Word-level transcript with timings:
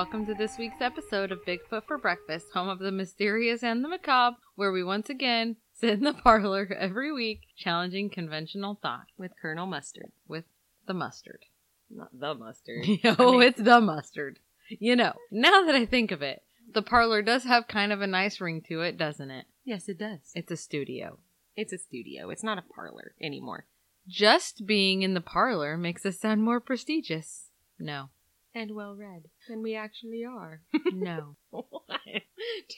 welcome 0.00 0.24
to 0.24 0.32
this 0.32 0.56
week's 0.56 0.80
episode 0.80 1.30
of 1.30 1.44
Bigfoot 1.44 1.84
for 1.86 1.98
Breakfast, 1.98 2.46
home 2.54 2.70
of 2.70 2.78
the 2.78 2.90
mysterious 2.90 3.62
and 3.62 3.84
the 3.84 3.88
macabre, 3.88 4.38
where 4.54 4.72
we 4.72 4.82
once 4.82 5.10
again 5.10 5.56
sit 5.74 5.90
in 5.90 6.04
the 6.04 6.14
parlor 6.14 6.66
every 6.74 7.12
week 7.12 7.42
challenging 7.54 8.08
conventional 8.08 8.78
thought 8.80 9.08
with 9.18 9.32
Colonel 9.42 9.66
Mustard. 9.66 10.10
with 10.26 10.44
the 10.86 10.94
mustard. 10.94 11.44
Not 11.90 12.18
the 12.18 12.34
mustard. 12.34 12.86
oh, 13.04 13.14
I 13.18 13.30
mean- 13.32 13.42
it's 13.42 13.60
the 13.60 13.78
mustard. 13.82 14.38
You 14.70 14.96
know, 14.96 15.12
now 15.30 15.66
that 15.66 15.74
I 15.74 15.84
think 15.84 16.12
of 16.12 16.22
it, 16.22 16.40
the 16.72 16.80
parlor 16.80 17.20
does 17.20 17.44
have 17.44 17.68
kind 17.68 17.92
of 17.92 18.00
a 18.00 18.06
nice 18.06 18.40
ring 18.40 18.62
to 18.70 18.80
it, 18.80 18.96
doesn't 18.96 19.30
it? 19.30 19.44
Yes, 19.66 19.86
it 19.86 19.98
does. 19.98 20.32
It's 20.34 20.50
a 20.50 20.56
studio. 20.56 21.18
It's 21.56 21.74
a 21.74 21.78
studio. 21.78 22.30
It's 22.30 22.42
not 22.42 22.56
a 22.56 22.64
parlor 22.74 23.12
anymore. 23.20 23.66
Just 24.08 24.64
being 24.64 25.02
in 25.02 25.12
the 25.12 25.20
parlor 25.20 25.76
makes 25.76 26.06
us 26.06 26.18
sound 26.18 26.42
more 26.42 26.58
prestigious. 26.58 27.50
No. 27.78 28.08
And 28.54 28.74
well 28.74 28.96
read 28.96 29.24
than 29.48 29.62
we 29.62 29.76
actually 29.76 30.24
are. 30.24 30.60
No. 30.92 31.36
What? 31.50 32.00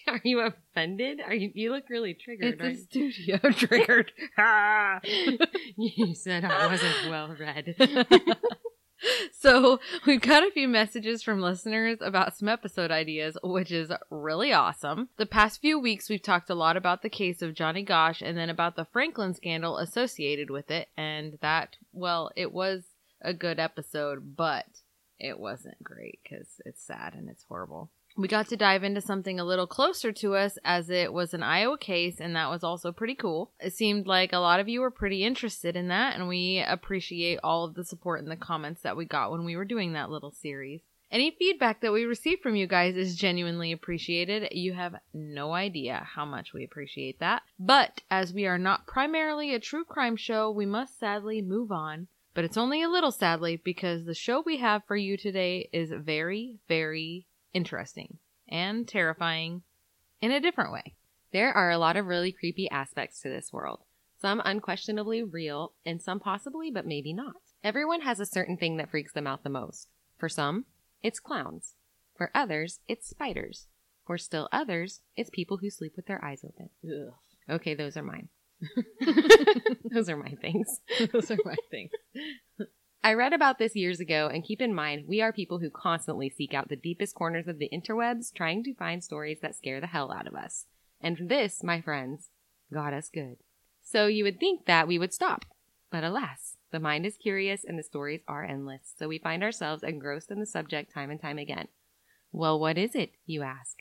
Are 0.09 0.21
you 0.25 0.41
offended? 0.41 1.21
Are 1.21 1.35
you? 1.35 1.51
You 1.55 1.73
look 1.73 1.85
really 1.88 2.15
triggered. 2.15 2.59
it's 2.60 2.80
a 2.80 2.85
studio 2.85 3.38
triggered. 3.52 4.11
Ah. 4.37 5.01
you? 5.05 5.38
you 5.77 6.15
said 6.15 6.45
I 6.45 6.66
wasn't 6.66 7.11
well 7.11 7.37
read. 7.38 7.74
so 9.38 9.79
we've 10.07 10.21
got 10.21 10.43
a 10.43 10.51
few 10.51 10.69
messages 10.69 11.23
from 11.23 11.41
listeners 11.41 11.99
about 12.01 12.37
some 12.37 12.49
episode 12.49 12.91
ideas, 12.91 13.37
which 13.43 13.71
is 13.71 13.93
really 14.11 14.52
awesome. 14.52 15.09
The 15.18 15.27
past 15.27 15.61
few 15.61 15.79
weeks, 15.79 16.09
we've 16.09 16.23
talked 16.23 16.51
a 16.51 16.55
lot 16.55 16.77
about 16.77 17.02
the 17.02 17.11
case 17.11 17.43
of 17.43 17.55
Johnny 17.55 17.83
Gosch 17.83 18.23
and 18.23 18.37
then 18.37 18.51
about 18.51 18.77
the 18.77 18.87
Franklin 18.87 19.35
scandal 19.35 19.79
associated 19.79 20.51
with 20.51 20.71
it. 20.71 20.89
And 20.96 21.39
that, 21.41 21.77
well, 21.93 22.30
it 22.37 22.52
was 22.52 22.85
a 23.21 23.35
good 23.35 23.59
episode, 23.61 24.37
but 24.37 24.66
it 25.23 25.38
wasn't 25.38 25.82
great 25.82 26.18
because 26.23 26.60
it's 26.66 26.82
sad 26.84 27.15
and 27.15 27.30
it's 27.30 27.45
horrible. 27.45 27.90
We 28.15 28.28
got 28.28 28.48
to 28.48 28.56
dive 28.59 28.84
into 28.84 29.01
something 29.01 29.40
a 29.40 29.45
little 29.45 29.66
closer 29.66 30.12
to 30.12 30.34
us 30.34 30.59
as 30.65 30.90
it 30.90 31.15
was 31.15 31.32
an 31.32 31.42
Iowa 31.42 31.78
case, 31.78 32.20
and 32.20 32.37
that 32.37 32.51
was 32.51 32.62
also 32.62 32.92
pretty 32.92 33.15
cool. 33.15 33.52
It 33.59 33.73
seemed 33.73 34.06
like 34.06 34.34
a 34.34 34.38
lot 34.38 34.60
of 34.60 34.68
you 34.68 34.80
were 34.82 34.90
pretty 34.90 35.24
interested 35.24 35.76
in 35.76 35.88
that, 35.88 36.15
and 36.15 36.28
we 36.28 36.62
appreciate 36.66 37.38
all 37.43 37.65
of 37.65 37.74
the 37.74 37.84
support 37.84 38.20
and 38.20 38.30
the 38.30 38.37
comments 38.37 38.82
that 38.82 38.98
we 38.98 39.06
got 39.06 39.30
when 39.30 39.46
we 39.46 39.56
were 39.56 39.65
doing 39.65 39.95
that 39.95 40.10
little 40.10 40.32
series. 40.32 40.82
Any 41.10 41.30
feedback 41.30 41.80
that 41.82 41.93
we 41.93 42.04
receive 42.04 42.40
from 42.40 42.56
you 42.56 42.66
guys 42.66 42.96
is 42.96 43.16
genuinely 43.16 43.73
appreciated. 43.73 44.48
You 44.52 44.73
have 44.73 44.96
no 45.15 45.52
idea 45.52 46.06
how 46.15 46.24
much 46.24 46.52
we 46.52 46.65
appreciate 46.65 47.20
that. 47.20 47.43
But 47.59 48.00
as 48.10 48.32
we 48.34 48.46
are 48.46 48.59
not 48.59 48.87
primarily 48.87 49.54
a 49.54 49.60
true 49.60 49.84
crime 49.84 50.16
show, 50.16 50.50
we 50.50 50.66
must 50.66 50.98
sadly 50.98 51.40
move 51.43 51.70
on. 51.70 52.09
But 52.35 52.45
it's 52.45 52.57
only 52.57 52.83
a 52.83 52.88
little 52.88 53.13
sadly 53.13 53.61
because 53.63 54.05
the 54.05 54.15
show 54.15 54.43
we 54.45 54.59
have 54.59 54.85
for 54.87 54.97
you 54.97 55.16
today 55.16 55.69
is 55.73 55.93
very, 55.95 56.59
very 56.66 57.27
interesting 57.52 58.19
and 58.49 58.89
terrifying 58.89 59.63
in 60.21 60.33
a 60.33 60.41
different 60.41 60.73
way. 60.73 60.95
There 61.33 61.52
are 61.52 61.71
a 61.71 61.79
lot 61.79 61.97
of 61.97 62.07
really 62.07 62.33
creepy 62.33 62.71
aspects 62.71 63.21
to 63.21 63.29
this 63.29 63.52
world. 63.52 63.80
Some 64.21 64.41
unquestionably 64.44 65.22
real, 65.22 65.73
and 65.84 66.01
some 66.01 66.21
possibly, 66.21 66.71
but 66.71 66.87
maybe 66.87 67.12
not. 67.12 67.37
Everyone 67.65 68.03
has 68.03 68.21
a 68.21 68.27
certain 68.27 68.56
thing 68.56 68.77
that 68.77 68.91
freaks 68.91 69.12
them 69.12 69.27
out 69.27 69.43
the 69.43 69.51
most. 69.51 69.89
For 70.17 70.29
some, 70.29 70.67
it's 71.03 71.19
clowns. 71.19 71.75
For 72.17 72.31
others, 72.35 72.79
it's 72.87 73.09
spiders. 73.09 73.67
For 74.06 74.17
still 74.19 74.49
others, 74.53 75.01
it's 75.17 75.31
people 75.31 75.56
who 75.56 75.71
sleep 75.71 75.95
with 75.97 76.06
their 76.06 76.25
eyes 76.25 76.45
open. 76.45 76.71
Okay, 77.51 77.75
those 77.75 77.97
are 77.97 78.03
mine. 78.03 78.29
those 79.91 80.09
are 80.09 80.17
my 80.17 80.34
things. 80.41 80.81
Those 81.12 81.31
are 81.31 81.39
my 81.45 81.56
things. 81.71 81.91
I 83.05 83.15
read 83.15 83.33
about 83.33 83.59
this 83.59 83.75
years 83.75 83.99
ago, 83.99 84.31
and 84.33 84.45
keep 84.45 84.61
in 84.62 84.73
mind, 84.73 85.06
we 85.09 85.21
are 85.21 85.33
people 85.33 85.59
who 85.59 85.71
constantly 85.71 86.31
seek 86.31 86.55
out 86.55 86.69
the 86.69 86.77
deepest 86.77 87.17
corners 87.17 87.49
of 87.49 87.59
the 87.59 87.69
interwebs 87.73 88.33
trying 88.33 88.62
to 88.65 88.75
find 88.75 89.03
stories 89.03 89.41
that 89.43 89.56
scare 89.56 89.81
the 89.81 89.89
hell 89.89 90.12
out 90.12 90.28
of 90.28 90.34
us. 90.34 90.67
And 91.00 91.28
this, 91.28 91.65
my 91.65 91.81
friends, 91.81 92.28
got 92.73 92.95
us 92.95 93.11
good. 93.12 93.39
So 93.83 94.06
you 94.06 94.23
would 94.23 94.39
think 94.39 94.67
that 94.67 94.87
we 94.87 94.99
would 94.99 95.12
stop. 95.12 95.44
But 95.91 96.05
alas, 96.05 96.56
the 96.71 96.79
mind 96.79 97.05
is 97.05 97.17
curious 97.17 97.65
and 97.65 97.77
the 97.77 97.83
stories 97.83 98.23
are 98.29 98.44
endless, 98.44 98.94
so 98.97 99.09
we 99.09 99.19
find 99.19 99.43
ourselves 99.43 99.83
engrossed 99.83 100.31
in 100.31 100.39
the 100.39 100.47
subject 100.47 100.94
time 100.94 101.11
and 101.11 101.21
time 101.21 101.39
again. 101.39 101.69
Well, 102.31 102.59
what 102.59 102.79
is 102.79 102.94
it, 102.94 103.12
you 103.27 103.43
ask? 103.43 103.79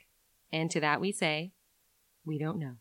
And 0.51 0.69
to 0.71 0.81
that 0.81 0.99
we 0.99 1.11
say, 1.11 1.53
we 2.25 2.37
don't 2.37 2.59
know. 2.59 2.75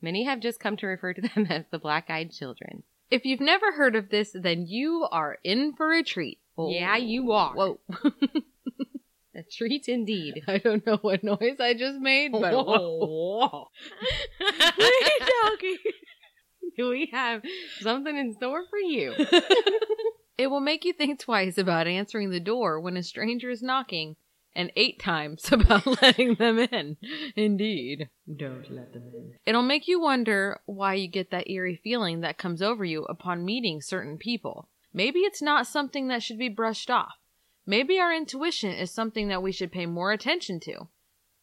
Many 0.00 0.24
have 0.24 0.40
just 0.40 0.60
come 0.60 0.76
to 0.78 0.86
refer 0.86 1.14
to 1.14 1.22
them 1.22 1.46
as 1.50 1.64
the 1.70 1.78
black 1.78 2.10
eyed 2.10 2.32
children. 2.32 2.82
If 3.10 3.24
you've 3.24 3.40
never 3.40 3.72
heard 3.72 3.94
of 3.94 4.10
this, 4.10 4.34
then 4.34 4.66
you 4.66 5.06
are 5.10 5.38
in 5.44 5.74
for 5.74 5.92
a 5.92 6.02
treat. 6.02 6.40
Oh. 6.58 6.70
Yeah, 6.70 6.96
you 6.96 7.32
are. 7.32 7.54
Whoa. 7.54 7.80
A 9.36 9.42
treat 9.42 9.86
indeed. 9.86 10.42
I 10.48 10.56
don't 10.56 10.86
know 10.86 10.96
what 10.96 11.22
noise 11.22 11.60
I 11.60 11.74
just 11.74 12.00
made, 12.00 12.32
but 12.32 12.54
whoa. 12.54 13.68
what 14.38 14.78
are 14.78 14.80
you 14.80 15.26
talking? 15.42 15.76
we 16.78 17.10
have 17.12 17.42
something 17.80 18.16
in 18.16 18.32
store 18.32 18.64
for 18.70 18.78
you. 18.78 19.14
it 20.38 20.46
will 20.46 20.60
make 20.60 20.86
you 20.86 20.94
think 20.94 21.20
twice 21.20 21.58
about 21.58 21.86
answering 21.86 22.30
the 22.30 22.40
door 22.40 22.80
when 22.80 22.96
a 22.96 23.02
stranger 23.02 23.50
is 23.50 23.62
knocking, 23.62 24.16
and 24.56 24.72
eight 24.74 24.98
times 24.98 25.48
about 25.52 25.86
letting 26.02 26.34
them 26.34 26.58
in. 26.58 26.96
Indeed. 27.36 28.08
Don't 28.34 28.68
let 28.70 28.92
them 28.92 29.12
in. 29.14 29.34
It'll 29.44 29.62
make 29.62 29.86
you 29.86 30.00
wonder 30.00 30.60
why 30.66 30.94
you 30.94 31.06
get 31.06 31.30
that 31.30 31.48
eerie 31.48 31.80
feeling 31.84 32.22
that 32.22 32.38
comes 32.38 32.62
over 32.62 32.84
you 32.84 33.04
upon 33.04 33.44
meeting 33.44 33.80
certain 33.80 34.16
people. 34.16 34.68
Maybe 34.92 35.20
it's 35.20 35.42
not 35.42 35.66
something 35.66 36.08
that 36.08 36.22
should 36.22 36.38
be 36.38 36.48
brushed 36.48 36.90
off. 36.90 37.18
Maybe 37.66 37.98
our 38.00 38.14
intuition 38.14 38.72
is 38.72 38.90
something 38.90 39.28
that 39.28 39.42
we 39.42 39.52
should 39.52 39.70
pay 39.70 39.86
more 39.86 40.12
attention 40.12 40.58
to 40.60 40.88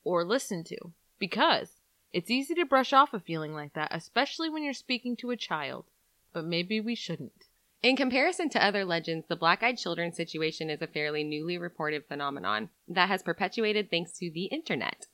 or 0.03 0.25
listen 0.25 0.63
to 0.65 0.77
because 1.19 1.69
it's 2.11 2.31
easy 2.31 2.55
to 2.55 2.65
brush 2.65 2.93
off 2.93 3.13
a 3.13 3.19
feeling 3.19 3.53
like 3.53 3.73
that, 3.73 3.89
especially 3.91 4.49
when 4.49 4.63
you're 4.63 4.73
speaking 4.73 5.15
to 5.17 5.31
a 5.31 5.37
child. 5.37 5.85
But 6.33 6.45
maybe 6.45 6.81
we 6.81 6.95
shouldn't. 6.95 7.45
In 7.83 7.97
comparison 7.97 8.47
to 8.51 8.65
other 8.65 8.85
legends, 8.85 9.25
the 9.27 9.35
black 9.35 9.61
eyed 9.61 9.77
children 9.77 10.13
situation 10.13 10.69
is 10.69 10.81
a 10.81 10.87
fairly 10.87 11.21
newly 11.21 11.57
reported 11.57 12.05
phenomenon 12.07 12.69
that 12.87 13.09
has 13.09 13.21
perpetuated 13.21 13.89
thanks 13.91 14.13
to 14.19 14.31
the 14.31 14.45
internet. 14.45 15.07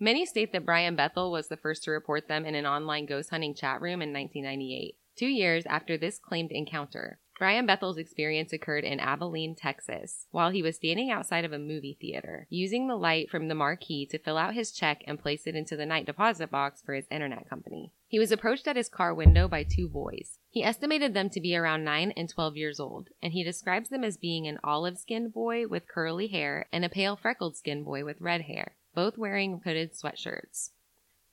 Many 0.00 0.26
state 0.26 0.52
that 0.52 0.66
Brian 0.66 0.96
Bethel 0.96 1.30
was 1.30 1.46
the 1.46 1.56
first 1.56 1.84
to 1.84 1.92
report 1.92 2.26
them 2.26 2.44
in 2.44 2.56
an 2.56 2.66
online 2.66 3.06
ghost 3.06 3.30
hunting 3.30 3.54
chat 3.54 3.80
room 3.80 4.02
in 4.02 4.12
1998, 4.12 4.96
two 5.14 5.28
years 5.28 5.64
after 5.66 5.96
this 5.96 6.18
claimed 6.18 6.50
encounter. 6.50 7.20
Brian 7.38 7.64
Bethel's 7.64 7.96
experience 7.96 8.52
occurred 8.52 8.82
in 8.82 8.98
Abilene, 8.98 9.54
Texas, 9.54 10.26
while 10.32 10.50
he 10.50 10.62
was 10.62 10.74
standing 10.74 11.12
outside 11.12 11.44
of 11.44 11.52
a 11.52 11.60
movie 11.60 11.96
theater, 12.00 12.48
using 12.50 12.88
the 12.88 12.96
light 12.96 13.30
from 13.30 13.46
the 13.46 13.54
marquee 13.54 14.04
to 14.10 14.18
fill 14.18 14.36
out 14.36 14.54
his 14.54 14.72
check 14.72 15.04
and 15.06 15.20
place 15.20 15.46
it 15.46 15.54
into 15.54 15.76
the 15.76 15.86
night 15.86 16.06
deposit 16.06 16.50
box 16.50 16.82
for 16.82 16.92
his 16.92 17.06
internet 17.08 17.48
company. 17.48 17.92
He 18.08 18.18
was 18.18 18.32
approached 18.32 18.66
at 18.66 18.74
his 18.74 18.88
car 18.88 19.14
window 19.14 19.46
by 19.46 19.62
two 19.62 19.88
boys. 19.88 20.39
He 20.52 20.64
estimated 20.64 21.14
them 21.14 21.30
to 21.30 21.40
be 21.40 21.56
around 21.56 21.84
9 21.84 22.12
and 22.16 22.28
12 22.28 22.56
years 22.56 22.80
old, 22.80 23.08
and 23.22 23.32
he 23.32 23.44
describes 23.44 23.88
them 23.88 24.02
as 24.02 24.16
being 24.16 24.48
an 24.48 24.58
olive 24.64 24.98
skinned 24.98 25.32
boy 25.32 25.68
with 25.68 25.86
curly 25.86 26.26
hair 26.26 26.66
and 26.72 26.84
a 26.84 26.88
pale 26.88 27.14
freckled 27.16 27.56
skinned 27.56 27.84
boy 27.84 28.04
with 28.04 28.20
red 28.20 28.42
hair, 28.42 28.74
both 28.92 29.16
wearing 29.16 29.60
hooded 29.64 29.92
sweatshirts. 29.92 30.70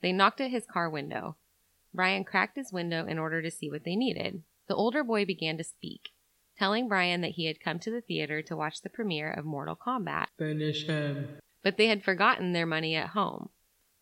They 0.02 0.12
knocked 0.12 0.40
at 0.40 0.52
his 0.52 0.68
car 0.72 0.88
window. 0.88 1.36
Brian 1.94 2.24
cracked 2.26 2.58
his 2.58 2.72
window 2.72 3.08
in 3.08 3.18
order 3.18 3.42
to 3.42 3.50
see 3.50 3.72
what 3.72 3.84
they 3.84 3.96
needed. 3.96 4.44
The 4.68 4.76
older 4.76 5.04
boy 5.04 5.26
began 5.26 5.58
to 5.58 5.64
speak, 5.64 6.10
telling 6.60 6.88
Brian 6.88 7.22
that 7.22 7.32
he 7.32 7.46
had 7.46 7.60
come 7.60 7.80
to 7.80 7.90
the 7.90 8.02
theater 8.02 8.44
to 8.44 8.56
watch 8.56 8.82
the 8.82 8.90
premiere 8.90 9.32
of 9.32 9.46
Mortal 9.46 9.76
Kombat, 9.76 10.28
Finish 10.38 10.86
him. 10.86 11.40
but 11.64 11.78
they 11.78 11.88
had 11.88 12.04
forgotten 12.04 12.54
their 12.54 12.68
money 12.68 12.96
at 12.96 13.10
home. 13.10 13.50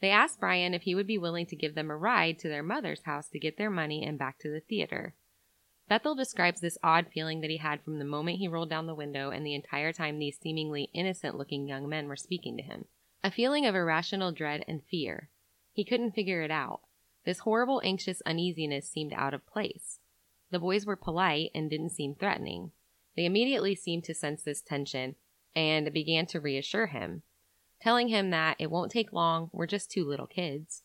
They 0.06 0.12
asked 0.12 0.40
Brian 0.40 0.76
if 0.76 0.84
he 0.84 0.94
would 0.94 1.08
be 1.08 1.18
willing 1.18 1.48
to 1.48 1.56
give 1.56 1.74
them 1.74 1.90
a 1.90 1.98
ride 1.98 2.38
to 2.38 2.48
their 2.48 2.62
mother's 2.62 3.02
house 3.06 3.28
to 3.30 3.40
get 3.40 3.58
their 3.58 3.72
money 3.72 4.06
and 4.06 4.20
back 4.20 4.38
to 4.38 4.52
the 4.52 4.60
theater. 4.60 5.16
Bethel 5.90 6.14
describes 6.14 6.62
this 6.62 6.78
odd 6.84 7.08
feeling 7.12 7.42
that 7.42 7.50
he 7.50 7.58
had 7.58 7.82
from 7.82 7.98
the 7.98 8.06
moment 8.06 8.38
he 8.38 8.48
rolled 8.48 8.70
down 8.70 8.86
the 8.86 8.94
window 8.94 9.32
and 9.32 9.44
the 9.44 9.56
entire 9.56 9.92
time 9.92 10.20
these 10.20 10.38
seemingly 10.38 10.92
innocent 10.94 11.40
looking 11.40 11.68
young 11.68 11.90
men 11.90 12.08
were 12.08 12.16
speaking 12.16 12.56
to 12.56 12.62
him. 12.62 12.86
A 13.24 13.32
feeling 13.32 13.66
of 13.66 13.74
irrational 13.74 14.32
dread 14.32 14.64
and 14.68 14.84
fear. 14.84 15.32
He 15.74 15.84
couldn't 15.84 16.12
figure 16.12 16.44
it 16.44 16.52
out. 16.52 16.82
This 17.26 17.40
horrible, 17.40 17.82
anxious 17.84 18.22
uneasiness 18.28 18.88
seemed 18.88 19.12
out 19.12 19.34
of 19.34 19.48
place. 19.48 20.02
The 20.52 20.60
boys 20.60 20.86
were 20.86 20.96
polite 20.96 21.50
and 21.56 21.68
didn't 21.68 21.90
seem 21.90 22.14
threatening. 22.14 22.74
They 23.16 23.26
immediately 23.26 23.74
seemed 23.74 24.04
to 24.04 24.14
sense 24.14 24.44
this 24.44 24.62
tension 24.62 25.16
and 25.56 25.92
began 25.92 26.28
to 26.28 26.40
reassure 26.40 26.86
him, 26.86 27.24
telling 27.82 28.08
him 28.08 28.30
that 28.32 28.58
it 28.60 28.72
won't 28.72 28.92
take 28.92 29.14
long, 29.14 29.50
we're 29.54 29.68
just 29.68 29.92
two 29.92 30.06
little 30.06 30.28
kids. 30.28 30.84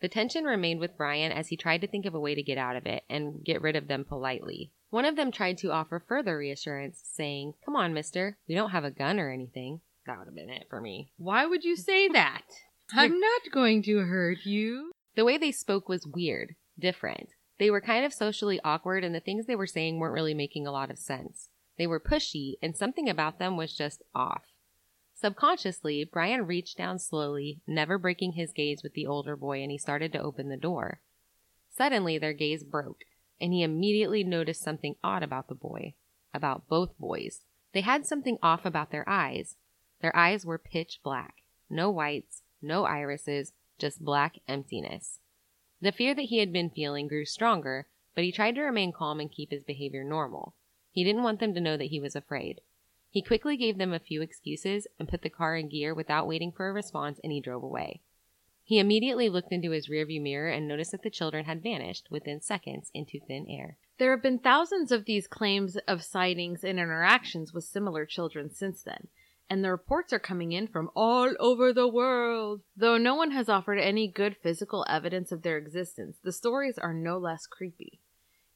The 0.00 0.08
tension 0.08 0.44
remained 0.44 0.80
with 0.80 0.96
Brian 0.96 1.30
as 1.30 1.48
he 1.48 1.56
tried 1.56 1.82
to 1.82 1.86
think 1.86 2.06
of 2.06 2.14
a 2.14 2.20
way 2.20 2.34
to 2.34 2.42
get 2.42 2.56
out 2.56 2.76
of 2.76 2.86
it 2.86 3.04
and 3.10 3.44
get 3.44 3.60
rid 3.60 3.76
of 3.76 3.88
them 3.88 4.04
politely. 4.04 4.72
One 4.88 5.04
of 5.04 5.14
them 5.16 5.30
tried 5.30 5.58
to 5.58 5.70
offer 5.70 6.02
further 6.06 6.38
reassurance, 6.38 7.00
saying, 7.04 7.54
Come 7.64 7.76
on, 7.76 7.92
mister, 7.92 8.38
we 8.48 8.54
don't 8.54 8.70
have 8.70 8.84
a 8.84 8.90
gun 8.90 9.20
or 9.20 9.30
anything. 9.30 9.80
that 10.06 10.18
would 10.18 10.26
have 10.26 10.34
been 10.34 10.50
it 10.50 10.66
for 10.70 10.80
me. 10.80 11.12
Why 11.18 11.46
would 11.46 11.64
you 11.64 11.76
say 11.76 12.08
that? 12.08 12.42
I'm 12.92 13.20
not 13.20 13.42
going 13.52 13.82
to 13.84 13.98
hurt 13.98 14.38
you. 14.44 14.90
The 15.16 15.24
way 15.24 15.38
they 15.38 15.52
spoke 15.52 15.88
was 15.88 16.06
weird, 16.06 16.54
different. 16.78 17.28
They 17.58 17.70
were 17.70 17.80
kind 17.80 18.04
of 18.06 18.14
socially 18.14 18.58
awkward, 18.64 19.04
and 19.04 19.14
the 19.14 19.20
things 19.20 19.46
they 19.46 19.54
were 19.54 19.66
saying 19.66 19.98
weren't 19.98 20.14
really 20.14 20.34
making 20.34 20.66
a 20.66 20.72
lot 20.72 20.90
of 20.90 20.98
sense. 20.98 21.50
They 21.78 21.86
were 21.86 22.00
pushy, 22.00 22.54
and 22.62 22.76
something 22.76 23.08
about 23.08 23.38
them 23.38 23.56
was 23.56 23.76
just 23.76 24.02
off. 24.14 24.44
Subconsciously, 25.20 26.04
Brian 26.04 26.46
reached 26.46 26.78
down 26.78 26.98
slowly, 26.98 27.60
never 27.66 27.98
breaking 27.98 28.32
his 28.32 28.54
gaze 28.54 28.82
with 28.82 28.94
the 28.94 29.06
older 29.06 29.36
boy, 29.36 29.60
and 29.60 29.70
he 29.70 29.76
started 29.76 30.14
to 30.14 30.22
open 30.22 30.48
the 30.48 30.56
door. 30.56 31.02
Suddenly, 31.68 32.16
their 32.16 32.32
gaze 32.32 32.64
broke, 32.64 33.04
and 33.38 33.52
he 33.52 33.62
immediately 33.62 34.24
noticed 34.24 34.62
something 34.62 34.96
odd 35.04 35.22
about 35.22 35.48
the 35.48 35.54
boy, 35.54 35.92
about 36.32 36.68
both 36.68 36.98
boys. 36.98 37.42
They 37.74 37.82
had 37.82 38.06
something 38.06 38.38
off 38.42 38.64
about 38.64 38.92
their 38.92 39.06
eyes. 39.06 39.56
Their 40.00 40.16
eyes 40.16 40.46
were 40.46 40.56
pitch 40.56 41.00
black. 41.04 41.42
No 41.68 41.90
whites, 41.90 42.40
no 42.62 42.86
irises, 42.86 43.52
just 43.78 44.02
black 44.02 44.38
emptiness. 44.48 45.20
The 45.82 45.92
fear 45.92 46.14
that 46.14 46.22
he 46.22 46.38
had 46.38 46.50
been 46.50 46.70
feeling 46.70 47.08
grew 47.08 47.26
stronger, 47.26 47.88
but 48.14 48.24
he 48.24 48.32
tried 48.32 48.54
to 48.54 48.62
remain 48.62 48.90
calm 48.90 49.20
and 49.20 49.30
keep 49.30 49.50
his 49.50 49.64
behavior 49.64 50.02
normal. 50.02 50.54
He 50.92 51.04
didn't 51.04 51.24
want 51.24 51.40
them 51.40 51.52
to 51.52 51.60
know 51.60 51.76
that 51.76 51.90
he 51.90 52.00
was 52.00 52.16
afraid. 52.16 52.62
He 53.10 53.22
quickly 53.22 53.56
gave 53.56 53.76
them 53.76 53.92
a 53.92 53.98
few 53.98 54.22
excuses 54.22 54.86
and 54.98 55.08
put 55.08 55.22
the 55.22 55.30
car 55.30 55.56
in 55.56 55.68
gear 55.68 55.92
without 55.94 56.28
waiting 56.28 56.52
for 56.52 56.68
a 56.68 56.72
response 56.72 57.18
and 57.22 57.32
he 57.32 57.40
drove 57.40 57.62
away. 57.62 58.02
He 58.62 58.78
immediately 58.78 59.28
looked 59.28 59.50
into 59.50 59.72
his 59.72 59.88
rearview 59.88 60.22
mirror 60.22 60.48
and 60.48 60.68
noticed 60.68 60.92
that 60.92 61.02
the 61.02 61.10
children 61.10 61.44
had 61.44 61.60
vanished 61.60 62.08
within 62.08 62.40
seconds 62.40 62.88
into 62.94 63.18
thin 63.18 63.46
air. 63.48 63.78
There 63.98 64.12
have 64.12 64.22
been 64.22 64.38
thousands 64.38 64.92
of 64.92 65.06
these 65.06 65.26
claims 65.26 65.76
of 65.88 66.04
sightings 66.04 66.62
and 66.62 66.78
interactions 66.78 67.52
with 67.52 67.64
similar 67.64 68.06
children 68.06 68.48
since 68.48 68.84
then, 68.84 69.08
and 69.50 69.64
the 69.64 69.72
reports 69.72 70.12
are 70.12 70.20
coming 70.20 70.52
in 70.52 70.68
from 70.68 70.88
all 70.94 71.34
over 71.40 71.72
the 71.72 71.88
world. 71.88 72.62
Though 72.76 72.96
no 72.96 73.16
one 73.16 73.32
has 73.32 73.48
offered 73.48 73.80
any 73.80 74.06
good 74.06 74.36
physical 74.36 74.86
evidence 74.88 75.32
of 75.32 75.42
their 75.42 75.58
existence, 75.58 76.18
the 76.22 76.30
stories 76.30 76.78
are 76.78 76.94
no 76.94 77.18
less 77.18 77.48
creepy. 77.48 77.98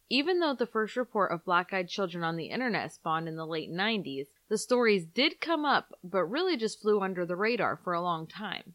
Even 0.08 0.38
though 0.38 0.54
the 0.54 0.66
first 0.66 0.96
report 0.96 1.32
of 1.32 1.44
black 1.44 1.72
eyed 1.72 1.88
children 1.88 2.22
on 2.22 2.36
the 2.36 2.50
internet 2.50 2.92
spawned 2.92 3.26
in 3.26 3.34
the 3.34 3.46
late 3.46 3.70
90s, 3.70 4.26
the 4.54 4.58
stories 4.58 5.04
did 5.04 5.40
come 5.40 5.64
up, 5.64 5.98
but 6.04 6.26
really 6.26 6.56
just 6.56 6.80
flew 6.80 7.00
under 7.00 7.26
the 7.26 7.34
radar 7.34 7.76
for 7.76 7.92
a 7.92 8.00
long 8.00 8.24
time. 8.24 8.74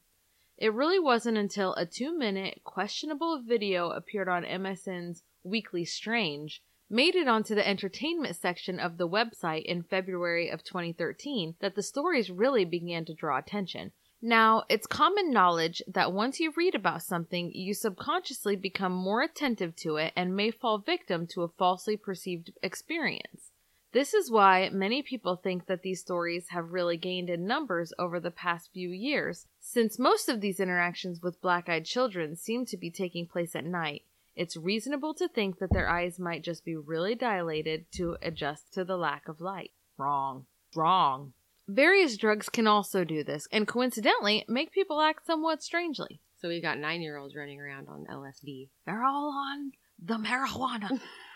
It 0.58 0.74
really 0.74 1.00
wasn't 1.00 1.38
until 1.38 1.74
a 1.76 1.86
two 1.86 2.18
minute 2.18 2.60
questionable 2.66 3.42
video 3.42 3.92
appeared 3.92 4.28
on 4.28 4.44
MSN's 4.44 5.24
Weekly 5.42 5.86
Strange, 5.86 6.62
made 6.90 7.16
it 7.16 7.30
onto 7.30 7.56
the 7.56 7.66
entertainment 7.66 8.36
section 8.36 8.78
of 8.78 8.98
the 8.98 9.08
website 9.08 9.64
in 9.64 9.84
February 9.84 10.50
of 10.50 10.66
2013 10.66 11.56
that 11.62 11.76
the 11.76 11.82
stories 11.82 12.30
really 12.30 12.66
began 12.66 13.06
to 13.06 13.14
draw 13.14 13.38
attention. 13.38 13.94
Now, 14.22 14.66
it's 14.68 14.86
common 14.86 15.32
knowledge 15.32 15.82
that 15.88 16.12
once 16.12 16.42
you 16.42 16.52
read 16.58 16.75
about 16.75 17.04
something, 17.04 17.54
you 17.54 17.74
subconsciously 17.74 18.58
become 18.58 18.92
more 18.92 19.22
attentive 19.22 19.78
to 19.78 19.96
it 19.96 20.12
and 20.18 20.36
may 20.36 20.52
fall 20.52 20.80
victim 20.80 21.25
to 21.28 21.44
a 21.44 21.48
falsely 21.48 21.96
perceived 21.96 22.52
experience. 22.62 23.52
This 23.91 24.13
is 24.13 24.30
why 24.30 24.69
many 24.71 25.01
people 25.01 25.36
think 25.36 25.65
that 25.65 25.81
these 25.81 26.01
stories 26.01 26.50
have 26.50 26.74
really 26.74 26.95
gained 26.95 27.27
in 27.27 27.47
numbers 27.47 27.91
over 27.97 28.19
the 28.19 28.30
past 28.30 28.69
few 28.71 28.89
years, 28.89 29.47
since 29.59 29.97
most 29.97 30.30
of 30.30 30.41
these 30.41 30.59
interactions 30.59 31.21
with 31.24 31.41
black 31.41 31.68
eyed 31.68 31.86
children 31.86 32.36
seem 32.36 32.65
to 32.68 32.77
be 32.77 32.91
taking 32.91 33.25
place 33.25 33.56
at 33.56 33.65
night. 33.65 34.03
It's 34.36 34.56
reasonable 34.56 35.15
to 35.15 35.27
think 35.27 35.57
that 35.57 35.74
their 35.74 35.89
eyes 35.89 36.19
might 36.19 36.44
just 36.44 36.63
be 36.63 36.75
really 36.75 37.15
dilated 37.15 37.91
to 37.94 38.18
adjust 38.21 38.71
to 38.74 38.86
the 38.86 38.95
lack 38.95 39.27
of 39.27 39.41
light. 39.41 39.71
Wrong. 39.97 40.45
Wrong. 40.75 41.33
Various 41.68 42.15
drugs 42.15 42.47
can 42.47 42.68
also 42.68 43.03
do 43.03 43.24
this, 43.24 43.47
and 43.51 43.68
coincidentally, 43.68 44.45
make 44.47 44.71
people 44.71 45.01
act 45.01 45.25
somewhat 45.25 45.63
strangely. 45.63 46.21
So 46.38 46.47
we've 46.47 46.62
got 46.62 46.77
nine 46.77 47.01
year 47.01 47.18
olds 47.18 47.36
running 47.36 47.59
around 47.59 47.88
on 47.88 48.06
LSD. 48.06 48.69
They're 48.86 49.03
all 49.03 49.33
on 49.33 49.71
the 50.00 50.18
marijuana. 50.18 51.01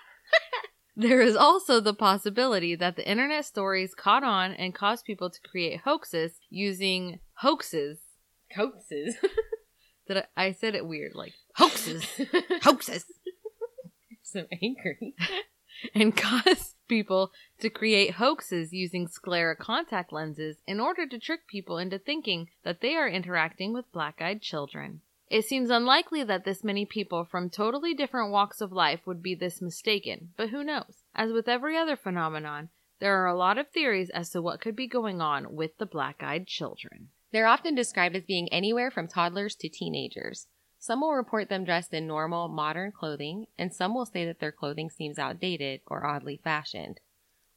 there 0.95 1.21
is 1.21 1.35
also 1.35 1.79
the 1.79 1.93
possibility 1.93 2.75
that 2.75 2.95
the 2.95 3.07
internet 3.07 3.45
stories 3.45 3.95
caught 3.95 4.23
on 4.23 4.53
and 4.53 4.75
caused 4.75 5.05
people 5.05 5.29
to 5.29 5.39
create 5.41 5.81
hoaxes 5.81 6.39
using 6.49 7.19
hoaxes. 7.35 7.99
Hoaxes. 8.55 9.15
That 10.09 10.29
I, 10.35 10.47
I 10.47 10.51
said 10.51 10.75
it 10.75 10.85
weird, 10.85 11.15
like 11.15 11.31
hoaxes, 11.55 12.03
hoaxes, 12.61 13.05
so 14.21 14.45
angry. 14.61 15.15
and 15.95 16.15
cause 16.15 16.75
people 16.87 17.31
to 17.59 17.69
create 17.69 18.15
hoaxes 18.15 18.73
using 18.73 19.07
sclera 19.07 19.55
contact 19.55 20.11
lenses 20.11 20.57
in 20.67 20.79
order 20.79 21.07
to 21.07 21.19
trick 21.19 21.47
people 21.47 21.77
into 21.77 21.97
thinking 21.97 22.49
that 22.63 22.81
they 22.81 22.95
are 22.95 23.07
interacting 23.07 23.73
with 23.73 23.91
black 23.91 24.21
eyed 24.21 24.41
children. 24.41 25.01
It 25.29 25.45
seems 25.45 25.69
unlikely 25.69 26.23
that 26.23 26.45
this 26.45 26.63
many 26.63 26.85
people 26.85 27.25
from 27.25 27.49
totally 27.49 27.93
different 27.93 28.31
walks 28.31 28.61
of 28.61 28.71
life 28.71 29.01
would 29.05 29.23
be 29.23 29.35
this 29.35 29.61
mistaken, 29.61 30.33
but 30.37 30.49
who 30.49 30.63
knows? 30.63 31.03
As 31.15 31.31
with 31.31 31.47
every 31.47 31.77
other 31.77 31.95
phenomenon, 31.95 32.69
there 32.99 33.21
are 33.21 33.27
a 33.27 33.35
lot 33.35 33.57
of 33.57 33.69
theories 33.69 34.09
as 34.11 34.29
to 34.29 34.41
what 34.41 34.61
could 34.61 34.75
be 34.75 34.87
going 34.87 35.21
on 35.21 35.55
with 35.55 35.77
the 35.77 35.85
black 35.85 36.21
eyed 36.21 36.47
children. 36.47 37.09
They're 37.31 37.47
often 37.47 37.73
described 37.73 38.15
as 38.15 38.23
being 38.23 38.47
anywhere 38.49 38.91
from 38.91 39.07
toddlers 39.07 39.55
to 39.55 39.69
teenagers. 39.69 40.47
Some 40.77 41.01
will 41.01 41.13
report 41.13 41.49
them 41.49 41.63
dressed 41.63 41.93
in 41.93 42.05
normal, 42.05 42.47
modern 42.47 42.91
clothing, 42.91 43.47
and 43.57 43.73
some 43.73 43.95
will 43.95 44.05
say 44.05 44.25
that 44.25 44.39
their 44.39 44.51
clothing 44.51 44.89
seems 44.89 45.17
outdated 45.17 45.81
or 45.87 46.05
oddly 46.05 46.39
fashioned. 46.43 46.99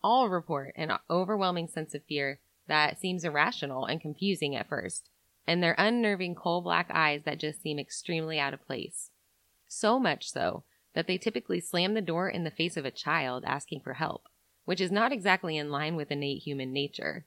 All 0.02 0.28
report 0.28 0.72
an 0.76 0.92
overwhelming 1.10 1.68
sense 1.68 1.94
of 1.94 2.04
fear 2.04 2.40
that 2.68 2.98
seems 2.98 3.24
irrational 3.24 3.84
and 3.84 4.00
confusing 4.00 4.56
at 4.56 4.68
first, 4.68 5.10
and 5.46 5.62
their 5.62 5.74
unnerving 5.78 6.34
coal 6.34 6.60
black 6.60 6.90
eyes 6.92 7.22
that 7.24 7.38
just 7.38 7.62
seem 7.62 7.78
extremely 7.78 8.38
out 8.38 8.54
of 8.54 8.66
place. 8.66 9.10
So 9.68 9.98
much 9.98 10.30
so 10.30 10.64
that 10.94 11.06
they 11.06 11.18
typically 11.18 11.60
slam 11.60 11.94
the 11.94 12.00
door 12.00 12.28
in 12.28 12.44
the 12.44 12.50
face 12.50 12.76
of 12.76 12.84
a 12.84 12.90
child 12.90 13.44
asking 13.46 13.80
for 13.80 13.94
help, 13.94 14.28
which 14.64 14.80
is 14.80 14.90
not 14.90 15.12
exactly 15.12 15.56
in 15.56 15.70
line 15.70 15.94
with 15.94 16.10
innate 16.10 16.42
human 16.42 16.72
nature. 16.72 17.26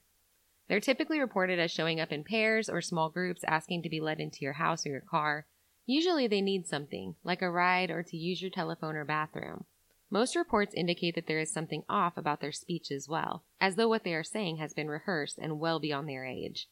They're 0.68 0.80
typically 0.80 1.20
reported 1.20 1.60
as 1.60 1.72
showing 1.72 2.00
up 2.00 2.12
in 2.12 2.24
pairs 2.24 2.70
or 2.70 2.82
small 2.82 3.10
groups 3.10 3.44
asking 3.48 3.84
to 3.84 3.90
be 3.90 4.00
let 4.00 4.20
into 4.20 4.40
your 4.42 4.54
house 4.54 4.86
or 4.86 4.90
your 4.90 5.02
car. 5.02 5.46
Usually 5.86 6.28
they 6.28 6.42
need 6.42 6.68
something, 6.68 7.16
like 7.24 7.42
a 7.42 7.50
ride 7.50 7.90
or 7.90 8.04
to 8.04 8.18
use 8.18 8.42
your 8.42 8.52
telephone 8.52 8.96
or 8.96 9.06
bathroom. 9.06 9.66
Most 10.12 10.36
reports 10.36 10.74
indicate 10.74 11.16
that 11.16 11.28
there 11.28 11.40
is 11.40 11.52
something 11.52 11.84
off 11.88 12.18
about 12.18 12.42
their 12.42 12.52
speech 12.52 12.92
as 12.92 13.08
well, 13.08 13.44
as 13.62 13.76
though 13.76 13.88
what 13.88 14.04
they 14.04 14.14
are 14.14 14.24
saying 14.24 14.58
has 14.58 14.74
been 14.74 14.90
rehearsed 14.90 15.38
and 15.38 15.60
well 15.60 15.80
beyond 15.80 16.10
their 16.10 16.26
age. 16.26 16.68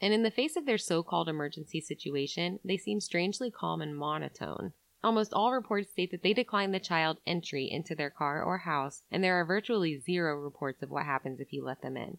And 0.00 0.14
in 0.14 0.22
the 0.22 0.30
face 0.30 0.56
of 0.56 0.64
their 0.64 0.78
so 0.78 1.02
called 1.02 1.28
emergency 1.28 1.80
situation, 1.80 2.60
they 2.64 2.76
seem 2.76 3.00
strangely 3.00 3.50
calm 3.50 3.82
and 3.82 3.96
monotone. 3.96 4.72
Almost 5.02 5.32
all 5.32 5.52
reports 5.52 5.90
state 5.90 6.10
that 6.10 6.22
they 6.22 6.32
decline 6.32 6.72
the 6.72 6.80
child 6.80 7.18
entry 7.26 7.68
into 7.70 7.94
their 7.94 8.10
car 8.10 8.42
or 8.42 8.58
house, 8.58 9.02
and 9.10 9.22
there 9.22 9.38
are 9.40 9.44
virtually 9.44 9.98
zero 9.98 10.36
reports 10.36 10.82
of 10.82 10.90
what 10.90 11.04
happens 11.04 11.40
if 11.40 11.52
you 11.52 11.64
let 11.64 11.82
them 11.82 11.96
in. 11.96 12.18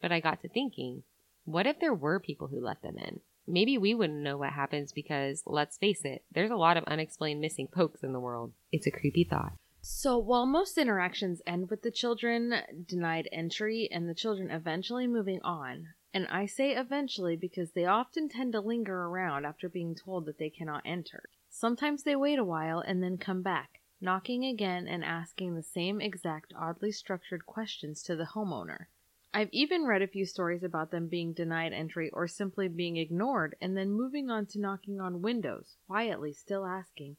But 0.00 0.12
I 0.12 0.20
got 0.20 0.40
to 0.42 0.48
thinking, 0.48 1.02
what 1.44 1.66
if 1.66 1.80
there 1.80 1.94
were 1.94 2.20
people 2.20 2.48
who 2.48 2.60
let 2.60 2.82
them 2.82 2.96
in? 2.98 3.20
Maybe 3.46 3.78
we 3.78 3.94
wouldn't 3.94 4.22
know 4.22 4.36
what 4.36 4.52
happens 4.52 4.92
because, 4.92 5.42
let's 5.44 5.76
face 5.76 6.04
it, 6.04 6.22
there's 6.32 6.52
a 6.52 6.56
lot 6.56 6.76
of 6.76 6.84
unexplained 6.84 7.40
missing 7.40 7.66
pokes 7.66 8.02
in 8.02 8.12
the 8.12 8.20
world. 8.20 8.52
It's 8.70 8.86
a 8.86 8.92
creepy 8.92 9.24
thought. 9.24 9.54
So, 9.82 10.18
while 10.18 10.46
most 10.46 10.78
interactions 10.78 11.40
end 11.46 11.70
with 11.70 11.82
the 11.82 11.90
children 11.90 12.54
denied 12.86 13.28
entry 13.32 13.88
and 13.90 14.08
the 14.08 14.14
children 14.14 14.50
eventually 14.50 15.06
moving 15.06 15.40
on, 15.42 15.88
and 16.12 16.26
I 16.26 16.46
say 16.46 16.72
eventually 16.72 17.36
because 17.36 17.72
they 17.72 17.86
often 17.86 18.28
tend 18.28 18.52
to 18.52 18.60
linger 18.60 19.04
around 19.04 19.44
after 19.44 19.68
being 19.68 19.94
told 19.94 20.26
that 20.26 20.38
they 20.38 20.50
cannot 20.50 20.82
enter. 20.84 21.28
Sometimes 21.48 22.02
they 22.02 22.16
wait 22.16 22.38
a 22.38 22.44
while 22.44 22.80
and 22.80 23.02
then 23.02 23.16
come 23.16 23.42
back, 23.42 23.80
knocking 24.00 24.44
again 24.44 24.88
and 24.88 25.04
asking 25.04 25.54
the 25.54 25.62
same 25.62 26.00
exact 26.00 26.52
oddly 26.58 26.90
structured 26.90 27.46
questions 27.46 28.02
to 28.02 28.16
the 28.16 28.30
homeowner. 28.34 28.86
I've 29.32 29.50
even 29.52 29.84
read 29.84 30.02
a 30.02 30.08
few 30.08 30.26
stories 30.26 30.64
about 30.64 30.90
them 30.90 31.06
being 31.06 31.32
denied 31.32 31.72
entry 31.72 32.10
or 32.10 32.26
simply 32.26 32.66
being 32.66 32.96
ignored 32.96 33.54
and 33.60 33.76
then 33.76 33.92
moving 33.92 34.28
on 34.28 34.46
to 34.46 34.60
knocking 34.60 35.00
on 35.00 35.22
windows, 35.22 35.76
quietly 35.86 36.32
still 36.32 36.66
asking, 36.66 37.16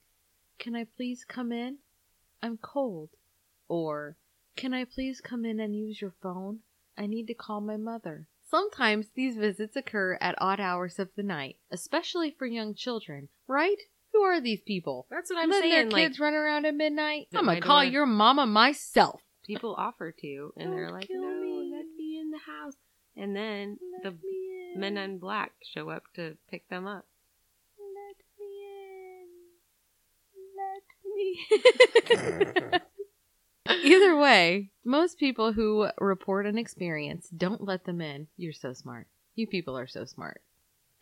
Can 0.60 0.75
I 0.75 0.83
please 0.83 1.24
come 1.24 1.53
in? 1.53 1.77
I'm 2.43 2.57
cold. 2.57 3.12
Or, 3.69 4.17
Can 4.57 4.74
I 4.74 4.83
please 4.83 5.21
come 5.21 5.45
in 5.45 5.62
and 5.62 5.74
use 5.74 6.01
your 6.01 6.13
phone? 6.21 6.60
I 6.98 7.07
need 7.07 7.27
to 7.27 7.33
call 7.33 7.62
my 7.62 7.77
mother. 7.77 8.27
Sometimes 8.51 9.08
these 9.15 9.38
visits 9.38 9.77
occur 9.77 10.17
at 10.20 10.36
odd 10.39 10.60
hours 10.60 11.00
of 11.00 11.08
the 11.15 11.24
night, 11.24 11.55
especially 11.72 12.36
for 12.38 12.46
young 12.46 12.75
children, 12.75 13.29
right? 13.48 13.77
Who 14.12 14.20
are 14.24 14.41
these 14.41 14.60
people? 14.62 15.08
That's 15.10 15.31
what 15.31 15.39
I'm 15.41 15.50
Letting 15.50 15.72
saying. 15.72 15.89
their 15.89 16.00
kids 16.10 16.20
run 16.20 16.34
around 16.34 16.65
at 16.65 16.75
midnight? 16.75 17.27
I'm 17.34 17.46
gonna 17.46 17.62
call 17.62 17.81
door. 17.81 17.89
your 17.89 18.05
mama 18.05 18.46
myself. 18.46 19.22
people 19.46 19.74
offer 19.77 20.12
to, 20.20 20.51
and 20.58 20.74
they're 20.74 20.88
Don't 20.88 20.96
like, 20.96 21.08
kill 21.08 21.22
no, 21.22 21.41
me. 21.41 21.72
let 21.74 21.86
me 21.98 22.20
in 22.20 22.31
the 22.31 22.39
house. 22.39 22.74
And 23.15 23.34
then 23.34 23.77
the 24.03 24.12
me 24.12 24.75
men 24.75 24.98
in 24.98 25.17
black 25.17 25.53
show 25.74 25.89
up 25.89 26.03
to 26.15 26.36
pick 26.50 26.67
them 26.67 26.86
up. 26.86 27.05
Let 27.79 28.17
me 28.38 28.51
in. 31.15 32.72
Let 32.72 32.72
me. 32.72 32.79
Either 33.68 34.18
way, 34.18 34.72
most 34.84 35.18
people 35.18 35.53
who 35.53 35.88
report 36.00 36.46
an 36.46 36.58
experience 36.58 37.30
don't 37.30 37.63
let 37.63 37.86
them 37.86 38.01
in. 38.01 38.27
You're 38.38 38.53
so 38.53 38.74
smart. 38.74 39.08
You 39.36 39.48
people 39.48 39.77
are 39.77 39.88
so 39.88 40.06
smart. 40.06 40.41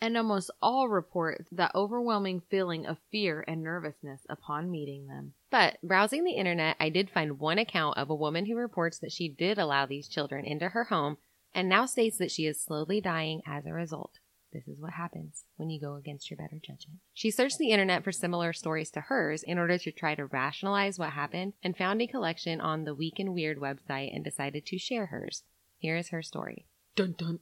And 0.02 0.16
almost 0.16 0.52
all 0.62 0.88
report 0.88 1.46
that 1.52 1.76
overwhelming 1.76 2.42
feeling 2.50 2.86
of 2.86 2.98
fear 3.12 3.44
and 3.48 3.62
nervousness 3.62 4.22
upon 4.30 4.72
meeting 4.72 5.08
them. 5.08 5.34
But 5.52 5.78
browsing 5.84 6.24
the 6.24 6.32
internet, 6.32 6.78
I 6.80 6.90
did 6.90 7.10
find 7.10 7.40
one 7.40 7.58
account 7.58 7.98
of 7.98 8.10
a 8.10 8.16
woman 8.16 8.46
who 8.46 8.56
reports 8.56 9.00
that 9.00 9.12
she 9.12 9.28
did 9.28 9.58
allow 9.58 9.86
these 9.86 10.08
children 10.08 10.46
into 10.46 10.70
her 10.70 10.86
home 10.86 11.18
and 11.54 11.68
now 11.68 11.86
states 11.86 12.18
that 12.18 12.32
she 12.32 12.46
is 12.46 12.62
slowly 12.62 13.02
dying 13.02 13.42
as 13.46 13.66
a 13.66 13.74
result. 13.74 14.20
This 14.52 14.68
is 14.68 14.82
what 14.82 14.94
happens 14.94 15.44
when 15.58 15.70
you 15.70 15.80
go 15.80 15.96
against 15.96 16.30
your 16.30 16.38
better 16.38 16.58
judgment. 16.58 17.00
She 17.14 17.30
searched 17.30 17.60
the 17.60 17.70
internet 17.70 18.04
for 18.04 18.12
similar 18.12 18.52
stories 18.52 18.90
to 18.92 19.02
hers 19.02 19.44
in 19.44 19.60
order 19.60 19.78
to 19.78 19.92
try 19.92 20.16
to 20.16 20.26
rationalize 20.26 20.98
what 20.98 21.12
happened 21.12 21.54
and 21.64 21.78
found 21.78 22.02
a 22.02 22.08
collection 22.08 22.60
on 22.60 22.84
the 22.84 22.96
Week 22.96 23.20
in 23.20 23.34
Weird 23.34 23.60
website 23.60 24.14
and 24.14 24.24
decided 24.24 24.66
to 24.66 24.80
share 24.80 25.08
hers. 25.08 25.44
Here 25.78 25.98
is 25.98 26.10
her 26.10 26.24
story. 26.24 26.66
Dun 26.96 27.16
dun. 27.18 27.40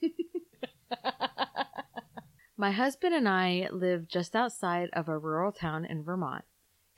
My 2.56 2.72
husband 2.72 3.14
and 3.14 3.28
I 3.28 3.68
live 3.70 4.08
just 4.08 4.34
outside 4.34 4.88
of 4.92 5.08
a 5.08 5.18
rural 5.18 5.52
town 5.52 5.84
in 5.84 6.02
Vermont. 6.02 6.44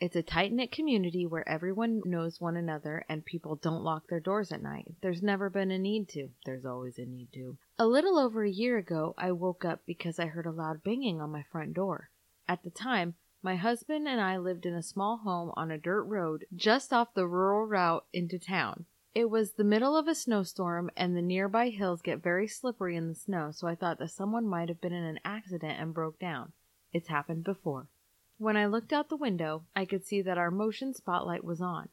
It's 0.00 0.16
a 0.16 0.22
tight 0.22 0.50
knit 0.50 0.72
community 0.72 1.26
where 1.26 1.46
everyone 1.46 2.00
knows 2.06 2.40
one 2.40 2.56
another 2.56 3.04
and 3.06 3.22
people 3.22 3.56
don't 3.56 3.84
lock 3.84 4.08
their 4.08 4.18
doors 4.18 4.50
at 4.50 4.62
night. 4.62 4.94
There's 5.02 5.22
never 5.22 5.50
been 5.50 5.70
a 5.70 5.78
need 5.78 6.08
to. 6.10 6.30
There's 6.46 6.64
always 6.64 6.98
a 6.98 7.04
need 7.04 7.34
to. 7.34 7.58
A 7.78 7.86
little 7.86 8.18
over 8.18 8.42
a 8.42 8.50
year 8.50 8.78
ago, 8.78 9.14
I 9.18 9.32
woke 9.32 9.62
up 9.62 9.82
because 9.84 10.18
I 10.18 10.24
heard 10.24 10.46
a 10.46 10.52
loud 10.52 10.82
banging 10.82 11.20
on 11.20 11.30
my 11.30 11.42
front 11.52 11.74
door. 11.74 12.08
At 12.48 12.62
the 12.62 12.70
time, 12.70 13.16
my 13.42 13.56
husband 13.56 14.08
and 14.08 14.22
I 14.22 14.38
lived 14.38 14.64
in 14.64 14.72
a 14.72 14.82
small 14.82 15.18
home 15.18 15.52
on 15.54 15.70
a 15.70 15.76
dirt 15.76 16.04
road 16.04 16.46
just 16.56 16.94
off 16.94 17.12
the 17.12 17.28
rural 17.28 17.66
route 17.66 18.06
into 18.10 18.38
town. 18.38 18.86
It 19.14 19.28
was 19.28 19.52
the 19.52 19.64
middle 19.64 19.98
of 19.98 20.08
a 20.08 20.14
snowstorm, 20.14 20.90
and 20.96 21.14
the 21.14 21.20
nearby 21.20 21.68
hills 21.68 22.00
get 22.00 22.22
very 22.22 22.48
slippery 22.48 22.96
in 22.96 23.08
the 23.08 23.14
snow, 23.14 23.50
so 23.50 23.68
I 23.68 23.74
thought 23.74 23.98
that 23.98 24.12
someone 24.12 24.46
might 24.46 24.70
have 24.70 24.80
been 24.80 24.94
in 24.94 25.04
an 25.04 25.20
accident 25.26 25.78
and 25.78 25.92
broke 25.92 26.18
down. 26.18 26.52
It's 26.90 27.08
happened 27.08 27.44
before. 27.44 27.88
When 28.40 28.56
I 28.56 28.64
looked 28.64 28.94
out 28.94 29.10
the 29.10 29.16
window, 29.16 29.66
I 29.76 29.84
could 29.84 30.02
see 30.02 30.22
that 30.22 30.38
our 30.38 30.50
motion 30.50 30.94
spotlight 30.94 31.44
was 31.44 31.60
on. 31.60 31.90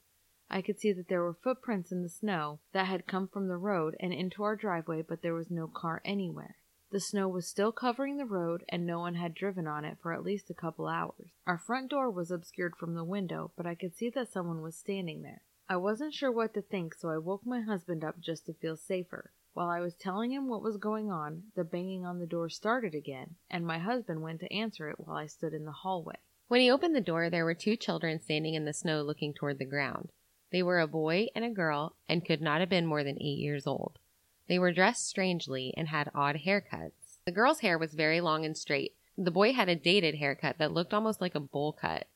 I 0.50 0.62
could 0.62 0.80
see 0.80 0.94
that 0.94 1.10
there 1.10 1.22
were 1.22 1.34
footprints 1.34 1.92
in 1.92 2.04
the 2.04 2.08
snow 2.08 2.62
that 2.72 2.88
had 2.88 3.06
come 3.06 3.28
from 3.28 3.50
the 3.50 3.58
road 3.58 3.98
and 4.00 4.14
into 4.14 4.44
our 4.44 4.56
driveway, 4.56 5.02
but 5.02 5.22
there 5.22 5.34
was 5.34 5.52
no 5.52 5.68
car 5.68 6.02
anywhere. 6.06 6.56
The 6.90 7.02
snow 7.02 7.28
was 7.28 7.46
still 7.46 7.74
covering 7.74 8.16
the 8.16 8.24
road, 8.26 8.64
and 8.70 8.86
no 8.86 9.00
one 9.00 9.16
had 9.16 9.34
driven 9.34 9.68
on 9.68 9.84
it 9.84 9.98
for 10.02 10.14
at 10.14 10.24
least 10.24 10.50
a 10.50 10.54
couple 10.54 10.88
hours. 10.88 11.34
Our 11.46 11.58
front 11.58 11.90
door 11.90 12.10
was 12.10 12.32
obscured 12.32 12.78
from 12.78 12.94
the 12.94 13.04
window, 13.04 13.52
but 13.58 13.66
I 13.66 13.76
could 13.76 13.98
see 13.98 14.10
that 14.12 14.32
someone 14.32 14.62
was 14.62 14.78
standing 14.78 15.24
there. 15.24 15.42
I 15.68 15.76
wasn't 15.76 16.14
sure 16.14 16.32
what 16.32 16.54
to 16.54 16.62
think, 16.62 16.94
so 16.94 17.10
I 17.10 17.18
woke 17.18 17.46
my 17.46 17.60
husband 17.60 18.06
up 18.06 18.22
just 18.22 18.46
to 18.46 18.54
feel 18.54 18.78
safer. 18.78 19.34
While 19.54 19.68
I 19.68 19.82
was 19.82 19.96
telling 19.96 20.32
him 20.32 20.48
what 20.48 20.64
was 20.64 20.78
going 20.78 21.12
on, 21.12 21.52
the 21.56 21.66
banging 21.66 22.06
on 22.06 22.20
the 22.20 22.26
door 22.26 22.48
started 22.48 22.96
again, 22.96 23.36
and 23.50 23.68
my 23.68 23.80
husband 23.80 24.22
went 24.22 24.40
to 24.40 24.54
answer 24.54 24.90
it 24.90 24.98
while 24.98 25.18
I 25.18 25.26
stood 25.26 25.54
in 25.54 25.66
the 25.66 25.74
hallway. 25.74 26.16
When 26.48 26.62
he 26.62 26.72
opened 26.72 26.96
the 26.96 27.02
door, 27.02 27.30
there 27.30 27.44
were 27.44 27.54
two 27.54 27.76
children 27.76 28.20
standing 28.22 28.54
in 28.54 28.66
the 28.66 28.74
snow 28.74 29.02
looking 29.02 29.34
toward 29.34 29.60
the 29.60 29.66
ground. 29.66 30.10
They 30.52 30.64
were 30.64 30.80
a 30.80 30.88
boy 30.88 31.28
and 31.36 31.44
a 31.44 31.50
girl 31.50 31.96
and 32.08 32.26
could 32.26 32.42
not 32.42 32.62
have 32.62 32.70
been 32.70 32.86
more 32.86 33.04
than 33.04 33.22
eight 33.22 33.40
years 33.40 33.68
old. 33.68 34.00
They 34.48 34.58
were 34.58 34.72
dressed 34.72 35.08
strangely 35.08 35.74
and 35.76 35.90
had 35.90 36.10
odd 36.16 36.38
haircuts. 36.46 37.20
The 37.26 37.34
girl's 37.34 37.60
hair 37.60 37.78
was 37.78 37.94
very 37.94 38.22
long 38.22 38.46
and 38.46 38.56
straight. 38.56 38.96
The 39.18 39.32
boy 39.32 39.52
had 39.52 39.68
a 39.68 39.76
dated 39.76 40.16
haircut 40.16 40.58
that 40.60 40.72
looked 40.72 40.94
almost 40.94 41.20
like 41.20 41.36
a 41.36 41.42
bowl 41.42 41.74
cut. 41.74 42.08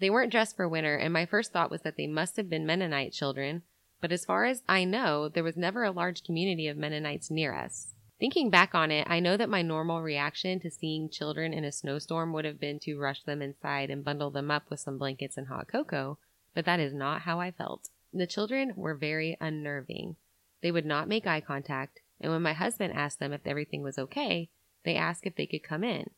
They 0.00 0.10
weren't 0.10 0.32
dressed 0.32 0.56
for 0.56 0.68
winter, 0.68 0.96
and 0.96 1.12
my 1.12 1.26
first 1.26 1.52
thought 1.52 1.70
was 1.70 1.82
that 1.82 1.96
they 1.96 2.06
must 2.08 2.36
have 2.36 2.48
been 2.48 2.66
Mennonite 2.66 3.12
children, 3.12 3.62
but 4.00 4.10
as 4.10 4.24
far 4.24 4.44
as 4.44 4.62
I 4.68 4.84
know, 4.84 5.28
there 5.28 5.44
was 5.44 5.56
never 5.56 5.84
a 5.84 5.90
large 5.90 6.24
community 6.24 6.66
of 6.66 6.76
Mennonites 6.76 7.30
near 7.30 7.54
us. 7.54 7.94
Thinking 8.18 8.50
back 8.50 8.74
on 8.74 8.90
it, 8.90 9.06
I 9.08 9.20
know 9.20 9.36
that 9.36 9.48
my 9.48 9.62
normal 9.62 10.02
reaction 10.02 10.58
to 10.60 10.70
seeing 10.70 11.08
children 11.08 11.52
in 11.52 11.64
a 11.64 11.70
snowstorm 11.70 12.32
would 12.32 12.44
have 12.44 12.58
been 12.58 12.80
to 12.80 12.98
rush 12.98 13.22
them 13.22 13.40
inside 13.40 13.90
and 13.90 14.04
bundle 14.04 14.30
them 14.30 14.50
up 14.50 14.68
with 14.70 14.80
some 14.80 14.98
blankets 14.98 15.36
and 15.36 15.46
hot 15.46 15.68
cocoa, 15.68 16.18
but 16.52 16.64
that 16.64 16.80
is 16.80 16.92
not 16.92 17.22
how 17.22 17.38
I 17.38 17.52
felt. 17.52 17.90
The 18.12 18.26
children 18.26 18.72
were 18.74 18.96
very 18.96 19.36
unnerving. 19.40 20.16
They 20.62 20.72
would 20.72 20.86
not 20.86 21.06
make 21.06 21.28
eye 21.28 21.40
contact, 21.40 22.00
and 22.20 22.32
when 22.32 22.42
my 22.42 22.54
husband 22.54 22.92
asked 22.94 23.20
them 23.20 23.32
if 23.32 23.46
everything 23.46 23.82
was 23.82 23.98
okay, 23.98 24.48
they 24.84 24.96
asked 24.96 25.24
if 25.24 25.36
they 25.36 25.46
could 25.46 25.62
come 25.62 25.84
in. 25.84 26.10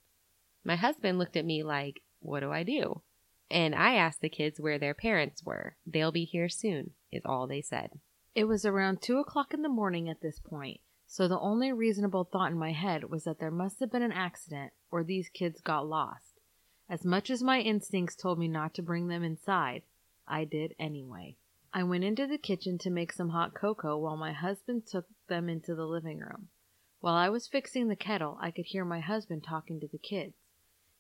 My 0.65 0.77
husband 0.77 1.19
looked 1.19 1.37
at 1.37 1.45
me 1.45 1.63
like, 1.63 2.01
What 2.21 2.41
do 2.41 2.51
I 2.51 2.63
do? 2.63 3.03
And 3.51 3.75
I 3.75 3.97
asked 3.97 4.23
the 4.23 4.29
kids 4.31 4.61
where 4.61 4.79
their 4.79 4.95
parents 4.95 5.45
were. 5.45 5.77
They'll 5.85 6.13
be 6.13 6.25
here 6.25 6.49
soon, 6.49 6.93
is 7.13 7.27
all 7.27 7.47
they 7.47 7.61
said. 7.61 7.99
It 8.35 8.45
was 8.45 8.65
around 8.65 9.03
two 9.03 9.19
o'clock 9.19 9.53
in 9.53 9.63
the 9.63 9.69
morning 9.69 10.09
at 10.09 10.23
this 10.23 10.39
point, 10.39 10.81
so 11.13 11.27
the 11.27 11.41
only 11.41 11.73
reasonable 11.73 12.23
thought 12.23 12.53
in 12.53 12.57
my 12.57 12.71
head 12.71 13.03
was 13.11 13.25
that 13.25 13.41
there 13.41 13.51
must 13.51 13.81
have 13.81 13.91
been 13.91 14.01
an 14.01 14.13
accident 14.13 14.73
or 14.93 15.03
these 15.03 15.29
kids 15.29 15.61
got 15.61 15.85
lost. 15.85 16.39
As 16.89 17.05
much 17.05 17.31
as 17.31 17.43
my 17.43 17.59
instincts 17.59 18.15
told 18.15 18.39
me 18.39 18.47
not 18.47 18.75
to 18.75 18.83
bring 18.83 19.09
them 19.09 19.25
inside, 19.25 19.83
I 20.29 20.45
did 20.45 20.73
anyway. 20.79 21.37
I 21.75 21.83
went 21.83 22.05
into 22.05 22.29
the 22.29 22.39
kitchen 22.39 22.79
to 22.79 22.91
make 22.91 23.13
some 23.13 23.31
hot 23.31 23.55
cocoa 23.55 23.99
while 23.99 24.17
my 24.17 24.33
husband 24.33 24.87
took 24.87 25.07
them 25.27 25.49
into 25.49 25.75
the 25.75 25.85
living 25.85 26.21
room. 26.21 26.49
While 27.01 27.17
I 27.17 27.29
was 27.29 27.49
fixing 27.49 27.89
the 27.89 27.97
kettle, 27.97 28.39
I 28.41 28.53
could 28.53 28.67
hear 28.67 28.85
my 28.85 29.01
husband 29.01 29.43
talking 29.43 29.81
to 29.81 29.89
the 29.89 29.99
kids. 29.99 30.35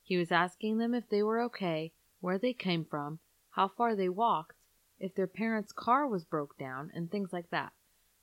He 0.03 0.17
was 0.17 0.33
asking 0.33 0.79
them 0.79 0.93
if 0.93 1.09
they 1.09 1.23
were 1.23 1.41
okay 1.43 1.93
where 2.19 2.37
they 2.37 2.53
came 2.53 2.85
from, 2.85 3.21
how 3.51 3.69
far 3.69 3.95
they 3.95 4.09
walked, 4.09 4.57
if 4.99 5.15
their 5.15 5.29
parents' 5.29 5.71
car 5.71 6.09
was 6.09 6.25
broke 6.25 6.59
down, 6.59 6.91
and 6.95 7.09
things 7.09 7.33
like 7.33 7.51
that. 7.51 7.73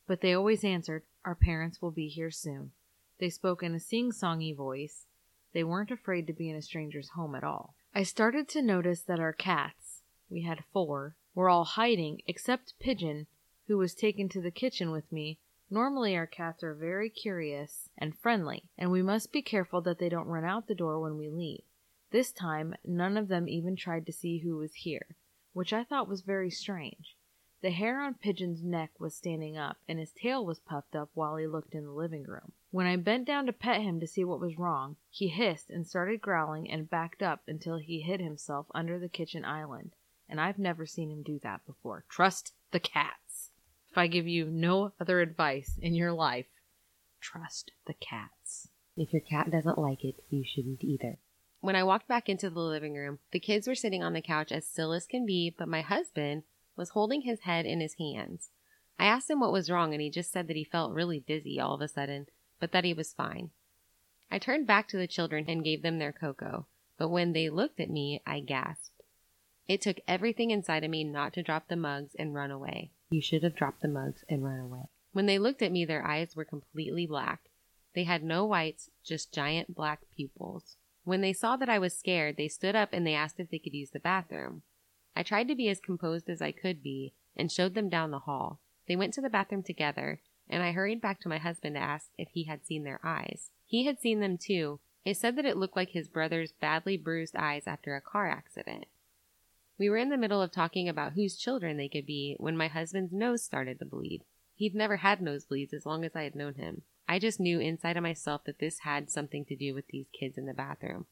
But 0.08 0.22
they 0.22 0.34
always 0.34 0.64
answered, 0.64 1.04
Our 1.26 1.36
parents 1.36 1.82
will 1.82 1.92
be 1.92 2.08
here 2.08 2.32
soon. 2.32 2.72
They 3.20 3.30
spoke 3.30 3.62
in 3.62 3.76
a 3.76 3.80
sing 3.80 4.12
songy 4.12 4.56
voice. 4.56 5.06
They 5.54 5.64
weren't 5.64 5.92
afraid 5.92 6.28
to 6.28 6.34
be 6.34 6.50
in 6.50 6.56
a 6.56 6.62
stranger's 6.62 7.10
home 7.10 7.36
at 7.36 7.44
all. 7.44 7.76
I 7.94 8.04
started 8.04 8.48
to 8.50 8.62
notice 8.62 9.02
that 9.02 9.20
our 9.20 9.34
cats, 9.34 10.04
we 10.30 10.44
had 10.44 10.64
four, 10.72 11.16
were 11.36 11.50
all 11.50 11.66
hiding 11.66 12.22
except 12.26 12.80
Pigeon, 12.80 13.28
who 13.68 13.78
was 13.78 13.94
taken 13.94 14.30
to 14.30 14.42
the 14.42 14.52
kitchen 14.52 14.92
with 14.92 15.12
me. 15.12 15.40
Normally, 15.70 16.16
our 16.16 16.28
cats 16.28 16.64
are 16.64 16.74
very 16.74 17.10
curious 17.10 17.90
and 17.98 18.18
friendly, 18.18 18.70
and 18.78 18.90
we 18.92 19.02
must 19.02 19.34
be 19.34 19.42
careful 19.42 19.82
that 19.82 20.00
they 20.00 20.08
don't 20.08 20.28
run 20.28 20.46
out 20.46 20.68
the 20.68 20.76
door 20.76 21.02
when 21.02 21.18
we 21.18 21.30
leave. 21.30 21.64
This 22.12 22.32
time, 22.32 22.76
none 22.86 23.18
of 23.18 23.28
them 23.28 23.50
even 23.50 23.76
tried 23.76 24.06
to 24.06 24.14
see 24.14 24.38
who 24.38 24.56
was 24.56 24.74
here, 24.74 25.18
which 25.52 25.74
I 25.74 25.84
thought 25.84 26.08
was 26.08 26.22
very 26.22 26.50
strange. 26.50 27.17
The 27.62 27.72
hair 27.72 28.00
on 28.02 28.14
Pigeon's 28.14 28.64
neck 28.64 28.92
was 29.00 29.16
standing 29.16 29.58
up, 29.58 29.78
and 29.88 29.98
his 29.98 30.12
tail 30.12 30.46
was 30.46 30.60
puffed 30.60 30.96
up 30.96 31.10
while 31.16 31.38
he 31.38 31.48
looked 31.48 31.74
in 31.74 31.86
the 31.86 31.92
living 31.92 32.24
room. 32.24 32.52
When 32.70 32.86
I 32.86 32.98
bent 32.98 33.26
down 33.26 33.48
to 33.48 33.54
pet 33.54 33.82
him 33.82 34.00
to 34.00 34.06
see 34.06 34.24
what 34.24 34.40
was 34.40 34.60
wrong, 34.60 34.98
he 35.10 35.30
hissed 35.30 35.72
and 35.72 35.88
started 35.88 36.22
growling 36.22 36.70
and 36.70 36.90
backed 36.90 37.24
up 37.24 37.42
until 37.48 37.78
he 37.78 38.02
hid 38.02 38.20
himself 38.20 38.68
under 38.76 39.00
the 39.00 39.10
kitchen 39.10 39.44
island, 39.44 39.96
and 40.30 40.40
I've 40.40 40.60
never 40.60 40.86
seen 40.86 41.10
him 41.10 41.24
do 41.24 41.40
that 41.40 41.66
before. 41.66 42.06
Trust 42.08 42.54
the 42.72 42.80
cats. 42.80 43.50
If 43.90 43.98
I 43.98 44.06
give 44.06 44.28
you 44.28 44.46
no 44.46 44.94
other 45.00 45.22
advice 45.22 45.80
in 45.82 45.96
your 45.96 46.14
life, 46.14 46.46
trust 47.20 47.72
the 47.88 47.96
cats. 47.96 48.70
If 48.96 49.12
your 49.14 49.22
cat 49.22 49.50
doesn't 49.50 49.80
like 49.80 50.04
it, 50.04 50.24
you 50.30 50.44
shouldn't 50.46 50.84
either. 50.84 51.18
When 51.62 51.76
I 51.76 51.84
walked 51.84 52.08
back 52.08 52.30
into 52.30 52.52
the 52.52 52.60
living 52.60 52.94
room, 52.94 53.18
the 53.32 53.40
kids 53.40 53.68
were 53.68 53.74
sitting 53.74 54.04
on 54.04 54.14
the 54.14 54.22
couch 54.22 54.52
as 54.52 54.68
still 54.68 54.94
as 54.94 55.08
can 55.08 55.26
be, 55.26 55.56
but 55.58 55.68
my 55.68 55.82
husband 55.82 56.44
was 56.78 56.90
holding 56.90 57.22
his 57.22 57.42
head 57.42 57.66
in 57.66 57.82
his 57.82 57.96
hands. 57.96 58.52
I 59.00 59.06
asked 59.06 59.30
him 59.30 59.40
what 59.40 59.52
was 59.52 59.70
wrong, 59.70 59.94
and 59.94 60.02
he 60.02 60.10
just 60.10 60.32
said 60.32 60.48
that 60.48 60.56
he 60.56 60.64
felt 60.64 60.94
really 60.94 61.20
dizzy 61.20 61.60
all 61.60 61.74
of 61.74 61.82
a 61.82 61.88
sudden, 61.88 62.28
but 62.60 62.72
that 62.72 62.84
he 62.84 62.94
was 62.94 63.14
fine. 63.14 63.52
I 64.32 64.40
turned 64.40 64.68
back 64.68 64.88
to 64.90 64.98
the 64.98 65.08
children 65.08 65.46
and 65.48 65.64
gave 65.64 65.82
them 65.82 66.00
their 66.00 66.12
cocoa, 66.12 66.68
but 66.98 67.10
when 67.10 67.34
they 67.34 67.50
looked 67.50 67.80
at 67.80 67.90
me, 67.90 68.22
I 68.26 68.40
gasped. 68.40 69.04
It 69.68 69.82
took 69.82 70.00
everything 70.08 70.52
inside 70.52 70.84
of 70.84 70.90
me 70.90 71.04
not 71.04 71.34
to 71.34 71.44
drop 71.44 71.68
the 71.68 71.76
mugs 71.76 72.16
and 72.18 72.34
run 72.34 72.52
away. 72.52 72.92
You 73.10 73.22
should 73.22 73.44
have 73.44 73.56
dropped 73.56 73.82
the 73.82 73.88
mugs 73.88 74.24
and 74.30 74.44
run 74.44 74.60
away. 74.60 74.84
When 75.12 75.26
they 75.26 75.40
looked 75.40 75.62
at 75.62 75.72
me, 75.72 75.86
their 75.86 76.06
eyes 76.06 76.36
were 76.36 76.46
completely 76.46 77.06
black. 77.06 77.42
They 77.94 78.04
had 78.04 78.24
no 78.24 78.46
whites, 78.46 78.90
just 79.04 79.34
giant 79.34 79.74
black 79.74 80.02
pupils. 80.16 80.78
When 81.04 81.22
they 81.22 81.34
saw 81.34 81.56
that 81.58 81.70
I 81.70 81.80
was 81.80 81.98
scared, 81.98 82.38
they 82.38 82.48
stood 82.48 82.76
up 82.76 82.90
and 82.92 83.06
they 83.06 83.14
asked 83.14 83.40
if 83.40 83.50
they 83.50 83.60
could 83.60 83.74
use 83.74 83.92
the 83.92 84.00
bathroom. 84.00 84.64
I 85.18 85.24
tried 85.24 85.48
to 85.48 85.56
be 85.56 85.68
as 85.68 85.80
composed 85.80 86.30
as 86.30 86.44
I 86.44 86.52
could 86.52 86.84
be 86.84 87.12
and 87.36 87.52
showed 87.52 87.74
them 87.74 87.90
down 87.90 88.12
the 88.12 88.20
hall. 88.20 88.62
They 88.88 88.96
went 88.96 89.16
to 89.16 89.22
the 89.22 89.32
bathroom 89.32 89.64
together, 89.64 90.22
and 90.48 90.62
I 90.62 90.74
hurried 90.74 91.02
back 91.02 91.20
to 91.22 91.28
my 91.28 91.40
husband 91.40 91.74
to 91.74 91.82
ask 91.82 92.12
if 92.20 92.30
he 92.30 92.44
had 92.44 92.64
seen 92.64 92.84
their 92.84 93.00
eyes. 93.04 93.50
He 93.66 93.88
had 93.88 94.00
seen 94.00 94.20
them 94.20 94.38
too. 94.38 94.80
He 95.02 95.16
said 95.16 95.36
that 95.36 95.46
it 95.46 95.58
looked 95.58 95.76
like 95.76 95.90
his 95.90 96.08
brother's 96.08 96.52
badly 96.52 96.98
bruised 96.98 97.36
eyes 97.36 97.64
after 97.66 97.96
a 97.96 98.02
car 98.02 98.30
accident. 98.30 98.86
We 99.80 99.90
were 99.90 99.98
in 99.98 100.10
the 100.10 100.18
middle 100.18 100.40
of 100.40 100.52
talking 100.52 100.88
about 100.88 101.14
whose 101.14 101.36
children 101.36 101.78
they 101.78 101.90
could 101.90 102.06
be 102.06 102.36
when 102.38 102.56
my 102.56 102.68
husband's 102.68 103.12
nose 103.12 103.44
started 103.44 103.80
to 103.80 103.86
bleed. 103.86 104.24
He'd 104.54 104.76
never 104.76 104.98
had 104.98 105.20
nosebleeds 105.20 105.74
as 105.74 105.88
long 105.88 106.06
as 106.06 106.16
I 106.16 106.26
had 106.26 106.36
known 106.36 106.54
him. 106.54 106.84
I 107.08 107.18
just 107.18 107.40
knew 107.40 107.60
inside 107.60 107.98
of 107.98 108.04
myself 108.04 108.44
that 108.44 108.60
this 108.60 108.82
had 108.82 109.10
something 109.10 109.46
to 109.46 109.56
do 109.56 109.74
with 109.74 109.88
these 109.88 110.10
kids 110.14 110.38
in 110.38 110.46
the 110.46 110.54
bathroom. 110.54 111.08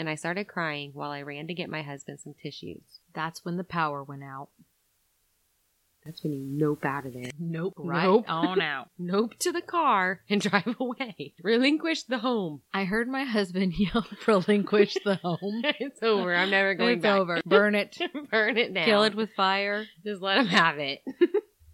And 0.00 0.08
I 0.08 0.14
started 0.14 0.48
crying 0.48 0.92
while 0.94 1.10
I 1.10 1.20
ran 1.20 1.46
to 1.48 1.52
get 1.52 1.68
my 1.68 1.82
husband 1.82 2.20
some 2.20 2.32
tissues. 2.32 2.80
That's 3.12 3.44
when 3.44 3.58
the 3.58 3.64
power 3.64 4.02
went 4.02 4.24
out. 4.24 4.48
That's 6.06 6.22
when 6.24 6.32
you 6.32 6.40
nope 6.42 6.86
out 6.86 7.04
of 7.04 7.12
there. 7.12 7.30
Nope. 7.38 7.74
Right 7.76 8.04
Nope. 8.04 8.24
on 8.26 8.60
out. 8.74 8.88
Nope 8.98 9.34
to 9.40 9.52
the 9.52 9.60
car 9.60 10.22
and 10.30 10.40
drive 10.50 10.74
away. 10.80 11.34
Relinquish 11.42 12.04
the 12.04 12.16
home. 12.20 12.62
I 12.72 12.84
heard 12.84 13.08
my 13.08 13.24
husband 13.24 13.74
yell, 13.78 14.06
relinquish 14.26 14.96
the 15.04 15.16
home. 15.16 15.60
it's 15.78 16.02
over. 16.02 16.34
I'm 16.34 16.48
never 16.48 16.72
going 16.74 16.94
it's 16.94 17.02
back. 17.02 17.18
over. 17.18 17.42
Burn 17.44 17.74
it. 17.74 17.98
Burn 18.30 18.56
it 18.56 18.72
down. 18.72 18.86
Kill 18.86 19.02
it 19.02 19.14
with 19.14 19.34
fire. 19.36 19.84
Just 20.02 20.22
let 20.22 20.38
him 20.38 20.46
have 20.46 20.78
it. 20.78 21.00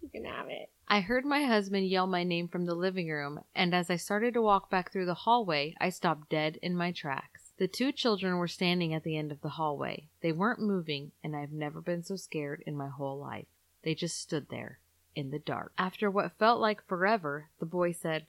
you 0.01 0.09
can 0.11 0.25
have 0.25 0.47
it. 0.49 0.69
I 0.89 0.99
heard 0.99 1.23
my 1.23 1.43
husband 1.43 1.87
yell 1.87 2.07
my 2.07 2.25
name 2.25 2.49
from 2.49 2.65
the 2.65 2.75
living 2.75 3.07
room, 3.09 3.39
and 3.55 3.73
as 3.73 3.89
I 3.89 3.95
started 3.95 4.33
to 4.33 4.41
walk 4.41 4.69
back 4.69 4.91
through 4.91 5.05
the 5.05 5.13
hallway, 5.13 5.75
I 5.79 5.89
stopped 5.89 6.29
dead 6.29 6.57
in 6.61 6.75
my 6.75 6.91
tracks. 6.91 7.36
The 7.57 7.67
two 7.67 7.91
children 7.91 8.37
were 8.37 8.47
standing 8.47 8.93
at 8.93 9.03
the 9.03 9.17
end 9.17 9.31
of 9.31 9.41
the 9.41 9.49
hallway. 9.49 10.09
They 10.21 10.31
weren't 10.31 10.59
moving, 10.59 11.11
and 11.23 11.35
I've 11.35 11.51
never 11.51 11.81
been 11.81 12.03
so 12.03 12.15
scared 12.15 12.63
in 12.67 12.77
my 12.77 12.87
whole 12.87 13.17
life. 13.17 13.47
They 13.81 13.95
just 13.95 14.19
stood 14.19 14.49
there, 14.49 14.79
in 15.15 15.31
the 15.31 15.39
dark. 15.39 15.73
After 15.75 16.11
what 16.11 16.37
felt 16.37 16.59
like 16.59 16.85
forever, 16.85 17.49
the 17.59 17.65
boy 17.65 17.93
said, 17.93 18.27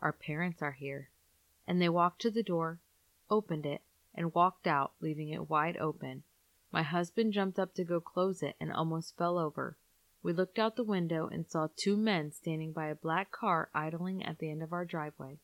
Our 0.00 0.14
parents 0.14 0.62
are 0.62 0.72
here. 0.72 1.10
And 1.66 1.80
they 1.80 1.90
walked 1.90 2.22
to 2.22 2.30
the 2.30 2.42
door, 2.42 2.78
opened 3.28 3.66
it, 3.66 3.82
and 4.14 4.32
walked 4.32 4.66
out, 4.66 4.92
leaving 5.00 5.28
it 5.28 5.50
wide 5.50 5.76
open. 5.76 6.22
My 6.72 6.82
husband 6.82 7.34
jumped 7.34 7.58
up 7.58 7.74
to 7.74 7.84
go 7.84 8.00
close 8.00 8.42
it 8.42 8.56
and 8.58 8.72
almost 8.72 9.16
fell 9.18 9.36
over. 9.36 9.76
We 10.22 10.32
looked 10.32 10.58
out 10.58 10.76
the 10.76 10.84
window 10.84 11.28
and 11.28 11.46
saw 11.46 11.68
two 11.76 11.98
men 11.98 12.32
standing 12.32 12.72
by 12.72 12.86
a 12.86 12.94
black 12.94 13.30
car 13.30 13.68
idling 13.74 14.24
at 14.24 14.38
the 14.38 14.50
end 14.50 14.62
of 14.62 14.72
our 14.72 14.86
driveway. 14.86 15.38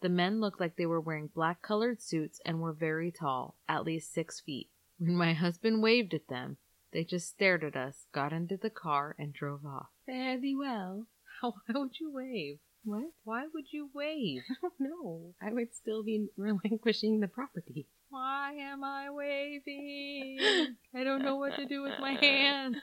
The 0.00 0.08
men 0.08 0.40
looked 0.40 0.60
like 0.60 0.76
they 0.76 0.86
were 0.86 1.00
wearing 1.00 1.28
black 1.28 1.60
colored 1.60 2.00
suits 2.00 2.40
and 2.46 2.60
were 2.60 2.72
very 2.72 3.12
tall, 3.12 3.56
at 3.68 3.84
least 3.84 4.12
six 4.12 4.40
feet. 4.40 4.70
When 4.98 5.14
my 5.14 5.34
husband 5.34 5.82
waved 5.82 6.14
at 6.14 6.28
them, 6.28 6.56
they 6.92 7.04
just 7.04 7.28
stared 7.28 7.62
at 7.62 7.76
us, 7.76 8.06
got 8.12 8.32
into 8.32 8.56
the 8.56 8.70
car, 8.70 9.14
and 9.18 9.32
drove 9.32 9.64
off. 9.64 9.88
Fare 10.06 10.40
thee 10.40 10.56
well. 10.56 11.06
Why 11.42 11.52
would 11.68 12.00
you 12.00 12.10
wave? 12.12 12.58
What? 12.82 13.12
Why 13.24 13.46
would 13.52 13.72
you 13.72 13.90
wave? 13.94 14.42
I 14.50 14.54
don't 14.62 14.80
know. 14.80 15.34
I 15.40 15.52
would 15.52 15.74
still 15.74 16.02
be 16.02 16.28
relinquishing 16.36 17.20
the 17.20 17.28
property. 17.28 17.86
Why 18.10 18.54
am 18.54 18.82
I 18.82 19.08
waving? 19.10 20.76
I 20.94 21.04
don't 21.04 21.22
know 21.22 21.36
what 21.36 21.54
to 21.56 21.64
do 21.64 21.82
with 21.82 21.92
my 22.00 22.12
hands. 22.12 22.76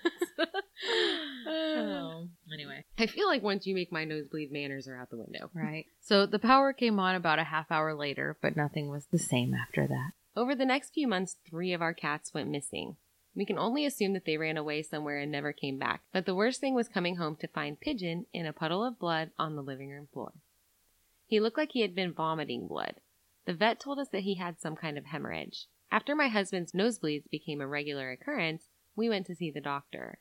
oh. 1.47 2.27
Anyway. 2.53 2.85
I 2.97 3.07
feel 3.07 3.27
like 3.27 3.43
once 3.43 3.67
you 3.67 3.75
make 3.75 3.91
my 3.91 4.05
nosebleed, 4.05 4.53
manners 4.53 4.87
are 4.87 4.95
out 4.95 5.09
the 5.09 5.17
window. 5.17 5.51
Right. 5.53 5.85
So 5.99 6.25
the 6.25 6.39
power 6.39 6.71
came 6.71 6.97
on 6.97 7.13
about 7.13 7.39
a 7.39 7.43
half 7.43 7.69
hour 7.69 7.93
later, 7.93 8.37
but 8.41 8.55
nothing 8.55 8.89
was 8.89 9.05
the 9.11 9.19
same 9.19 9.53
after 9.53 9.85
that. 9.85 10.11
Over 10.35 10.55
the 10.55 10.65
next 10.65 10.93
few 10.93 11.07
months, 11.07 11.35
three 11.47 11.73
of 11.73 11.81
our 11.81 11.93
cats 11.93 12.33
went 12.33 12.49
missing. 12.49 12.95
We 13.35 13.45
can 13.45 13.59
only 13.59 13.85
assume 13.85 14.13
that 14.13 14.25
they 14.25 14.37
ran 14.37 14.55
away 14.55 14.81
somewhere 14.81 15.19
and 15.19 15.31
never 15.31 15.51
came 15.51 15.77
back, 15.77 16.01
but 16.13 16.25
the 16.25 16.33
worst 16.33 16.61
thing 16.61 16.73
was 16.73 16.87
coming 16.87 17.17
home 17.17 17.35
to 17.41 17.47
find 17.47 17.79
Pigeon 17.79 18.25
in 18.33 18.45
a 18.45 18.53
puddle 18.53 18.83
of 18.83 18.97
blood 18.97 19.31
on 19.37 19.55
the 19.55 19.61
living 19.61 19.89
room 19.89 20.07
floor. 20.11 20.31
He 21.27 21.39
looked 21.39 21.57
like 21.57 21.71
he 21.73 21.81
had 21.81 21.93
been 21.93 22.13
vomiting 22.13 22.67
blood. 22.67 22.95
The 23.47 23.53
vet 23.53 23.79
told 23.79 23.97
us 23.97 24.09
that 24.09 24.23
he 24.23 24.35
had 24.35 24.59
some 24.59 24.75
kind 24.75 24.97
of 24.97 25.05
hemorrhage. 25.05 25.67
After 25.89 26.13
my 26.13 26.27
husband's 26.27 26.73
nosebleeds 26.73 27.29
became 27.29 27.61
a 27.61 27.67
regular 27.67 28.11
occurrence, 28.11 28.67
we 28.93 29.07
went 29.07 29.25
to 29.27 29.35
see 29.35 29.49
the 29.49 29.61
doctor. 29.61 30.19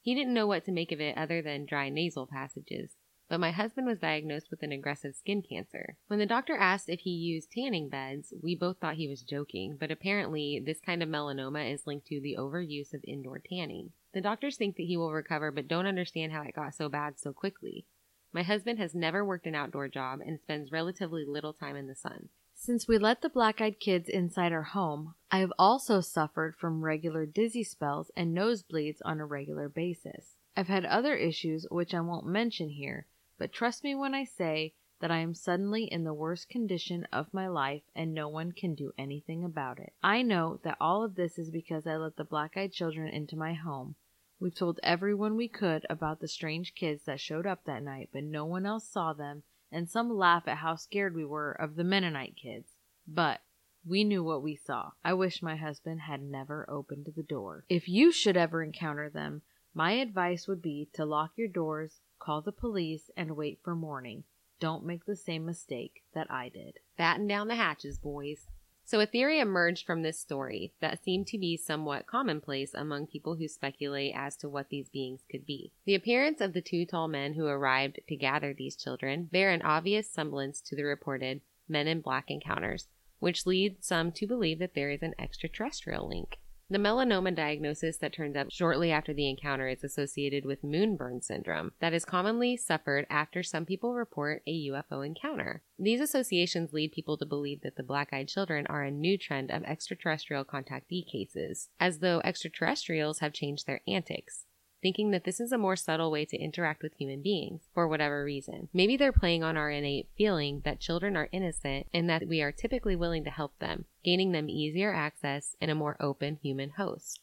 He 0.00 0.14
didn't 0.14 0.32
know 0.32 0.46
what 0.46 0.64
to 0.66 0.70
make 0.70 0.92
of 0.92 1.00
it 1.00 1.18
other 1.18 1.42
than 1.42 1.66
dry 1.66 1.88
nasal 1.88 2.28
passages, 2.28 2.94
but 3.28 3.40
my 3.40 3.50
husband 3.50 3.88
was 3.88 3.98
diagnosed 3.98 4.48
with 4.48 4.62
an 4.62 4.70
aggressive 4.70 5.16
skin 5.16 5.42
cancer. 5.42 5.96
When 6.06 6.20
the 6.20 6.24
doctor 6.24 6.56
asked 6.56 6.88
if 6.88 7.00
he 7.00 7.10
used 7.10 7.50
tanning 7.50 7.88
beds, 7.88 8.32
we 8.44 8.54
both 8.54 8.78
thought 8.78 8.94
he 8.94 9.08
was 9.08 9.22
joking, 9.22 9.76
but 9.76 9.90
apparently 9.90 10.62
this 10.64 10.78
kind 10.78 11.02
of 11.02 11.08
melanoma 11.08 11.74
is 11.74 11.84
linked 11.84 12.06
to 12.06 12.20
the 12.20 12.36
overuse 12.38 12.94
of 12.94 13.02
indoor 13.02 13.40
tanning. 13.40 13.90
The 14.14 14.20
doctors 14.20 14.56
think 14.56 14.76
that 14.76 14.86
he 14.86 14.96
will 14.96 15.12
recover 15.12 15.50
but 15.50 15.66
don't 15.66 15.86
understand 15.86 16.30
how 16.30 16.42
it 16.42 16.54
got 16.54 16.76
so 16.76 16.88
bad 16.88 17.18
so 17.18 17.32
quickly. 17.32 17.86
My 18.32 18.44
husband 18.44 18.78
has 18.78 18.94
never 18.94 19.24
worked 19.24 19.46
an 19.48 19.56
outdoor 19.56 19.88
job 19.88 20.20
and 20.24 20.38
spends 20.38 20.70
relatively 20.70 21.24
little 21.26 21.52
time 21.52 21.74
in 21.74 21.88
the 21.88 21.96
sun. 21.96 22.28
Since 22.60 22.88
we 22.88 22.98
let 22.98 23.22
the 23.22 23.28
black 23.28 23.60
eyed 23.60 23.78
kids 23.78 24.08
inside 24.08 24.50
our 24.52 24.64
home, 24.64 25.14
I 25.30 25.38
have 25.38 25.52
also 25.60 26.00
suffered 26.00 26.56
from 26.56 26.84
regular 26.84 27.24
dizzy 27.24 27.62
spells 27.62 28.10
and 28.16 28.36
nosebleeds 28.36 28.98
on 29.04 29.20
a 29.20 29.26
regular 29.26 29.68
basis. 29.68 30.36
I've 30.56 30.66
had 30.66 30.84
other 30.84 31.14
issues 31.14 31.68
which 31.70 31.94
I 31.94 32.00
won't 32.00 32.26
mention 32.26 32.70
here, 32.70 33.06
but 33.38 33.52
trust 33.52 33.84
me 33.84 33.94
when 33.94 34.12
I 34.12 34.24
say 34.24 34.74
that 34.98 35.12
I 35.12 35.18
am 35.18 35.34
suddenly 35.34 35.84
in 35.84 36.02
the 36.02 36.12
worst 36.12 36.48
condition 36.48 37.06
of 37.12 37.32
my 37.32 37.46
life 37.46 37.84
and 37.94 38.12
no 38.12 38.28
one 38.28 38.50
can 38.50 38.74
do 38.74 38.92
anything 38.98 39.44
about 39.44 39.78
it. 39.78 39.92
I 40.02 40.22
know 40.22 40.58
that 40.64 40.78
all 40.80 41.04
of 41.04 41.14
this 41.14 41.38
is 41.38 41.50
because 41.50 41.86
I 41.86 41.96
let 41.96 42.16
the 42.16 42.24
black 42.24 42.56
eyed 42.56 42.72
children 42.72 43.06
into 43.06 43.36
my 43.36 43.54
home. 43.54 43.94
We've 44.40 44.54
told 44.54 44.80
everyone 44.82 45.36
we 45.36 45.48
could 45.48 45.86
about 45.88 46.18
the 46.18 46.28
strange 46.28 46.74
kids 46.74 47.04
that 47.04 47.20
showed 47.20 47.46
up 47.46 47.64
that 47.64 47.84
night, 47.84 48.10
but 48.12 48.24
no 48.24 48.44
one 48.44 48.66
else 48.66 48.88
saw 48.88 49.12
them, 49.12 49.44
and 49.70 49.88
some 49.88 50.10
laugh 50.10 50.46
at 50.46 50.58
how 50.58 50.76
scared 50.76 51.14
we 51.14 51.24
were 51.24 51.52
of 51.52 51.76
the 51.76 51.84
Mennonite 51.84 52.36
kids. 52.36 52.72
But 53.06 53.40
we 53.86 54.04
knew 54.04 54.22
what 54.22 54.42
we 54.42 54.56
saw. 54.56 54.90
I 55.04 55.14
wish 55.14 55.42
my 55.42 55.56
husband 55.56 56.00
had 56.02 56.22
never 56.22 56.68
opened 56.68 57.08
the 57.14 57.22
door. 57.22 57.64
If 57.68 57.88
you 57.88 58.12
should 58.12 58.36
ever 58.36 58.62
encounter 58.62 59.08
them, 59.08 59.42
my 59.74 59.92
advice 59.92 60.48
would 60.48 60.60
be 60.60 60.88
to 60.94 61.04
lock 61.04 61.32
your 61.36 61.48
doors, 61.48 62.00
call 62.18 62.42
the 62.42 62.52
police, 62.52 63.10
and 63.16 63.36
wait 63.36 63.60
for 63.62 63.74
morning. 63.74 64.24
Don't 64.60 64.84
make 64.84 65.04
the 65.04 65.16
same 65.16 65.46
mistake 65.46 66.02
that 66.14 66.30
I 66.30 66.48
did. 66.48 66.78
Batten 66.96 67.28
down 67.28 67.48
the 67.48 67.54
hatches, 67.54 67.98
boys. 67.98 68.48
So 68.88 69.00
a 69.00 69.06
theory 69.06 69.38
emerged 69.38 69.84
from 69.84 70.00
this 70.00 70.18
story 70.18 70.72
that 70.80 71.04
seemed 71.04 71.26
to 71.26 71.36
be 71.36 71.58
somewhat 71.58 72.06
commonplace 72.06 72.72
among 72.72 73.08
people 73.08 73.34
who 73.34 73.46
speculate 73.46 74.14
as 74.16 74.34
to 74.38 74.48
what 74.48 74.70
these 74.70 74.88
beings 74.88 75.26
could 75.30 75.44
be. 75.44 75.72
The 75.84 75.94
appearance 75.94 76.40
of 76.40 76.54
the 76.54 76.62
two 76.62 76.86
tall 76.86 77.06
men 77.06 77.34
who 77.34 77.44
arrived 77.44 78.00
to 78.08 78.16
gather 78.16 78.54
these 78.54 78.76
children 78.76 79.28
bear 79.30 79.50
an 79.50 79.60
obvious 79.60 80.10
semblance 80.10 80.62
to 80.62 80.74
the 80.74 80.84
reported 80.84 81.42
men 81.68 81.86
in 81.86 82.00
black 82.00 82.30
encounters, 82.30 82.88
which 83.18 83.44
leads 83.44 83.86
some 83.86 84.10
to 84.12 84.26
believe 84.26 84.58
that 84.58 84.72
there 84.74 84.88
is 84.88 85.02
an 85.02 85.12
extraterrestrial 85.18 86.08
link. 86.08 86.38
The 86.70 86.76
melanoma 86.76 87.34
diagnosis 87.34 87.96
that 87.96 88.12
turns 88.12 88.36
up 88.36 88.50
shortly 88.50 88.92
after 88.92 89.14
the 89.14 89.26
encounter 89.26 89.68
is 89.68 89.82
associated 89.82 90.44
with 90.44 90.62
moonburn 90.62 91.24
syndrome 91.24 91.72
that 91.80 91.94
is 91.94 92.04
commonly 92.04 92.58
suffered 92.58 93.06
after 93.08 93.42
some 93.42 93.64
people 93.64 93.94
report 93.94 94.42
a 94.46 94.68
UFO 94.68 95.06
encounter. 95.06 95.62
These 95.78 96.02
associations 96.02 96.74
lead 96.74 96.92
people 96.92 97.16
to 97.16 97.24
believe 97.24 97.62
that 97.62 97.76
the 97.76 97.82
black 97.82 98.10
eyed 98.12 98.28
children 98.28 98.66
are 98.66 98.82
a 98.82 98.90
new 98.90 99.16
trend 99.16 99.50
of 99.50 99.62
extraterrestrial 99.62 100.44
contactee 100.44 101.10
cases, 101.10 101.70
as 101.80 102.00
though 102.00 102.20
extraterrestrials 102.22 103.20
have 103.20 103.32
changed 103.32 103.66
their 103.66 103.80
antics. 103.88 104.44
Thinking 104.80 105.10
that 105.10 105.24
this 105.24 105.40
is 105.40 105.50
a 105.50 105.58
more 105.58 105.74
subtle 105.74 106.10
way 106.10 106.24
to 106.26 106.36
interact 106.36 106.82
with 106.82 106.94
human 106.94 107.20
beings, 107.20 107.68
for 107.74 107.88
whatever 107.88 108.24
reason. 108.24 108.68
Maybe 108.72 108.96
they're 108.96 109.12
playing 109.12 109.42
on 109.42 109.56
our 109.56 109.70
innate 109.70 110.08
feeling 110.16 110.62
that 110.64 110.80
children 110.80 111.16
are 111.16 111.28
innocent 111.32 111.88
and 111.92 112.08
that 112.08 112.28
we 112.28 112.40
are 112.42 112.52
typically 112.52 112.94
willing 112.94 113.24
to 113.24 113.30
help 113.30 113.58
them, 113.58 113.86
gaining 114.04 114.32
them 114.32 114.48
easier 114.48 114.94
access 114.94 115.56
and 115.60 115.70
a 115.70 115.74
more 115.74 115.96
open 116.00 116.38
human 116.42 116.70
host. 116.70 117.20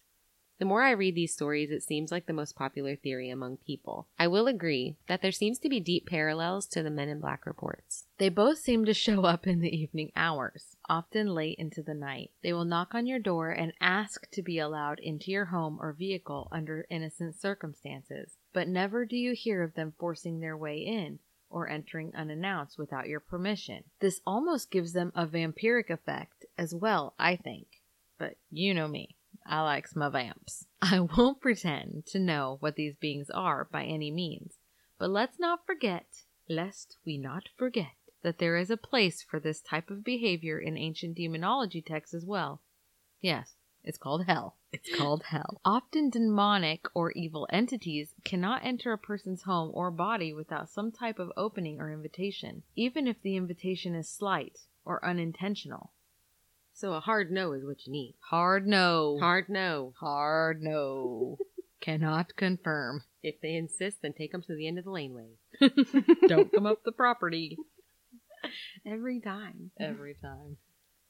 The 0.57 0.65
more 0.65 0.83
I 0.83 0.91
read 0.91 1.15
these 1.15 1.33
stories, 1.33 1.69
it 1.69 1.83
seems 1.83 2.11
like 2.11 2.27
the 2.27 2.33
most 2.33 2.55
popular 2.55 2.95
theory 2.95 3.29
among 3.29 3.57
people. 3.57 4.07
I 4.17 4.27
will 4.27 4.47
agree 4.47 4.95
that 5.07 5.21
there 5.21 5.31
seems 5.31 5.59
to 5.59 5.69
be 5.69 5.81
deep 5.81 6.07
parallels 6.07 6.65
to 6.67 6.81
the 6.81 6.89
Men 6.89 7.09
in 7.09 7.19
Black 7.19 7.45
reports. 7.45 8.05
They 8.19 8.29
both 8.29 8.59
seem 8.59 8.85
to 8.85 8.93
show 8.93 9.25
up 9.25 9.45
in 9.47 9.59
the 9.59 9.75
evening 9.75 10.13
hours, 10.15 10.77
often 10.87 11.27
late 11.27 11.57
into 11.59 11.83
the 11.83 11.93
night. 11.93 12.31
They 12.41 12.53
will 12.53 12.63
knock 12.63 12.95
on 12.95 13.05
your 13.05 13.19
door 13.19 13.51
and 13.51 13.73
ask 13.81 14.29
to 14.31 14.41
be 14.41 14.57
allowed 14.57 14.99
into 14.99 15.29
your 15.29 15.45
home 15.45 15.77
or 15.81 15.91
vehicle 15.91 16.47
under 16.51 16.85
innocent 16.89 17.35
circumstances, 17.35 18.37
but 18.53 18.69
never 18.69 19.05
do 19.05 19.17
you 19.17 19.33
hear 19.33 19.61
of 19.61 19.73
them 19.73 19.93
forcing 19.99 20.39
their 20.39 20.55
way 20.55 20.77
in 20.77 21.19
or 21.49 21.69
entering 21.69 22.13
unannounced 22.15 22.77
without 22.77 23.07
your 23.07 23.19
permission. 23.19 23.83
This 23.99 24.21
almost 24.25 24.71
gives 24.71 24.93
them 24.93 25.11
a 25.15 25.27
vampiric 25.27 25.89
effect 25.89 26.45
as 26.57 26.73
well, 26.73 27.13
I 27.19 27.35
think. 27.35 27.67
But 28.17 28.37
you 28.49 28.73
know 28.73 28.87
me. 28.87 29.17
I 29.45 29.61
likes 29.61 29.95
my 29.95 30.09
vamps. 30.09 30.65
I 30.81 30.99
won't 30.99 31.41
pretend 31.41 32.05
to 32.07 32.19
know 32.19 32.57
what 32.59 32.75
these 32.75 32.95
beings 32.95 33.29
are 33.29 33.67
by 33.71 33.83
any 33.83 34.11
means, 34.11 34.57
but 34.97 35.09
let's 35.09 35.39
not 35.39 35.65
forget, 35.65 36.23
lest 36.49 36.97
we 37.05 37.17
not 37.17 37.49
forget, 37.55 37.95
that 38.23 38.39
there 38.39 38.57
is 38.57 38.71
a 38.71 38.77
place 38.77 39.21
for 39.21 39.39
this 39.39 39.61
type 39.61 39.89
of 39.89 40.03
behavior 40.03 40.59
in 40.59 40.77
ancient 40.77 41.15
demonology 41.15 41.81
texts 41.81 42.13
as 42.13 42.25
well. 42.25 42.61
Yes, 43.21 43.55
it's 43.83 43.99
called 43.99 44.25
hell. 44.25 44.57
It's 44.71 44.89
called 44.97 45.23
hell. 45.29 45.61
Often 45.63 46.09
demonic 46.09 46.87
or 46.95 47.11
evil 47.11 47.47
entities 47.51 48.15
cannot 48.23 48.65
enter 48.65 48.91
a 48.91 48.97
person's 48.97 49.43
home 49.43 49.69
or 49.75 49.91
body 49.91 50.33
without 50.33 50.69
some 50.69 50.91
type 50.91 51.19
of 51.19 51.31
opening 51.37 51.79
or 51.79 51.93
invitation, 51.93 52.63
even 52.75 53.07
if 53.07 53.21
the 53.21 53.35
invitation 53.35 53.93
is 53.93 54.09
slight 54.09 54.57
or 54.83 55.05
unintentional. 55.05 55.91
So 56.75 56.93
a 56.93 56.99
hard 56.99 57.31
no 57.31 57.53
is 57.53 57.63
what 57.65 57.85
you 57.87 57.91
need. 57.93 58.15
Hard 58.29 58.67
no. 58.67 59.17
Hard 59.19 59.47
no. 59.47 59.93
Hard 59.99 60.61
no. 60.61 61.37
Cannot 61.81 62.35
confirm. 62.35 63.03
If 63.23 63.39
they 63.41 63.55
insist, 63.55 64.01
then 64.01 64.11
take 64.13 64.33
them 64.33 64.41
to 64.43 64.55
the 64.55 64.67
end 64.67 64.77
of 64.77 64.83
the 64.83 64.91
laneway. 64.91 65.29
Don't 66.27 66.51
come 66.51 66.65
up 66.65 66.79
the 66.83 66.91
property 66.91 67.57
Every 68.85 69.19
time. 69.21 69.71
every 69.79 70.15
time. 70.21 70.57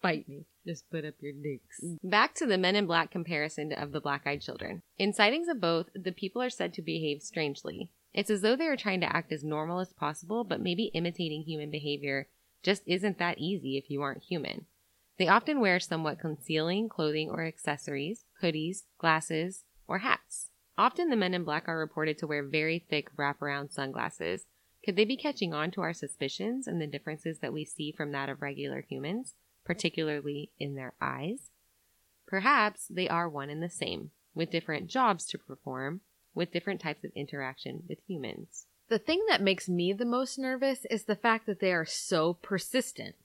Fight 0.01 0.30
me. 0.30 0.45
Just 0.67 0.89
put 0.91 1.04
up 1.04 1.15
your 1.19 1.34
dicks. 1.34 1.84
Back 2.04 2.36
to 2.36 2.45
the 2.45 2.58
Men 2.58 2.75
in 2.75 2.86
Black 2.86 3.10
comparison 3.12 3.73
of 3.73 3.91
the 3.91 3.99
black 3.99 4.21
eyed 4.25 4.41
children. 4.41 4.84
In 4.97 5.13
sightings 5.13 5.47
of 5.47 5.60
both, 5.60 5.88
the 5.95 6.12
people 6.12 6.41
are 6.41 6.49
said 6.49 6.73
to 6.75 6.82
behave 6.82 7.21
strangely. 7.23 7.89
It's 8.13 8.30
as 8.30 8.41
though 8.41 8.56
they 8.56 8.67
are 8.67 8.78
trying 8.78 9.01
to 9.01 9.13
act 9.13 9.32
as 9.34 9.43
normal 9.43 9.80
as 9.80 9.91
possible, 9.93 10.43
but 10.43 10.62
maybe 10.62 10.91
imitating 10.93 11.43
human 11.43 11.71
behavior 11.71 12.28
just 12.63 12.84
isn't 12.86 13.17
that 13.17 13.39
easy 13.39 13.78
if 13.78 13.89
you 13.89 14.01
aren't 14.01 14.23
human. 14.23 14.67
They 15.17 15.28
often 15.28 15.62
wear 15.62 15.80
somewhat 15.80 16.19
concealing 16.19 16.89
clothing 16.89 17.30
or 17.30 17.45
accessories, 17.45 18.25
hoodies, 18.41 18.84
glasses, 18.97 19.63
or 19.88 19.99
hats. 19.99 20.49
Often 20.78 21.10
the 21.10 21.15
men 21.15 21.34
in 21.34 21.45
black 21.45 21.67
are 21.67 21.80
reported 21.80 22.17
to 22.17 22.28
wear 22.28 22.43
very 22.43 22.80
thick 22.80 23.15
wraparound 23.15 23.71
sunglasses. 23.71 24.45
Could 24.84 24.97
they 24.97 25.06
be 25.06 25.17
catching 25.17 25.54
on 25.54 25.71
to 25.71 25.82
our 25.82 25.93
suspicions 25.93 26.67
and 26.67 26.82
the 26.82 26.88
differences 26.88 27.39
that 27.39 27.54
we 27.54 27.63
see 27.63 27.91
from 27.91 28.12
that 28.12 28.30
of 28.30 28.41
regular 28.41 28.82
humans, 28.82 29.34
particularly 29.63 30.51
in 30.60 30.75
their 30.75 30.93
eyes? 31.01 31.49
Perhaps 32.28 32.88
they 32.89 33.08
are 33.08 33.30
one 33.30 33.49
and 33.49 33.63
the 33.63 33.69
same, 33.69 34.12
with 34.34 34.51
different 34.51 34.88
jobs 34.88 35.25
to 35.28 35.38
perform, 35.38 36.01
with 36.34 36.51
different 36.51 36.82
types 36.82 37.04
of 37.06 37.12
interaction 37.15 37.84
with 37.88 37.99
humans. 38.06 38.65
The 38.89 38.99
thing 38.99 39.23
that 39.30 39.41
makes 39.41 39.69
me 39.69 39.93
the 39.93 40.06
most 40.06 40.38
nervous 40.38 40.86
is 40.91 41.06
the 41.06 41.15
fact 41.15 41.45
that 41.45 41.60
they 41.60 41.71
are 41.71 41.86
so 41.86 42.34
persistent. 42.34 43.15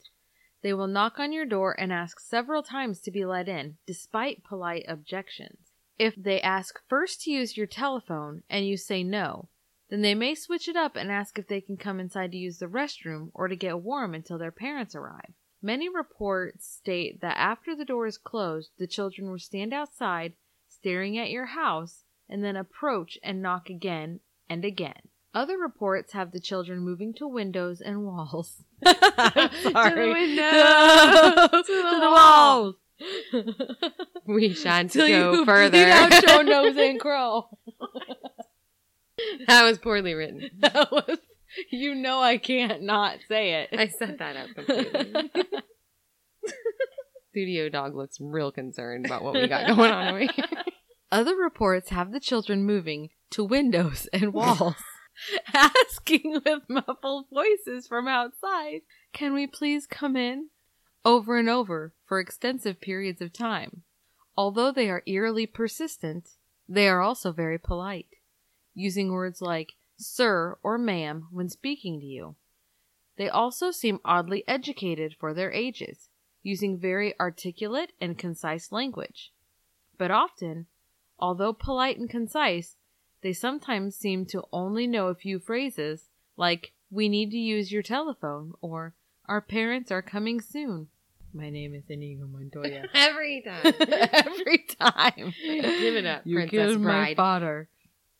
They 0.63 0.75
will 0.75 0.87
knock 0.87 1.19
on 1.19 1.33
your 1.33 1.47
door 1.47 1.79
and 1.79 1.93
ask 1.93 2.21
several 2.21 2.63
times 2.63 3.01
to 3.01 3.11
be 3.11 3.25
let 3.25 3.49
in, 3.49 3.79
despite 3.87 4.45
polite 4.45 4.85
objections. 4.89 5.73
If 5.99 6.15
they 6.17 6.41
ask 6.41 6.81
first 6.89 7.23
to 7.23 7.31
use 7.31 7.57
your 7.57 7.67
telephone 7.67 8.43
and 8.49 8.67
you 8.67 8.77
say 8.77 9.03
no, 9.03 9.49
then 9.91 10.03
they 10.03 10.15
may 10.15 10.35
switch 10.35 10.69
it 10.69 10.77
up 10.77 10.97
and 10.97 11.11
ask 11.11 11.39
if 11.39 11.49
they 11.49 11.61
can 11.61 11.77
come 11.77 12.01
inside 12.01 12.33
to 12.33 12.39
use 12.39 12.59
the 12.59 12.67
restroom 12.67 13.31
or 13.35 13.49
to 13.49 13.57
get 13.57 13.81
warm 13.81 14.15
until 14.15 14.39
their 14.39 14.53
parents 14.53 14.95
arrive. 14.95 15.35
Many 15.63 15.89
reports 15.89 16.67
state 16.67 17.21
that 17.21 17.37
after 17.37 17.77
the 17.77 17.85
door 17.85 18.07
is 18.07 18.17
closed, 18.17 18.71
the 18.79 18.87
children 18.87 19.31
will 19.31 19.39
stand 19.39 19.75
outside, 19.75 20.33
staring 20.69 21.19
at 21.19 21.31
your 21.31 21.47
house, 21.47 22.05
and 22.29 22.43
then 22.43 22.57
approach 22.57 23.19
and 23.23 23.43
knock 23.43 23.69
again 23.69 24.21
and 24.49 24.65
again. 24.65 25.10
Other 25.33 25.57
reports 25.59 26.13
have 26.13 26.33
the 26.33 26.41
children 26.41 26.81
moving 26.81 27.15
to 27.15 27.27
windows 27.29 27.81
and 27.81 28.05
walls. 28.05 28.65
sorry. 28.85 28.95
To 28.95 29.61
the 29.63 30.13
windows, 30.13 31.67
to 31.67 32.01
the 32.01 32.11
walls. 32.11 32.75
We 34.27 34.53
shan't 34.55 34.91
Till 34.91 35.07
go 35.07 35.33
you 35.33 35.45
further. 35.45 35.87
out 35.87 36.23
your 36.27 36.43
nose 36.43 36.77
and 36.77 36.99
crawl. 37.01 37.59
that 39.47 39.63
was 39.65 39.79
poorly 39.79 40.15
written. 40.15 40.51
That 40.59 40.91
was, 40.91 41.19
you 41.71 41.95
know, 41.95 42.21
I 42.21 42.37
can't 42.39 42.83
not 42.83 43.19
say 43.29 43.63
it. 43.63 43.69
I 43.73 43.87
set 43.89 44.19
that 44.19 44.37
up 44.37 44.49
completely. 44.55 45.31
Studio 47.31 47.69
dog 47.69 47.95
looks 47.95 48.19
real 48.21 48.51
concerned 48.51 49.07
about 49.07 49.23
what 49.23 49.35
we 49.35 49.47
got 49.47 49.69
going 49.77 49.91
on 49.93 50.09
over 50.09 50.19
here. 50.19 50.65
Other 51.13 51.37
reports 51.37 51.91
have 51.91 52.11
the 52.13 52.21
children 52.21 52.65
moving 52.65 53.11
to 53.31 53.45
windows 53.45 54.09
and 54.13 54.33
walls, 54.33 54.75
asking 55.55 56.41
with 56.45 56.63
muffled 56.69 57.27
voices 57.33 57.87
from 57.87 58.09
outside, 58.09 58.83
Can 59.13 59.35
we 59.35 59.47
please 59.47 59.87
come 59.87 60.17
in? 60.17 60.49
over 61.05 61.39
and 61.39 61.49
over 61.49 61.95
for 62.05 62.21
extensive 62.21 62.81
periods 62.81 63.23
of 63.23 63.33
time. 63.33 63.83
Although 64.37 64.73
they 64.73 64.91
are 64.91 65.03
eerily 65.07 65.47
persistent, 65.47 66.31
they 66.69 66.89
are 66.89 67.01
also 67.01 67.33
very 67.33 67.59
polite, 67.59 68.09
using 68.75 69.11
words 69.11 69.41
like 69.41 69.73
sir 69.97 70.59
or 70.63 70.79
ma'am 70.79 71.29
when 71.31 71.49
speaking 71.49 72.01
to 72.01 72.07
you. 72.07 72.37
They 73.17 73.29
also 73.29 73.71
seem 73.71 74.01
oddly 74.05 74.45
educated 74.49 75.15
for 75.19 75.35
their 75.35 75.53
ages, 75.53 76.09
using 76.43 76.79
very 76.79 77.19
articulate 77.21 77.93
and 78.01 78.17
concise 78.17 78.73
language. 78.73 79.33
But 79.99 80.11
often, 80.11 80.67
although 81.19 81.53
polite 81.53 81.99
and 81.99 82.09
concise, 82.09 82.77
they 83.23 83.33
sometimes 83.33 83.97
seem 83.97 84.27
to 84.27 84.45
only 84.53 84.87
know 84.87 85.09
a 85.09 85.15
few 85.15 85.39
phrases 85.39 86.09
like, 86.37 86.73
we 86.91 87.09
need 87.09 87.31
to 87.31 87.37
use 87.37 87.71
your 87.71 87.83
telephone, 87.83 88.53
or 88.61 88.95
our 89.27 89.41
parents 89.41 89.93
are 89.93 90.03
coming 90.03 90.41
soon. 90.41 90.89
My 91.33 91.51
name 91.51 91.75
is 91.75 91.85
Inigo 91.89 92.27
Montoya. 92.27 92.87
Every 92.95 93.43
time. 93.43 93.63
Every 93.89 94.67
time. 94.81 95.33
Give 95.45 95.97
it 95.97 96.07
up, 96.07 96.23
You 96.25 96.37
Princess 96.37 96.51
killed 96.51 96.81
my 96.81 97.15
father. 97.15 97.69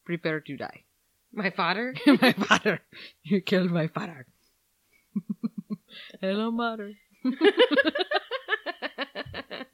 Prepare 0.05 0.41
to 0.41 0.57
die. 0.57 0.85
My 1.33 1.51
father? 1.51 1.95
my 2.07 2.33
father. 2.33 2.81
You 3.23 3.41
killed 3.41 3.71
my 3.71 3.89
father. 3.89 4.27
Hello, 6.21 6.51
mother. 6.51 6.93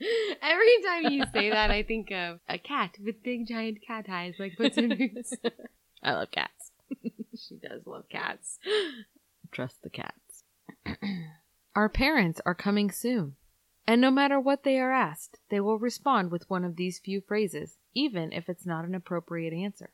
Every 0.43 0.83
time 0.85 1.13
you 1.13 1.25
say 1.33 1.51
that, 1.51 1.71
I 1.71 1.83
think 1.83 2.11
of 2.11 2.41
a 2.49 2.59
cat 2.59 2.97
with 3.05 3.23
big 3.23 3.47
giant 3.47 3.79
cat 3.87 4.07
eyes 4.09 4.35
like 4.39 4.57
Boots. 4.57 4.79
I 6.03 6.13
love 6.13 6.31
cats. 6.31 6.73
she 7.03 7.57
does 7.57 7.87
love 7.87 8.09
cats. 8.09 8.59
Trust 9.51 9.83
the 9.83 9.91
cats. 9.91 10.45
Our 11.75 11.89
parents 11.89 12.41
are 12.47 12.55
coming 12.55 12.91
soon. 12.91 13.37
And 13.87 14.01
no 14.01 14.11
matter 14.11 14.41
what 14.41 14.65
they 14.65 14.79
are 14.79 14.93
asked, 14.93 15.39
they 15.49 15.61
will 15.61 15.79
respond 15.79 16.31
with 16.31 16.51
one 16.51 16.65
of 16.65 16.77
these 16.77 16.99
few 16.99 17.21
phrases, 17.21 17.79
even 17.95 18.33
if 18.33 18.49
it's 18.49 18.67
not 18.67 18.85
an 18.85 18.95
appropriate 18.95 19.53
answer. 19.53 19.91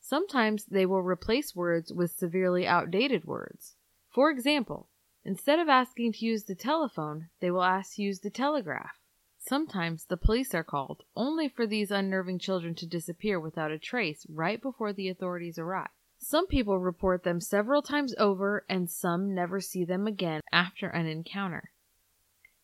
Sometimes 0.00 0.64
they 0.64 0.86
will 0.86 1.02
replace 1.02 1.54
words 1.54 1.92
with 1.92 2.10
severely 2.10 2.66
outdated 2.66 3.26
words. 3.26 3.76
For 4.08 4.30
example, 4.30 4.88
instead 5.24 5.60
of 5.60 5.68
asking 5.68 6.14
to 6.14 6.24
use 6.24 6.44
the 6.44 6.56
telephone, 6.56 7.28
they 7.40 7.50
will 7.50 7.62
ask 7.62 7.94
to 7.94 8.02
use 8.02 8.20
the 8.20 8.30
telegraph. 8.30 8.99
Sometimes 9.42 10.04
the 10.04 10.18
police 10.18 10.54
are 10.54 10.62
called, 10.62 11.02
only 11.16 11.48
for 11.48 11.66
these 11.66 11.90
unnerving 11.90 12.38
children 12.38 12.74
to 12.74 12.86
disappear 12.86 13.40
without 13.40 13.70
a 13.70 13.78
trace 13.78 14.26
right 14.28 14.60
before 14.60 14.92
the 14.92 15.08
authorities 15.08 15.58
arrive. 15.58 15.88
Some 16.18 16.46
people 16.46 16.78
report 16.78 17.24
them 17.24 17.40
several 17.40 17.80
times 17.80 18.14
over, 18.18 18.66
and 18.68 18.90
some 18.90 19.34
never 19.34 19.58
see 19.60 19.84
them 19.84 20.06
again 20.06 20.42
after 20.52 20.88
an 20.88 21.06
encounter. 21.06 21.70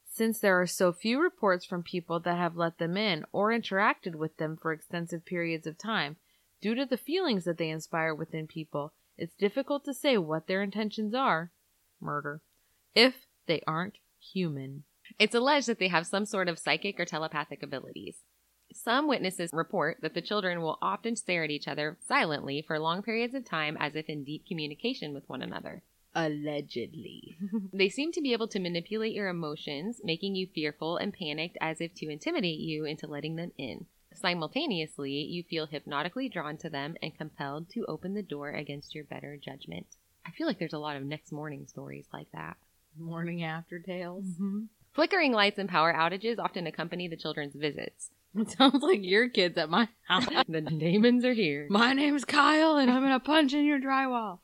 Since 0.05 0.39
there 0.39 0.61
are 0.61 0.67
so 0.67 0.93
few 0.93 1.21
reports 1.21 1.65
from 1.65 1.83
people 1.83 2.21
that 2.21 2.37
have 2.37 2.57
let 2.57 2.79
them 2.79 2.97
in 2.97 3.25
or 3.33 3.51
interacted 3.51 4.15
with 4.15 4.37
them 4.37 4.57
for 4.57 4.73
extensive 4.73 5.25
periods 5.25 5.67
of 5.67 5.79
time, 5.79 6.17
due 6.61 6.75
to 6.75 6.85
the 6.85 6.99
feelings 6.99 7.45
that 7.45 7.57
they 7.57 7.71
inspire 7.71 8.15
within 8.15 8.47
people, 8.47 8.93
it's 9.17 9.35
difficult 9.35 9.85
to 9.87 9.95
say 9.95 10.19
what 10.19 10.47
their 10.47 10.63
intentions 10.63 11.15
are 11.15 11.53
murder 12.01 12.43
if 12.95 13.27
they 13.47 13.63
aren't 13.67 13.99
human. 14.21 14.85
It's 15.19 15.35
alleged 15.35 15.69
that 15.69 15.79
they 15.79 15.89
have 15.89 16.07
some 16.07 16.27
sort 16.27 16.49
of 16.49 16.59
psychic 16.59 16.99
or 17.01 17.05
telepathic 17.05 17.63
abilities. 17.63 18.19
Some 18.73 19.09
witnesses 19.09 19.51
report 19.53 19.99
that 20.03 20.15
the 20.15 20.21
children 20.21 20.61
will 20.61 20.79
often 20.83 21.17
stare 21.17 21.45
at 21.45 21.51
each 21.51 21.69
other 21.69 21.99
silently 22.07 22.63
for 22.67 22.79
long 22.79 23.03
periods 23.03 23.35
of 23.35 23.45
time 23.45 23.77
as 23.79 23.95
if 23.95 24.07
in 24.09 24.25
deep 24.25 24.47
communication 24.47 25.15
with 25.15 25.29
one 25.29 25.43
another. 25.43 25.83
Allegedly. 26.15 27.37
They 27.73 27.89
seem 27.91 28.11
to 28.13 28.23
be 28.23 28.33
able 28.33 28.49
to 28.49 28.59
manipulate 28.59 29.13
your 29.13 29.29
emotions, 29.29 30.01
making 30.03 30.35
you 30.35 30.47
fearful 30.47 30.97
and 30.97 31.13
panicked 31.13 31.59
as 31.61 31.81
if 31.81 31.95
to 31.97 32.09
intimidate 32.09 32.59
you 32.59 32.85
into 32.87 33.07
letting 33.07 33.37
them 33.37 33.53
in. 33.59 33.87
Simultaneously, 34.15 35.13
you 35.13 35.43
feel 35.43 35.67
hypnotically 35.67 36.29
drawn 36.31 36.57
to 36.59 36.71
them 36.71 36.97
and 37.03 37.17
compelled 37.17 37.69
to 37.71 37.85
open 37.87 38.15
the 38.15 38.23
door 38.23 38.51
against 38.51 38.95
your 38.95 39.05
better 39.05 39.37
judgment. 39.37 39.87
I 40.27 40.31
feel 40.31 40.47
like 40.47 40.59
there's 40.59 40.73
a 40.73 40.79
lot 40.79 40.97
of 40.97 41.05
next 41.05 41.33
morning 41.33 41.67
stories 41.67 42.07
like 42.13 42.31
that. 42.33 42.57
Morning 42.99 43.43
after 43.43 43.79
tales. 43.79 44.25
Mm-hmm. 44.25 44.65
Flickering 44.97 45.33
lights 45.33 45.59
and 45.59 45.69
power 45.69 45.93
outages 45.93 46.39
often 46.39 46.67
accompany 46.67 47.07
the 47.07 47.19
children's 47.19 47.55
visits. 47.55 48.11
It 48.35 48.51
sounds 48.51 48.83
like 48.83 49.01
your 49.03 49.29
kids 49.29 49.57
at 49.59 49.71
my 49.71 49.89
house. 50.09 50.27
the 50.49 50.61
demons 50.63 51.25
are 51.25 51.35
here. 51.35 51.67
My 51.71 51.93
name's 51.93 52.25
Kyle, 52.25 52.77
and 52.77 52.91
I'm 52.91 53.03
gonna 53.03 53.21
punch 53.21 53.53
in 53.53 53.67
your 53.67 53.79
drywall. 53.79 54.39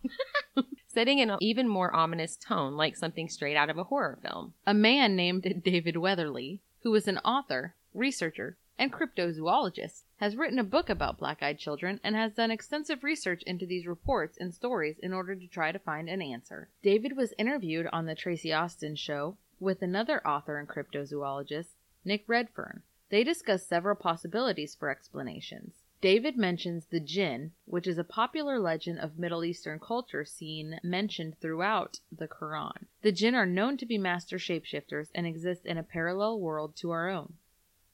Setting 0.88 1.20
an 1.20 1.36
even 1.40 1.68
more 1.68 1.94
ominous 1.94 2.36
tone, 2.36 2.74
like 2.74 2.96
something 2.96 3.28
straight 3.30 3.56
out 3.56 3.70
of 3.70 3.78
a 3.78 3.84
horror 3.84 4.18
film. 4.22 4.52
A 4.66 4.74
man 4.74 5.16
named 5.16 5.62
David 5.64 5.96
Weatherly, 5.96 6.60
who 6.82 6.94
is 6.94 7.08
an 7.08 7.18
author, 7.18 7.74
researcher, 7.94 8.56
and 8.78 8.92
cryptozoologist, 8.92 10.02
has 10.16 10.36
written 10.36 10.58
a 10.58 10.64
book 10.64 10.88
about 10.90 11.18
black 11.18 11.42
eyed 11.42 11.58
children 11.58 11.98
and 12.02 12.14
has 12.14 12.32
done 12.32 12.50
extensive 12.50 13.04
research 13.04 13.42
into 13.46 13.66
these 13.66 13.86
reports 13.86 14.36
and 14.38 14.54
stories 14.54 14.96
in 15.02 15.12
order 15.14 15.34
to 15.34 15.46
try 15.46 15.72
to 15.72 15.78
find 15.78 16.08
an 16.08 16.20
answer. 16.20 16.68
David 16.82 17.16
was 17.16 17.34
interviewed 17.38 17.86
on 17.92 18.06
The 18.06 18.14
Tracy 18.14 18.52
Austin 18.52 18.96
Show 18.96 19.36
with 19.62 19.80
another 19.80 20.26
author 20.26 20.58
and 20.58 20.68
cryptozoologist, 20.68 21.76
Nick 22.04 22.24
Redfern. 22.26 22.82
They 23.10 23.22
discuss 23.22 23.64
several 23.64 23.94
possibilities 23.94 24.74
for 24.74 24.90
explanations. 24.90 25.84
David 26.00 26.36
mentions 26.36 26.86
the 26.86 26.98
jinn, 26.98 27.52
which 27.64 27.86
is 27.86 27.96
a 27.96 28.02
popular 28.02 28.58
legend 28.58 28.98
of 28.98 29.20
Middle 29.20 29.44
Eastern 29.44 29.78
culture 29.78 30.24
seen 30.24 30.80
mentioned 30.82 31.38
throughout 31.38 32.00
the 32.10 32.26
Quran. 32.26 32.86
The 33.02 33.12
jinn 33.12 33.36
are 33.36 33.46
known 33.46 33.76
to 33.76 33.86
be 33.86 33.98
master 33.98 34.36
shapeshifters 34.36 35.10
and 35.14 35.28
exist 35.28 35.64
in 35.64 35.78
a 35.78 35.84
parallel 35.84 36.40
world 36.40 36.74
to 36.78 36.90
our 36.90 37.08
own. 37.08 37.34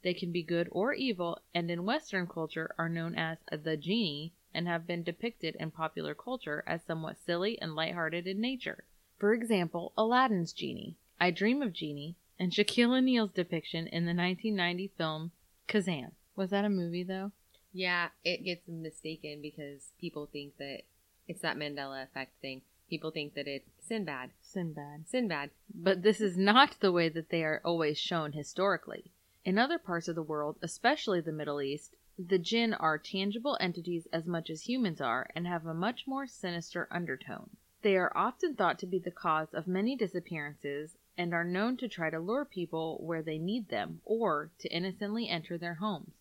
They 0.01 0.15
can 0.15 0.33
be 0.33 0.43
good 0.43 0.69
or 0.73 0.95
evil, 0.95 1.43
and 1.55 1.71
in 1.71 1.85
Western 1.85 2.27
culture 2.27 2.75
are 2.79 2.89
known 2.89 3.15
as 3.15 3.37
the 3.51 3.77
genie 3.77 4.33
and 4.55 4.67
have 4.67 4.87
been 4.87 5.03
depicted 5.03 5.55
in 5.57 5.71
popular 5.71 6.15
culture 6.15 6.65
as 6.67 6.83
somewhat 6.83 7.19
silly 7.19 7.61
and 7.61 7.75
lighthearted 7.75 8.27
in 8.27 8.41
nature. 8.41 8.85
For 9.19 9.35
example, 9.35 9.93
Aladdin's 9.99 10.55
genie. 10.55 10.97
I 11.21 11.33
dream 11.33 11.63
of 11.63 11.73
Jeannie, 11.73 12.17
and 12.39 12.53
Shaquille 12.53 12.97
O'Neal's 12.97 13.33
depiction 13.33 13.89
in 13.89 14.05
the 14.05 14.15
1990 14.15 14.93
film 14.97 15.33
Kazaam. 15.67 16.13
Was 16.37 16.51
that 16.51 16.65
a 16.65 16.71
movie 16.71 17.03
though? 17.03 17.33
Yeah, 17.73 18.11
it 18.25 18.45
gets 18.45 18.69
mistaken 18.69 19.43
because 19.43 19.93
people 20.01 20.27
think 20.27 20.57
that 20.59 20.83
it's 21.27 21.41
that 21.41 21.57
Mandela 21.57 22.05
effect 22.05 22.41
thing. 22.41 22.63
People 22.89 23.11
think 23.11 23.35
that 23.35 23.49
it's 23.49 23.69
Sinbad. 23.81 24.31
Sinbad. 24.41 25.09
Sinbad. 25.09 25.51
But 25.75 26.03
this 26.03 26.21
is 26.21 26.39
not 26.39 26.77
the 26.81 26.93
way 26.93 27.09
that 27.09 27.31
they 27.31 27.43
are 27.43 27.61
always 27.65 27.99
shown 27.99 28.33
historically. 28.33 29.11
In 29.45 29.59
other 29.59 29.79
parts 29.79 30.09
of 30.09 30.15
the 30.15 30.23
world, 30.23 30.57
especially 30.63 31.21
the 31.21 31.33
Middle 31.33 31.61
East, 31.61 31.97
the 32.19 32.39
jinn 32.39 32.75
are 32.75 32.97
tangible 32.97 33.57
entities 33.61 34.07
as 34.13 34.27
much 34.27 34.51
as 34.51 34.69
humans 34.69 35.01
are 35.01 35.29
and 35.35 35.47
have 35.47 35.67
a 35.67 35.75
much 35.75 36.07
more 36.07 36.27
sinister 36.27 36.87
undertone. 36.91 37.51
They 37.83 37.97
are 37.97 38.17
often 38.17 38.55
thought 38.55 38.79
to 38.81 38.87
be 38.87 38.99
the 38.99 39.11
cause 39.11 39.53
of 39.53 39.67
many 39.67 39.97
disappearances 39.97 40.97
and 41.19 41.35
are 41.35 41.45
known 41.45 41.77
to 41.77 41.89
try 41.89 42.09
to 42.09 42.21
lure 42.21 42.45
people 42.45 42.99
where 43.03 43.23
they 43.23 43.37
need 43.37 43.69
them 43.69 44.01
or 44.05 44.53
to 44.61 44.69
innocently 44.69 45.29
enter 45.29 45.59
their 45.59 45.75
homes. 45.75 46.13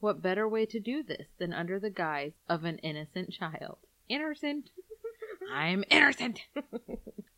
What 0.00 0.20
better 0.20 0.46
way 0.48 0.66
to 0.66 0.80
do 0.80 1.02
this 1.02 1.28
than 1.38 1.54
under 1.54 1.78
the 1.78 1.88
guise 1.88 2.32
of 2.48 2.64
an 2.64 2.78
innocent 2.78 3.32
child? 3.32 3.78
Innocent. 4.08 4.70
I'm 5.54 5.84
innocent. 5.88 6.40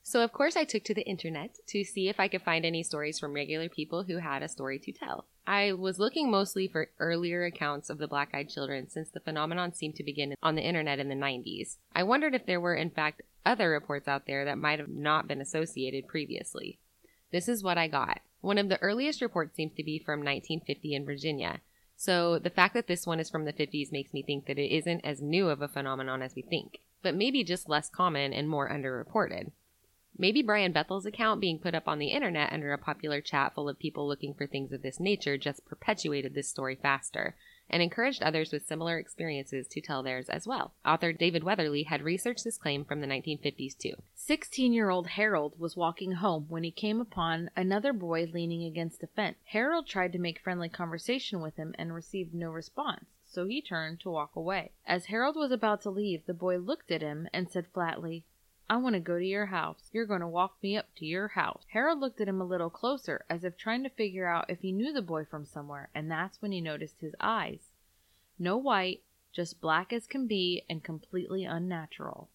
So, 0.09 0.25
of 0.25 0.33
course, 0.33 0.57
I 0.57 0.65
took 0.65 0.85
to 0.85 0.95
the 0.95 1.07
internet 1.07 1.59
to 1.67 1.85
see 1.85 2.09
if 2.09 2.19
I 2.19 2.29
could 2.29 2.41
find 2.41 2.65
any 2.65 2.83
stories 2.83 3.19
from 3.19 3.35
regular 3.35 3.69
people 3.69 4.05
who 4.05 4.17
had 4.17 4.43
a 4.43 4.49
story 4.49 4.79
to 4.79 4.91
tell. 4.91 5.27
I 5.47 5.73
was 5.73 5.99
looking 5.99 6.31
mostly 6.31 6.67
for 6.67 6.89
earlier 6.99 7.45
accounts 7.45 7.91
of 7.91 7.99
the 7.99 8.09
black 8.09 8.31
eyed 8.33 8.49
children 8.49 8.89
since 8.89 9.11
the 9.11 9.21
phenomenon 9.21 9.75
seemed 9.75 9.97
to 9.97 10.03
begin 10.03 10.35
on 10.43 10.55
the 10.55 10.63
internet 10.63 10.99
in 10.99 11.11
the 11.11 11.15
90s. 11.15 11.77
I 11.95 12.05
wondered 12.05 12.35
if 12.35 12.47
there 12.47 12.59
were, 12.59 12.75
in 12.75 12.89
fact, 12.89 13.21
other 13.49 13.71
reports 13.71 14.07
out 14.07 14.27
there 14.27 14.45
that 14.45 14.59
might 14.59 14.79
have 14.79 14.89
not 14.89 15.27
been 15.27 15.41
associated 15.41 16.07
previously. 16.07 16.79
This 17.33 17.49
is 17.49 17.63
what 17.63 17.79
I 17.79 17.89
got. 17.89 18.21
One 18.41 18.59
of 18.59 18.69
the 18.69 18.81
earliest 18.83 19.21
reports 19.21 19.57
seems 19.57 19.75
to 19.75 19.83
be 19.83 19.99
from 19.99 20.21
1950 20.21 20.95
in 20.95 21.05
Virginia. 21.05 21.61
So 21.97 22.39
the 22.39 22.51
fact 22.51 22.75
that 22.75 22.87
this 22.87 23.07
one 23.07 23.19
is 23.19 23.29
from 23.29 23.45
the 23.45 23.53
50s 23.53 23.91
makes 23.91 24.13
me 24.13 24.23
think 24.23 24.47
that 24.47 24.59
it 24.59 24.73
isn't 24.73 25.05
as 25.05 25.21
new 25.21 25.49
of 25.49 25.63
a 25.63 25.69
phenomenon 25.69 26.23
as 26.23 26.35
we 26.35 26.43
think, 26.43 26.79
but 27.03 27.15
maybe 27.15 27.43
just 27.43 27.69
less 27.69 27.89
common 27.89 28.33
and 28.33 28.49
more 28.49 28.71
underreported. 28.71 29.51
Maybe 30.17 30.43
Brian 30.43 30.73
Bethel's 30.73 31.07
account 31.07 31.41
being 31.41 31.59
put 31.59 31.75
up 31.75 31.89
on 31.89 31.99
the 31.99 32.09
internet 32.09 32.53
under 32.53 32.73
a 32.73 32.79
popular 32.79 33.21
chat 33.21 33.55
full 33.55 33.69
of 33.69 33.79
people 33.79 34.07
looking 34.07 34.35
for 34.35 34.47
things 34.47 34.73
of 34.73 34.83
this 34.83 35.01
nature 35.01 35.39
just 35.39 35.65
perpetuated 35.65 36.35
this 36.35 36.49
story 36.49 36.77
faster 36.77 37.37
and 37.71 37.83
encouraged 37.83 38.23
others 38.23 38.53
with 38.53 38.67
similar 38.67 38.99
experiences 38.99 39.67
to 39.69 39.81
tell 39.81 40.03
theirs 40.03 40.29
as 40.29 40.47
well. 40.47 40.73
Author 40.85 41.13
David 41.13 41.45
Weatherly 41.45 41.85
had 41.85 42.03
researched 42.03 42.45
this 42.45 42.59
claim 42.59 42.85
from 42.85 43.01
the 43.01 43.07
1950s 43.07 43.77
too. 43.77 43.95
16 44.15 44.73
year 44.73 44.91
old 44.91 45.07
Harold 45.09 45.59
was 45.59 45.77
walking 45.77 46.13
home 46.13 46.47
when 46.49 46.65
he 46.65 46.71
came 46.71 47.01
upon 47.01 47.51
another 47.57 47.93
boy 47.93 48.25
leaning 48.33 48.65
against 48.65 49.03
a 49.03 49.07
fence. 49.07 49.37
Harold 49.47 49.87
tried 49.87 50.13
to 50.13 50.19
make 50.19 50.39
friendly 50.39 50.69
conversation 50.69 51.41
with 51.41 51.57
him 51.57 51.75
and 51.79 51.95
received 51.95 52.35
no 52.35 52.51
response, 52.51 53.05
so 53.25 53.47
he 53.47 53.61
turned 53.61 54.01
to 54.01 54.11
walk 54.11 54.37
away. 54.37 54.73
As 54.87 55.07
Harold 55.07 55.37
was 55.37 55.53
about 55.53 55.83
to 55.83 55.91
leave, 55.91 56.27
the 56.27 56.35
boy 56.35 56.59
looked 56.59 56.91
at 56.91 57.03
him 57.03 57.29
and 57.33 57.49
said 57.49 57.67
flatly, 57.67 58.25
I 58.71 58.77
want 58.77 58.95
to 58.95 59.01
go 59.01 59.19
to 59.19 59.25
your 59.25 59.47
house. 59.47 59.89
You're 59.93 60.05
going 60.05 60.21
to 60.21 60.29
walk 60.29 60.57
me 60.63 60.77
up 60.77 60.95
to 60.97 61.07
your 61.07 61.29
house. 61.29 61.65
Harold 61.73 62.01
looked 62.01 62.21
at 62.21 62.29
him 62.29 62.41
a 62.41 62.45
little 62.45 62.69
closer, 62.69 63.25
as 63.31 63.43
if 63.43 63.57
trying 63.57 63.83
to 63.85 63.89
figure 63.89 64.29
out 64.29 64.51
if 64.51 64.61
he 64.61 64.73
knew 64.73 64.93
the 64.93 65.01
boy 65.01 65.25
from 65.25 65.47
somewhere, 65.47 65.89
and 65.95 66.11
that's 66.11 66.43
when 66.43 66.53
he 66.53 66.61
noticed 66.61 67.01
his 67.01 67.15
eyes. 67.19 67.73
No 68.39 68.59
white, 68.59 69.03
just 69.33 69.63
black 69.63 69.93
as 69.93 70.07
can 70.07 70.27
be, 70.27 70.65
and 70.69 70.85
completely 70.85 71.45
unnatural. 71.45 72.29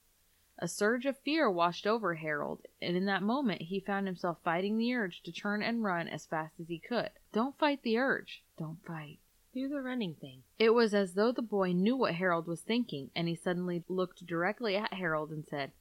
A 0.58 0.68
surge 0.68 1.06
of 1.06 1.20
fear 1.20 1.50
washed 1.52 1.86
over 1.86 2.16
Harold, 2.16 2.66
and 2.82 2.98
in 2.98 3.06
that 3.06 3.22
moment 3.22 3.64
he 3.64 3.80
found 3.80 4.08
himself 4.08 4.38
fighting 4.44 4.78
the 4.78 4.94
urge 4.94 5.22
to 5.24 5.32
turn 5.32 5.62
and 5.62 5.84
run 5.84 6.08
as 6.08 6.26
fast 6.26 6.60
as 6.60 6.68
he 6.68 6.80
could. 6.80 7.12
Don't 7.32 7.58
fight 7.60 7.84
the 7.84 7.98
urge. 7.98 8.44
Don't 8.58 8.84
fight. 8.86 9.20
Do 9.54 9.68
the 9.68 9.82
running 9.82 10.16
thing. 10.16 10.44
It 10.58 10.72
was 10.72 10.96
as 10.96 11.14
though 11.14 11.32
the 11.32 11.44
boy 11.44 11.74
knew 11.74 11.96
what 11.96 12.16
Harold 12.16 12.48
was 12.48 12.62
thinking, 12.62 13.12
and 13.16 13.28
he 13.28 13.36
suddenly 13.36 13.84
looked 13.88 14.26
directly 14.26 14.76
at 14.76 14.94
Harold 14.94 15.32
and 15.32 15.46
said, 15.46 15.72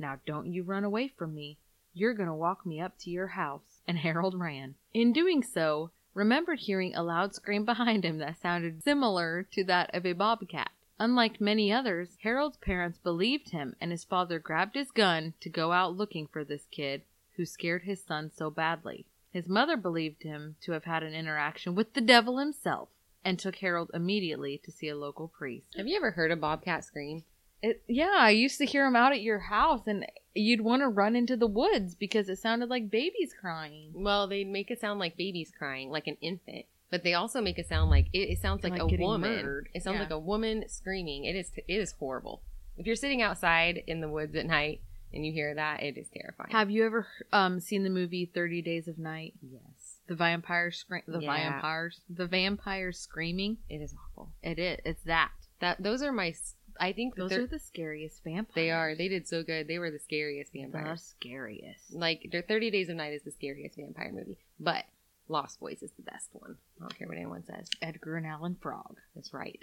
Now 0.00 0.18
don't 0.24 0.46
you 0.46 0.62
run 0.62 0.84
away 0.84 1.08
from 1.08 1.34
me. 1.34 1.58
You're 1.92 2.14
going 2.14 2.28
to 2.28 2.34
walk 2.34 2.64
me 2.64 2.80
up 2.80 2.96
to 3.00 3.10
your 3.10 3.26
house. 3.26 3.82
And 3.86 3.98
Harold 3.98 4.34
ran. 4.34 4.74
In 4.94 5.12
doing 5.12 5.42
so, 5.42 5.90
remembered 6.14 6.60
hearing 6.60 6.94
a 6.94 7.02
loud 7.02 7.34
scream 7.34 7.66
behind 7.66 8.04
him 8.04 8.16
that 8.16 8.40
sounded 8.40 8.82
similar 8.82 9.46
to 9.52 9.62
that 9.64 9.94
of 9.94 10.06
a 10.06 10.14
bobcat. 10.14 10.70
Unlike 10.98 11.40
many 11.42 11.70
others, 11.70 12.16
Harold's 12.22 12.56
parents 12.56 12.98
believed 12.98 13.50
him, 13.50 13.76
and 13.78 13.90
his 13.90 14.04
father 14.04 14.38
grabbed 14.38 14.74
his 14.74 14.90
gun 14.90 15.34
to 15.40 15.50
go 15.50 15.72
out 15.72 15.96
looking 15.96 16.26
for 16.26 16.44
this 16.44 16.66
kid 16.70 17.02
who 17.36 17.44
scared 17.44 17.82
his 17.82 18.02
son 18.02 18.30
so 18.30 18.50
badly. 18.50 19.04
His 19.30 19.48
mother 19.48 19.76
believed 19.76 20.22
him 20.22 20.56
to 20.62 20.72
have 20.72 20.84
had 20.84 21.02
an 21.02 21.12
interaction 21.12 21.74
with 21.74 21.92
the 21.92 22.00
devil 22.00 22.38
himself 22.38 22.88
and 23.22 23.38
took 23.38 23.56
Harold 23.56 23.90
immediately 23.92 24.58
to 24.64 24.72
see 24.72 24.88
a 24.88 24.96
local 24.96 25.28
priest. 25.28 25.74
Have 25.76 25.86
you 25.86 25.96
ever 25.96 26.12
heard 26.12 26.30
a 26.30 26.36
bobcat 26.36 26.84
scream? 26.84 27.24
It, 27.62 27.82
yeah, 27.88 28.14
I 28.18 28.30
used 28.30 28.58
to 28.58 28.64
hear 28.66 28.84
them 28.84 28.96
out 28.96 29.12
at 29.12 29.20
your 29.20 29.38
house, 29.38 29.86
and 29.86 30.06
you'd 30.34 30.60
want 30.62 30.80
to 30.82 30.88
run 30.88 31.14
into 31.16 31.36
the 31.36 31.46
woods 31.46 31.94
because 31.94 32.28
it 32.28 32.38
sounded 32.38 32.68
like 32.70 32.90
babies 32.90 33.34
crying. 33.38 33.92
Well, 33.94 34.26
they 34.28 34.44
make 34.44 34.70
it 34.70 34.80
sound 34.80 34.98
like 34.98 35.16
babies 35.16 35.52
crying, 35.56 35.90
like 35.90 36.06
an 36.06 36.16
infant. 36.20 36.66
But 36.90 37.04
they 37.04 37.14
also 37.14 37.40
make 37.40 37.58
it 37.58 37.68
sound 37.68 37.90
like 37.90 38.06
it, 38.12 38.30
it 38.30 38.40
sounds 38.40 38.64
like, 38.64 38.72
Like 38.72 38.80
a 38.92 38.96
woman. 38.96 39.30
murdered. 39.36 39.68
It 39.74 39.82
sounds 39.82 39.96
Yeah. 39.96 40.00
like 40.02 40.10
a 40.10 40.18
woman 40.18 40.64
screaming. 40.68 41.24
It 41.24 41.36
is 41.36 41.52
it 41.56 41.64
is 41.72 41.92
horrible. 41.92 42.42
If 42.76 42.86
you're 42.86 42.96
sitting 42.96 43.22
outside 43.22 43.82
in 43.86 44.00
the 44.00 44.08
woods 44.08 44.34
at 44.34 44.46
night 44.46 44.80
and 45.12 45.24
you 45.24 45.32
hear 45.32 45.54
that, 45.54 45.82
it 45.84 45.96
is 45.96 46.08
terrifying. 46.08 46.50
Have 46.50 46.68
you 46.70 46.84
ever 46.86 47.06
um, 47.32 47.60
seen 47.60 47.84
the 47.84 47.90
movie 47.90 48.26
Thirty 48.34 48.60
Days 48.60 48.88
of 48.88 48.98
Night? 48.98 49.34
yes, 49.40 49.98
The 50.08 50.16
vampire 50.16 50.72
scream. 50.72 51.02
The 51.06 51.20
Yeah. 51.20 51.52
vampires. 51.52 52.00
The 52.08 52.26
vampires 52.26 52.98
screaming. 52.98 53.58
it 53.68 53.76
is 53.82 53.94
awful. 53.94 54.32
It 54.42 54.58
is. 54.58 54.80
It's 54.84 55.02
that. 55.04 55.30
That 55.60 55.80
those 55.82 56.02
are 56.02 56.10
my. 56.10 56.32
I 56.80 56.92
think 56.92 57.14
Those 57.14 57.30
they're- 57.30 57.46
the 57.46 57.58
scariest 57.58 58.24
vampires. 58.24 58.54
they 58.54 58.70
are. 58.70 58.94
They 58.94 59.08
did 59.08 59.28
so 59.28 59.42
good. 59.42 59.68
They 59.68 59.78
were 59.78 59.90
the 59.90 59.98
scariest 59.98 60.52
vampires. 60.52 61.00
the 61.00 61.06
scariest. 61.26 61.92
Like 61.92 62.28
their 62.32 62.42
Thirty 62.42 62.70
Days 62.70 62.88
of 62.88 62.96
Night 62.96 63.12
is 63.12 63.22
the 63.22 63.30
scariest 63.30 63.76
vampire 63.76 64.10
movie, 64.12 64.38
but 64.58 64.86
Lost 65.28 65.60
Boys 65.60 65.82
is 65.82 65.92
the 65.92 66.02
best 66.02 66.30
one. 66.32 66.56
I 66.78 66.80
don't 66.80 66.98
care 66.98 67.06
what 67.06 67.16
anyone 67.18 67.44
says. 67.44 67.68
Edgar 67.82 68.16
and 68.16 68.26
Allan 68.26 68.56
Frog. 68.60 68.98
That's 69.14 69.32
right. 69.34 69.62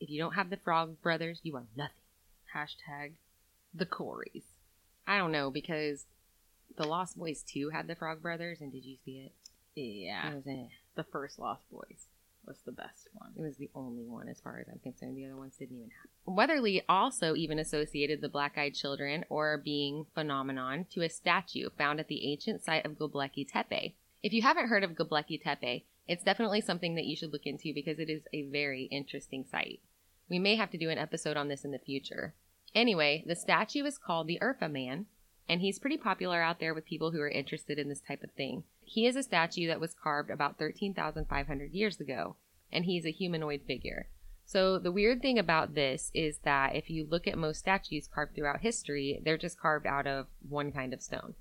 If 0.00 0.10
you 0.10 0.18
don't 0.20 0.34
have 0.34 0.50
the 0.50 0.56
Frog 0.56 1.00
Brothers, 1.02 1.40
you 1.44 1.54
are 1.56 1.66
nothing. 1.76 1.94
Hashtag 2.54 3.12
the 3.72 3.86
Coreys. 3.86 4.42
I 5.06 5.18
don't 5.18 5.32
know 5.32 5.50
because 5.50 6.06
the 6.76 6.84
Lost 6.86 7.16
Boys 7.18 7.42
2 7.44 7.70
had 7.70 7.86
the 7.86 7.94
Frog 7.94 8.20
Brothers, 8.22 8.60
and 8.60 8.72
did 8.72 8.84
you 8.84 8.96
see 9.04 9.18
it? 9.26 9.32
Yeah. 9.80 10.30
It 10.32 10.34
was, 10.34 10.46
eh. 10.48 10.66
The 10.96 11.04
first 11.04 11.38
Lost 11.38 11.62
Boys 11.70 12.08
was 12.46 12.58
the 12.64 12.72
best 12.72 13.08
one. 13.12 13.32
It 13.36 13.42
was 13.42 13.56
the 13.56 13.70
only 13.74 14.04
one, 14.04 14.28
as 14.28 14.40
far 14.40 14.58
as 14.58 14.66
I'm 14.68 14.78
concerned. 14.78 15.16
The 15.16 15.26
other 15.26 15.36
ones 15.36 15.56
didn't 15.56 15.76
even 15.76 15.90
have. 15.90 16.34
Weatherly 16.34 16.82
also 16.88 17.34
even 17.34 17.58
associated 17.58 18.20
the 18.20 18.28
black-eyed 18.28 18.74
children, 18.74 19.24
or 19.28 19.58
being 19.58 20.06
phenomenon, 20.14 20.86
to 20.90 21.02
a 21.02 21.08
statue 21.08 21.68
found 21.76 22.00
at 22.00 22.08
the 22.08 22.30
ancient 22.30 22.64
site 22.64 22.84
of 22.84 22.98
Göbekli 22.98 23.46
Tepe. 23.50 23.94
If 24.22 24.32
you 24.32 24.42
haven't 24.42 24.68
heard 24.68 24.84
of 24.84 24.92
Göbekli 24.92 25.42
Tepe, 25.42 25.84
it's 26.06 26.24
definitely 26.24 26.60
something 26.60 26.94
that 26.96 27.06
you 27.06 27.16
should 27.16 27.32
look 27.32 27.46
into 27.46 27.72
because 27.72 27.98
it 27.98 28.10
is 28.10 28.22
a 28.32 28.42
very 28.42 28.84
interesting 28.84 29.44
site. 29.50 29.80
We 30.28 30.38
may 30.38 30.56
have 30.56 30.70
to 30.70 30.78
do 30.78 30.90
an 30.90 30.98
episode 30.98 31.36
on 31.36 31.48
this 31.48 31.64
in 31.64 31.70
the 31.70 31.78
future. 31.78 32.34
Anyway, 32.74 33.24
the 33.26 33.36
statue 33.36 33.84
is 33.84 33.98
called 33.98 34.26
the 34.26 34.38
Urfa 34.40 34.70
Man, 34.70 35.06
and 35.48 35.60
he's 35.60 35.78
pretty 35.78 35.96
popular 35.96 36.40
out 36.40 36.60
there 36.60 36.74
with 36.74 36.84
people 36.84 37.10
who 37.10 37.20
are 37.20 37.28
interested 37.28 37.78
in 37.78 37.88
this 37.88 38.00
type 38.00 38.22
of 38.22 38.30
thing. 38.32 38.64
He 38.92 39.06
is 39.06 39.14
a 39.14 39.22
statue 39.22 39.68
that 39.68 39.78
was 39.78 39.94
carved 39.94 40.30
about 40.30 40.58
13,500 40.58 41.70
years 41.70 42.00
ago, 42.00 42.34
and 42.72 42.84
he's 42.84 43.06
a 43.06 43.12
humanoid 43.12 43.62
figure. 43.64 44.08
So 44.44 44.80
the 44.80 44.90
weird 44.90 45.22
thing 45.22 45.38
about 45.38 45.76
this 45.76 46.10
is 46.12 46.38
that 46.38 46.74
if 46.74 46.90
you 46.90 47.06
look 47.08 47.28
at 47.28 47.38
most 47.38 47.60
statues 47.60 48.08
carved 48.12 48.34
throughout 48.34 48.62
history, 48.62 49.22
they're 49.24 49.38
just 49.38 49.60
carved 49.60 49.86
out 49.86 50.08
of 50.08 50.26
one 50.40 50.72
kind 50.72 50.92
of 50.92 51.02
stone. 51.02 51.34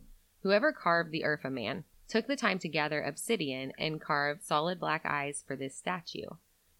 Whoever 0.44 0.72
carved 0.72 1.10
the 1.12 1.24
Urfa 1.24 1.52
man 1.52 1.86
took 2.08 2.28
the 2.28 2.36
time 2.36 2.60
to 2.60 2.70
gather 2.70 3.02
obsidian 3.02 3.72
and 3.80 4.00
carve 4.00 4.44
solid 4.44 4.80
black 4.80 5.02
eyes 5.04 5.44
for 5.48 5.56
this 5.56 5.76
statue. 5.76 6.28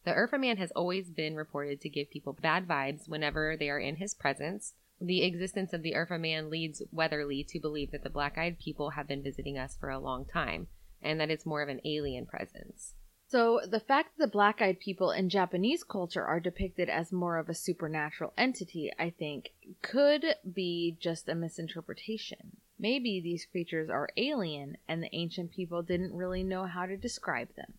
The 0.06 0.12
Urfa 0.12 0.40
man 0.40 0.58
has 0.58 0.70
always 0.76 1.10
been 1.10 1.36
reported 1.36 1.82
to 1.82 1.90
give 1.90 2.12
people 2.12 2.34
bad 2.40 2.68
vibes 2.68 3.10
whenever 3.10 3.58
they 3.58 3.72
are 3.72 3.80
in 3.80 3.96
his 3.96 4.14
presence. 4.14 4.76
The 5.02 5.24
existence 5.24 5.72
of 5.72 5.82
the 5.82 5.94
Urfa 5.94 6.20
man 6.20 6.50
leads 6.50 6.82
Weatherly 6.92 7.44
to 7.46 7.60
believe 7.60 7.92
that 7.92 8.04
the 8.04 8.10
black 8.10 8.38
eyed 8.38 8.60
people 8.60 8.92
have 8.92 9.08
been 9.08 9.24
visiting 9.24 9.58
us 9.58 9.78
for 9.78 9.90
a 9.90 10.00
long 10.00 10.26
time 10.26 10.68
and 11.02 11.20
that 11.20 11.30
it's 11.30 11.46
more 11.46 11.62
of 11.62 11.70
an 11.70 11.80
alien 11.86 12.26
presence. 12.26 12.96
So, 13.28 13.62
the 13.64 13.80
fact 13.80 14.18
that 14.18 14.26
the 14.26 14.32
black 14.32 14.60
eyed 14.60 14.80
people 14.80 15.12
in 15.12 15.30
Japanese 15.30 15.84
culture 15.84 16.26
are 16.26 16.40
depicted 16.40 16.90
as 16.90 17.12
more 17.12 17.38
of 17.38 17.48
a 17.48 17.54
supernatural 17.54 18.34
entity, 18.38 18.92
I 18.98 19.12
think, 19.12 19.52
could 19.84 20.26
be 20.52 20.98
just 21.00 21.30
a 21.30 21.36
misinterpretation. 21.36 22.58
Maybe 22.80 23.22
these 23.22 23.46
creatures 23.46 23.90
are 23.90 24.10
alien 24.18 24.78
and 24.88 25.04
the 25.04 25.16
ancient 25.16 25.52
people 25.52 25.84
didn't 25.84 26.16
really 26.16 26.44
know 26.44 26.66
how 26.66 26.88
to 26.88 26.98
describe 26.98 27.56
them. 27.56 27.76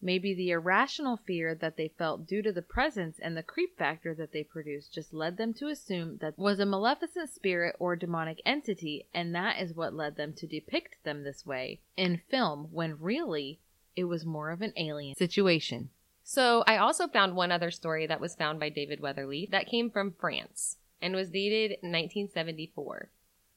Maybe 0.00 0.32
the 0.32 0.50
irrational 0.50 1.16
fear 1.16 1.54
that 1.56 1.76
they 1.76 1.88
felt 1.88 2.26
due 2.26 2.40
to 2.42 2.52
the 2.52 2.62
presence 2.62 3.18
and 3.20 3.36
the 3.36 3.42
creep 3.42 3.76
factor 3.76 4.14
that 4.14 4.32
they 4.32 4.44
produced 4.44 4.92
just 4.92 5.12
led 5.12 5.36
them 5.36 5.52
to 5.54 5.66
assume 5.66 6.18
that 6.18 6.38
was 6.38 6.60
a 6.60 6.66
maleficent 6.66 7.30
spirit 7.30 7.74
or 7.80 7.96
demonic 7.96 8.40
entity, 8.46 9.06
and 9.12 9.34
that 9.34 9.60
is 9.60 9.74
what 9.74 9.94
led 9.94 10.16
them 10.16 10.32
to 10.34 10.46
depict 10.46 11.02
them 11.02 11.24
this 11.24 11.44
way 11.44 11.80
in 11.96 12.20
film 12.30 12.68
when 12.70 13.00
really 13.00 13.58
it 13.96 14.04
was 14.04 14.24
more 14.24 14.50
of 14.50 14.62
an 14.62 14.72
alien 14.76 15.16
situation. 15.16 15.90
So 16.22 16.62
I 16.66 16.76
also 16.76 17.08
found 17.08 17.34
one 17.34 17.50
other 17.50 17.70
story 17.70 18.06
that 18.06 18.20
was 18.20 18.36
found 18.36 18.60
by 18.60 18.68
David 18.68 19.00
Weatherly 19.00 19.48
that 19.50 19.66
came 19.66 19.90
from 19.90 20.12
France 20.12 20.76
and 21.02 21.14
was 21.14 21.30
dated 21.30 21.70
1974. 21.80 23.08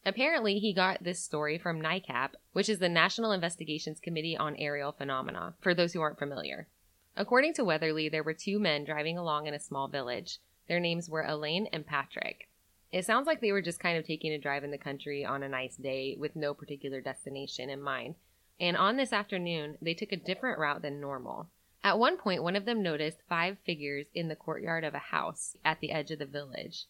Apparently, 0.05 0.57
he 0.57 0.73
got 0.73 1.03
this 1.03 1.23
story 1.23 1.57
from 1.57 1.81
NICAP, 1.81 2.31
which 2.53 2.69
is 2.69 2.79
the 2.79 2.89
National 2.89 3.31
Investigations 3.31 3.99
Committee 3.99 4.35
on 4.35 4.55
Aerial 4.55 4.91
Phenomena, 4.91 5.53
for 5.61 5.75
those 5.75 5.93
who 5.93 6.01
aren't 6.01 6.17
familiar. 6.17 6.67
According 7.15 7.53
to 7.55 7.65
Weatherly, 7.65 8.09
there 8.09 8.23
were 8.23 8.33
two 8.33 8.57
men 8.57 8.83
driving 8.83 9.17
along 9.17 9.45
in 9.45 9.53
a 9.53 9.59
small 9.59 9.87
village. 9.87 10.39
Their 10.67 10.79
names 10.79 11.09
were 11.09 11.23
Elaine 11.23 11.67
and 11.71 11.85
Patrick. 11.85 12.49
It 12.91 13.05
sounds 13.05 13.27
like 13.27 13.41
they 13.41 13.51
were 13.51 13.61
just 13.61 13.79
kind 13.79 13.97
of 13.97 14.05
taking 14.05 14.33
a 14.33 14.39
drive 14.39 14.63
in 14.63 14.71
the 14.71 14.77
country 14.77 15.23
on 15.23 15.43
a 15.43 15.49
nice 15.49 15.75
day 15.75 16.15
with 16.17 16.35
no 16.35 16.53
particular 16.53 16.99
destination 16.99 17.69
in 17.69 17.81
mind. 17.81 18.15
And 18.59 18.75
on 18.75 18.97
this 18.97 19.13
afternoon, 19.13 19.77
they 19.81 19.93
took 19.93 20.11
a 20.11 20.17
different 20.17 20.59
route 20.59 20.81
than 20.81 20.99
normal. 20.99 21.47
At 21.83 21.99
one 21.99 22.17
point, 22.17 22.43
one 22.43 22.55
of 22.55 22.65
them 22.65 22.83
noticed 22.83 23.23
five 23.27 23.57
figures 23.65 24.07
in 24.13 24.27
the 24.27 24.35
courtyard 24.35 24.83
of 24.83 24.93
a 24.93 24.99
house 24.99 25.55
at 25.65 25.79
the 25.79 25.91
edge 25.91 26.11
of 26.11 26.19
the 26.19 26.25
village. 26.25 26.85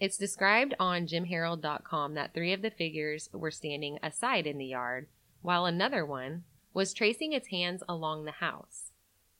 It's 0.00 0.16
described 0.16 0.74
on 0.80 1.06
jimharold.com 1.06 2.14
that 2.14 2.32
three 2.32 2.54
of 2.54 2.62
the 2.62 2.70
figures 2.70 3.28
were 3.34 3.50
standing 3.50 3.98
aside 4.02 4.46
in 4.46 4.56
the 4.56 4.64
yard, 4.64 5.08
while 5.42 5.66
another 5.66 6.06
one 6.06 6.44
was 6.72 6.94
tracing 6.94 7.34
its 7.34 7.48
hands 7.48 7.82
along 7.86 8.24
the 8.24 8.30
house. 8.30 8.92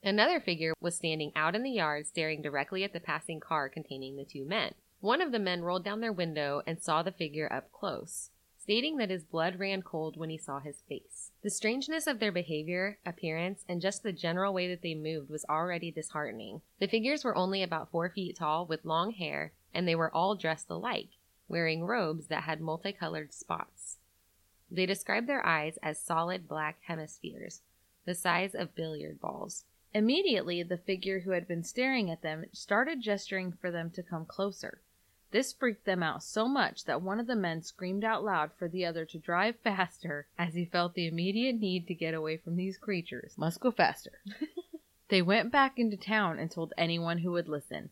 Another 0.04 0.38
figure 0.38 0.74
was 0.78 0.96
standing 0.96 1.32
out 1.34 1.54
in 1.54 1.62
the 1.62 1.70
yard 1.70 2.06
staring 2.06 2.42
directly 2.42 2.84
at 2.84 2.92
the 2.92 3.00
passing 3.00 3.40
car 3.40 3.70
containing 3.70 4.16
the 4.16 4.24
two 4.24 4.44
men. 4.44 4.74
One 5.00 5.22
of 5.22 5.32
the 5.32 5.38
men 5.38 5.62
rolled 5.62 5.82
down 5.82 6.00
their 6.00 6.12
window 6.12 6.60
and 6.66 6.82
saw 6.82 7.02
the 7.02 7.10
figure 7.10 7.50
up 7.50 7.72
close, 7.72 8.28
stating 8.58 8.98
that 8.98 9.08
his 9.08 9.24
blood 9.24 9.58
ran 9.58 9.80
cold 9.80 10.18
when 10.18 10.28
he 10.28 10.36
saw 10.36 10.60
his 10.60 10.82
face. 10.86 11.30
The 11.42 11.48
strangeness 11.48 12.06
of 12.06 12.18
their 12.18 12.32
behavior, 12.32 12.98
appearance, 13.06 13.64
and 13.66 13.80
just 13.80 14.02
the 14.02 14.12
general 14.12 14.52
way 14.52 14.68
that 14.68 14.82
they 14.82 14.94
moved 14.94 15.30
was 15.30 15.46
already 15.48 15.90
disheartening. 15.90 16.60
The 16.80 16.86
figures 16.86 17.24
were 17.24 17.36
only 17.36 17.62
about 17.62 17.90
four 17.90 18.10
feet 18.10 18.36
tall 18.36 18.66
with 18.66 18.84
long 18.84 19.12
hair 19.12 19.52
and 19.74 19.86
they 19.86 19.94
were 19.94 20.14
all 20.14 20.34
dressed 20.34 20.70
alike, 20.70 21.10
wearing 21.48 21.84
robes 21.84 22.26
that 22.26 22.44
had 22.44 22.60
multicolored 22.60 23.32
spots. 23.32 23.98
They 24.70 24.86
described 24.86 25.26
their 25.26 25.44
eyes 25.44 25.78
as 25.82 25.98
solid 25.98 26.46
black 26.46 26.78
hemispheres, 26.82 27.62
the 28.04 28.14
size 28.14 28.54
of 28.54 28.74
billiard 28.74 29.20
balls. 29.20 29.64
Immediately, 29.92 30.62
the 30.62 30.78
figure 30.78 31.20
who 31.20 31.32
had 31.32 31.48
been 31.48 31.64
staring 31.64 32.10
at 32.10 32.22
them 32.22 32.44
started 32.52 33.00
gesturing 33.00 33.52
for 33.52 33.70
them 33.72 33.90
to 33.90 34.02
come 34.02 34.24
closer. 34.24 34.80
This 35.32 35.52
freaked 35.52 35.84
them 35.84 36.02
out 36.02 36.22
so 36.22 36.48
much 36.48 36.84
that 36.84 37.02
one 37.02 37.20
of 37.20 37.26
the 37.26 37.36
men 37.36 37.62
screamed 37.62 38.04
out 38.04 38.24
loud 38.24 38.52
for 38.52 38.68
the 38.68 38.84
other 38.84 39.04
to 39.06 39.18
drive 39.18 39.56
faster 39.64 40.26
as 40.38 40.54
he 40.54 40.64
felt 40.64 40.94
the 40.94 41.06
immediate 41.06 41.58
need 41.58 41.86
to 41.88 41.94
get 41.94 42.14
away 42.14 42.36
from 42.36 42.56
these 42.56 42.78
creatures. 42.78 43.34
Must 43.36 43.60
go 43.60 43.70
faster. 43.70 44.20
they 45.08 45.22
went 45.22 45.52
back 45.52 45.78
into 45.78 45.96
town 45.96 46.38
and 46.38 46.50
told 46.50 46.72
anyone 46.76 47.18
who 47.18 47.32
would 47.32 47.48
listen. 47.48 47.90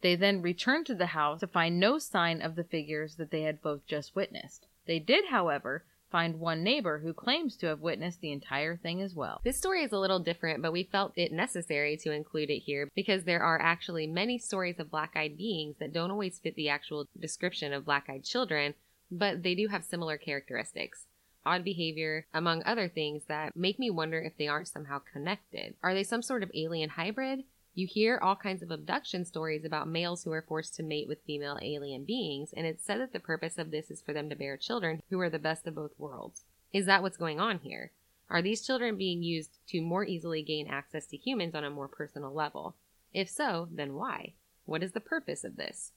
They 0.00 0.14
then 0.14 0.42
returned 0.42 0.86
to 0.86 0.94
the 0.94 1.06
house 1.06 1.40
to 1.40 1.46
find 1.46 1.80
no 1.80 1.98
sign 1.98 2.40
of 2.40 2.54
the 2.54 2.64
figures 2.64 3.16
that 3.16 3.30
they 3.30 3.42
had 3.42 3.62
both 3.62 3.86
just 3.86 4.14
witnessed. 4.14 4.66
They 4.86 4.98
did, 4.98 5.26
however, 5.26 5.84
find 6.10 6.40
one 6.40 6.62
neighbor 6.62 7.00
who 7.00 7.12
claims 7.12 7.56
to 7.56 7.66
have 7.66 7.80
witnessed 7.80 8.20
the 8.20 8.32
entire 8.32 8.76
thing 8.76 9.02
as 9.02 9.14
well. 9.14 9.40
This 9.44 9.58
story 9.58 9.82
is 9.82 9.92
a 9.92 9.98
little 9.98 10.20
different, 10.20 10.62
but 10.62 10.72
we 10.72 10.84
felt 10.84 11.12
it 11.16 11.32
necessary 11.32 11.96
to 11.98 12.12
include 12.12 12.50
it 12.50 12.60
here 12.60 12.88
because 12.94 13.24
there 13.24 13.42
are 13.42 13.60
actually 13.60 14.06
many 14.06 14.38
stories 14.38 14.78
of 14.78 14.90
black 14.90 15.12
eyed 15.14 15.36
beings 15.36 15.76
that 15.80 15.92
don't 15.92 16.10
always 16.10 16.38
fit 16.38 16.54
the 16.54 16.68
actual 16.68 17.06
description 17.18 17.72
of 17.72 17.84
black 17.84 18.08
eyed 18.08 18.24
children, 18.24 18.74
but 19.10 19.42
they 19.42 19.54
do 19.54 19.68
have 19.68 19.84
similar 19.84 20.16
characteristics. 20.16 21.06
Odd 21.44 21.64
behavior, 21.64 22.26
among 22.34 22.62
other 22.64 22.88
things 22.88 23.24
that 23.26 23.56
make 23.56 23.78
me 23.78 23.90
wonder 23.90 24.20
if 24.20 24.36
they 24.36 24.48
aren't 24.48 24.68
somehow 24.68 25.00
connected. 25.12 25.74
Are 25.82 25.94
they 25.94 26.04
some 26.04 26.22
sort 26.22 26.42
of 26.42 26.50
alien 26.54 26.90
hybrid? 26.90 27.44
You 27.78 27.86
hear 27.86 28.18
all 28.20 28.34
kinds 28.34 28.60
of 28.64 28.72
abduction 28.72 29.24
stories 29.24 29.64
about 29.64 29.86
males 29.86 30.24
who 30.24 30.32
are 30.32 30.42
forced 30.42 30.74
to 30.74 30.82
mate 30.82 31.06
with 31.06 31.22
female 31.22 31.60
alien 31.62 32.02
beings, 32.02 32.52
and 32.52 32.66
it's 32.66 32.82
said 32.82 32.98
that 32.98 33.12
the 33.12 33.20
purpose 33.20 33.56
of 33.56 33.70
this 33.70 33.88
is 33.88 34.02
for 34.02 34.12
them 34.12 34.28
to 34.30 34.34
bear 34.34 34.56
children 34.56 35.00
who 35.10 35.20
are 35.20 35.30
the 35.30 35.38
best 35.38 35.64
of 35.64 35.76
both 35.76 35.92
worlds. 35.96 36.42
Is 36.72 36.86
that 36.86 37.02
what's 37.02 37.16
going 37.16 37.38
on 37.38 37.60
here? 37.60 37.92
Are 38.28 38.42
these 38.42 38.66
children 38.66 38.96
being 38.96 39.22
used 39.22 39.60
to 39.68 39.80
more 39.80 40.04
easily 40.04 40.42
gain 40.42 40.66
access 40.66 41.06
to 41.06 41.16
humans 41.16 41.54
on 41.54 41.62
a 41.62 41.70
more 41.70 41.86
personal 41.86 42.34
level? 42.34 42.74
If 43.14 43.30
so, 43.30 43.68
then 43.70 43.94
why? 43.94 44.32
What 44.64 44.82
is 44.82 44.90
the 44.90 44.98
purpose 44.98 45.44
of 45.44 45.54
this? 45.54 45.92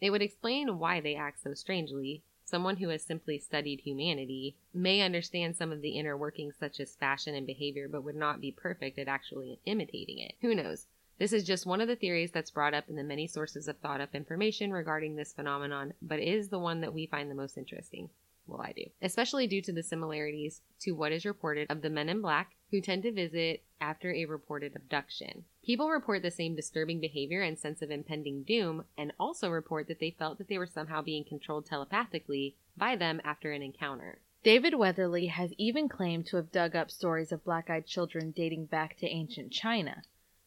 It 0.00 0.08
would 0.08 0.22
explain 0.22 0.78
why 0.78 1.02
they 1.02 1.16
act 1.16 1.42
so 1.42 1.52
strangely. 1.52 2.22
Someone 2.46 2.78
who 2.78 2.88
has 2.88 3.02
simply 3.02 3.38
studied 3.38 3.80
humanity 3.80 4.56
may 4.72 5.02
understand 5.02 5.54
some 5.54 5.70
of 5.70 5.82
the 5.82 5.98
inner 5.98 6.16
workings 6.16 6.54
such 6.58 6.80
as 6.80 6.96
fashion 6.96 7.34
and 7.34 7.46
behavior, 7.46 7.88
but 7.90 8.04
would 8.04 8.16
not 8.16 8.40
be 8.40 8.52
perfect 8.52 8.98
at 8.98 9.06
actually 9.06 9.60
imitating 9.66 10.18
it. 10.18 10.32
Who 10.40 10.54
knows? 10.54 10.86
This 11.18 11.32
is 11.32 11.44
just 11.44 11.64
one 11.64 11.80
of 11.80 11.88
the 11.88 11.96
theories 11.96 12.30
that's 12.30 12.50
brought 12.50 12.74
up 12.74 12.88
in 12.88 12.96
the 12.96 13.02
many 13.02 13.26
sources 13.26 13.68
of 13.68 13.78
thought 13.78 14.02
up 14.02 14.14
information 14.14 14.70
regarding 14.70 15.16
this 15.16 15.32
phenomenon, 15.32 15.94
but 16.02 16.20
is 16.20 16.48
the 16.48 16.58
one 16.58 16.82
that 16.82 16.92
we 16.92 17.06
find 17.06 17.30
the 17.30 17.34
most 17.34 17.56
interesting. 17.56 18.10
Well, 18.46 18.60
I 18.60 18.72
do. 18.72 18.84
Especially 19.02 19.46
due 19.46 19.62
to 19.62 19.72
the 19.72 19.82
similarities 19.82 20.60
to 20.80 20.92
what 20.92 21.12
is 21.12 21.24
reported 21.24 21.70
of 21.70 21.82
the 21.82 21.90
men 21.90 22.08
in 22.08 22.20
black 22.20 22.54
who 22.70 22.80
tend 22.80 23.02
to 23.04 23.12
visit 23.12 23.62
after 23.80 24.12
a 24.12 24.26
reported 24.26 24.76
abduction. 24.76 25.44
People 25.64 25.88
report 25.88 26.22
the 26.22 26.30
same 26.30 26.54
disturbing 26.54 27.00
behavior 27.00 27.42
and 27.42 27.58
sense 27.58 27.82
of 27.82 27.90
impending 27.90 28.42
doom, 28.42 28.84
and 28.96 29.12
also 29.18 29.48
report 29.48 29.88
that 29.88 30.00
they 30.00 30.14
felt 30.18 30.38
that 30.38 30.48
they 30.48 30.58
were 30.58 30.66
somehow 30.66 31.02
being 31.02 31.24
controlled 31.24 31.66
telepathically 31.66 32.56
by 32.76 32.94
them 32.94 33.20
after 33.24 33.52
an 33.52 33.62
encounter. 33.62 34.20
David 34.42 34.74
Weatherly 34.74 35.26
has 35.26 35.52
even 35.58 35.88
claimed 35.88 36.26
to 36.26 36.36
have 36.36 36.52
dug 36.52 36.76
up 36.76 36.90
stories 36.90 37.32
of 37.32 37.44
black 37.44 37.68
eyed 37.68 37.86
children 37.86 38.32
dating 38.36 38.66
back 38.66 38.96
to 38.98 39.08
ancient 39.08 39.50
China. 39.50 40.02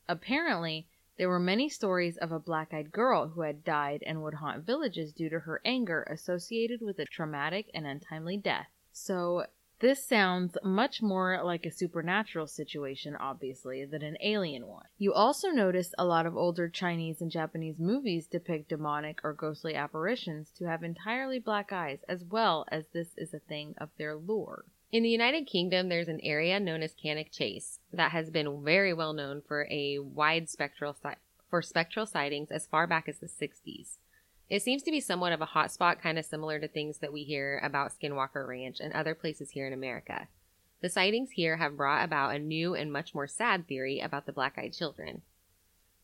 Apparently, 0.09 0.87
there 1.17 1.29
were 1.29 1.39
many 1.39 1.69
stories 1.69 2.17
of 2.17 2.31
a 2.31 2.39
black 2.39 2.73
eyed 2.73 2.91
girl 2.91 3.27
who 3.27 3.41
had 3.41 3.63
died 3.63 4.01
and 4.07 4.23
would 4.23 4.33
haunt 4.33 4.65
villages 4.65 5.13
due 5.13 5.29
to 5.29 5.41
her 5.41 5.61
anger 5.63 6.01
associated 6.09 6.81
with 6.81 6.97
a 6.97 7.05
traumatic 7.05 7.69
and 7.75 7.85
untimely 7.85 8.35
death. 8.35 8.69
So, 8.91 9.45
this 9.81 10.03
sounds 10.03 10.57
much 10.63 11.03
more 11.03 11.39
like 11.43 11.63
a 11.67 11.71
supernatural 11.71 12.47
situation, 12.47 13.15
obviously, 13.15 13.85
than 13.85 14.01
an 14.01 14.17
alien 14.19 14.65
one. 14.65 14.87
You 14.97 15.13
also 15.13 15.49
notice 15.49 15.93
a 15.95 16.05
lot 16.05 16.25
of 16.25 16.35
older 16.35 16.67
Chinese 16.69 17.21
and 17.21 17.29
Japanese 17.29 17.77
movies 17.77 18.25
depict 18.25 18.69
demonic 18.69 19.19
or 19.23 19.33
ghostly 19.33 19.75
apparitions 19.75 20.49
to 20.57 20.65
have 20.65 20.83
entirely 20.83 21.37
black 21.37 21.71
eyes, 21.71 21.99
as 22.09 22.25
well 22.25 22.65
as 22.71 22.87
this 22.87 23.09
is 23.15 23.31
a 23.31 23.39
thing 23.39 23.75
of 23.77 23.89
their 23.97 24.15
lore. 24.15 24.65
In 24.91 25.03
the 25.03 25.09
United 25.09 25.45
Kingdom, 25.45 25.87
there's 25.87 26.07
an 26.07 26.19
area 26.23 26.59
known 26.59 26.81
as 26.81 26.95
Cannock 26.95 27.29
Chase 27.31 27.79
that 27.93 28.11
has 28.11 28.31
been 28.31 28.63
very 28.63 28.91
well 28.91 29.13
known 29.13 29.43
for 29.47 29.67
a 29.69 29.99
wide 29.99 30.49
spectral 30.49 30.95
si- 30.95 31.09
for 31.47 31.61
spectral 31.61 32.07
sightings 32.07 32.49
as 32.49 32.65
far 32.65 32.87
back 32.87 33.07
as 33.07 33.19
the 33.19 33.27
60s. 33.27 33.97
It 34.49 34.63
seems 34.63 34.81
to 34.81 34.91
be 34.91 34.99
somewhat 34.99 35.31
of 35.31 35.41
a 35.41 35.47
hotspot, 35.47 36.01
kind 36.01 36.17
of 36.17 36.25
similar 36.25 36.59
to 36.59 36.67
things 36.67 36.97
that 36.99 37.13
we 37.13 37.23
hear 37.23 37.61
about 37.63 37.91
Skinwalker 37.91 38.47
Ranch 38.47 38.79
and 38.79 38.91
other 38.93 39.13
places 39.13 39.51
here 39.51 39.67
in 39.67 39.73
America. 39.73 40.27
The 40.81 40.89
sightings 40.89 41.31
here 41.31 41.57
have 41.57 41.77
brought 41.77 42.03
about 42.03 42.33
a 42.33 42.39
new 42.39 42.73
and 42.73 42.91
much 42.91 43.13
more 43.13 43.27
sad 43.27 43.67
theory 43.67 43.99
about 43.99 44.25
the 44.25 44.33
black 44.33 44.57
eyed 44.57 44.73
children. 44.73 45.21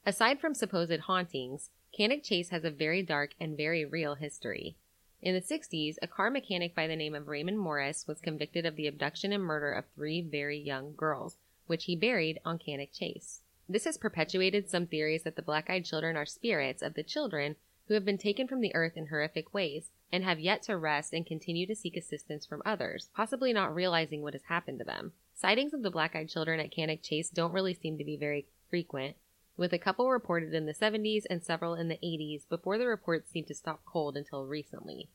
Aside 0.05 0.39
from 0.39 0.53
supposed 0.53 0.99
hauntings, 0.99 1.71
Cannock 1.91 2.21
Chase 2.21 2.49
has 2.49 2.63
a 2.63 2.69
very 2.69 3.01
dark 3.01 3.31
and 3.39 3.57
very 3.57 3.83
real 3.83 4.13
history. 4.13 4.77
In 5.21 5.33
the 5.33 5.41
60s, 5.41 5.95
a 6.01 6.07
car 6.07 6.29
mechanic 6.29 6.75
by 6.75 6.87
the 6.87 6.95
name 6.95 7.15
of 7.15 7.27
Raymond 7.27 7.57
Morris 7.57 8.05
was 8.07 8.21
convicted 8.21 8.65
of 8.65 8.75
the 8.75 8.87
abduction 8.87 9.33
and 9.33 9.43
murder 9.43 9.71
of 9.71 9.85
three 9.95 10.21
very 10.21 10.59
young 10.59 10.93
girls, 10.95 11.37
which 11.67 11.85
he 11.85 11.95
buried 11.95 12.39
on 12.45 12.59
Cannock 12.59 12.91
Chase. 12.93 13.41
This 13.67 13.85
has 13.85 13.97
perpetuated 13.97 14.69
some 14.69 14.85
theories 14.85 15.23
that 15.23 15.35
the 15.35 15.41
black 15.41 15.69
eyed 15.69 15.85
children 15.85 16.15
are 16.15 16.25
spirits 16.25 16.83
of 16.83 16.93
the 16.93 17.03
children 17.03 17.55
who 17.87 17.93
have 17.93 18.05
been 18.05 18.17
taken 18.17 18.47
from 18.47 18.61
the 18.61 18.73
earth 18.75 18.97
in 18.97 19.07
horrific 19.07 19.53
ways 19.53 19.89
and 20.11 20.23
have 20.23 20.39
yet 20.39 20.61
to 20.63 20.77
rest 20.77 21.13
and 21.13 21.25
continue 21.25 21.65
to 21.65 21.75
seek 21.75 21.97
assistance 21.97 22.45
from 22.45 22.61
others, 22.65 23.09
possibly 23.15 23.53
not 23.53 23.73
realizing 23.73 24.21
what 24.21 24.33
has 24.33 24.43
happened 24.43 24.79
to 24.79 24.85
them. 24.85 25.13
Sightings 25.33 25.73
of 25.73 25.81
the 25.81 25.91
black 25.91 26.15
eyed 26.15 26.29
children 26.29 26.59
at 26.59 26.71
Cannock 26.71 27.01
Chase 27.01 27.29
don't 27.29 27.51
really 27.51 27.73
seem 27.73 27.97
to 27.97 28.03
be 28.03 28.17
very 28.17 28.47
frequent, 28.69 29.15
with 29.57 29.73
a 29.73 29.79
couple 29.79 30.09
reported 30.09 30.53
in 30.53 30.65
the 30.65 30.73
70s 30.73 31.23
and 31.29 31.43
several 31.43 31.75
in 31.75 31.87
the 31.87 31.99
80s 32.03 32.47
before 32.49 32.77
the 32.77 32.87
reports 32.87 33.31
seemed 33.31 33.47
to 33.47 33.55
stop 33.55 33.85
cold 33.85 34.17
until 34.17 34.45
recently. 34.45 35.09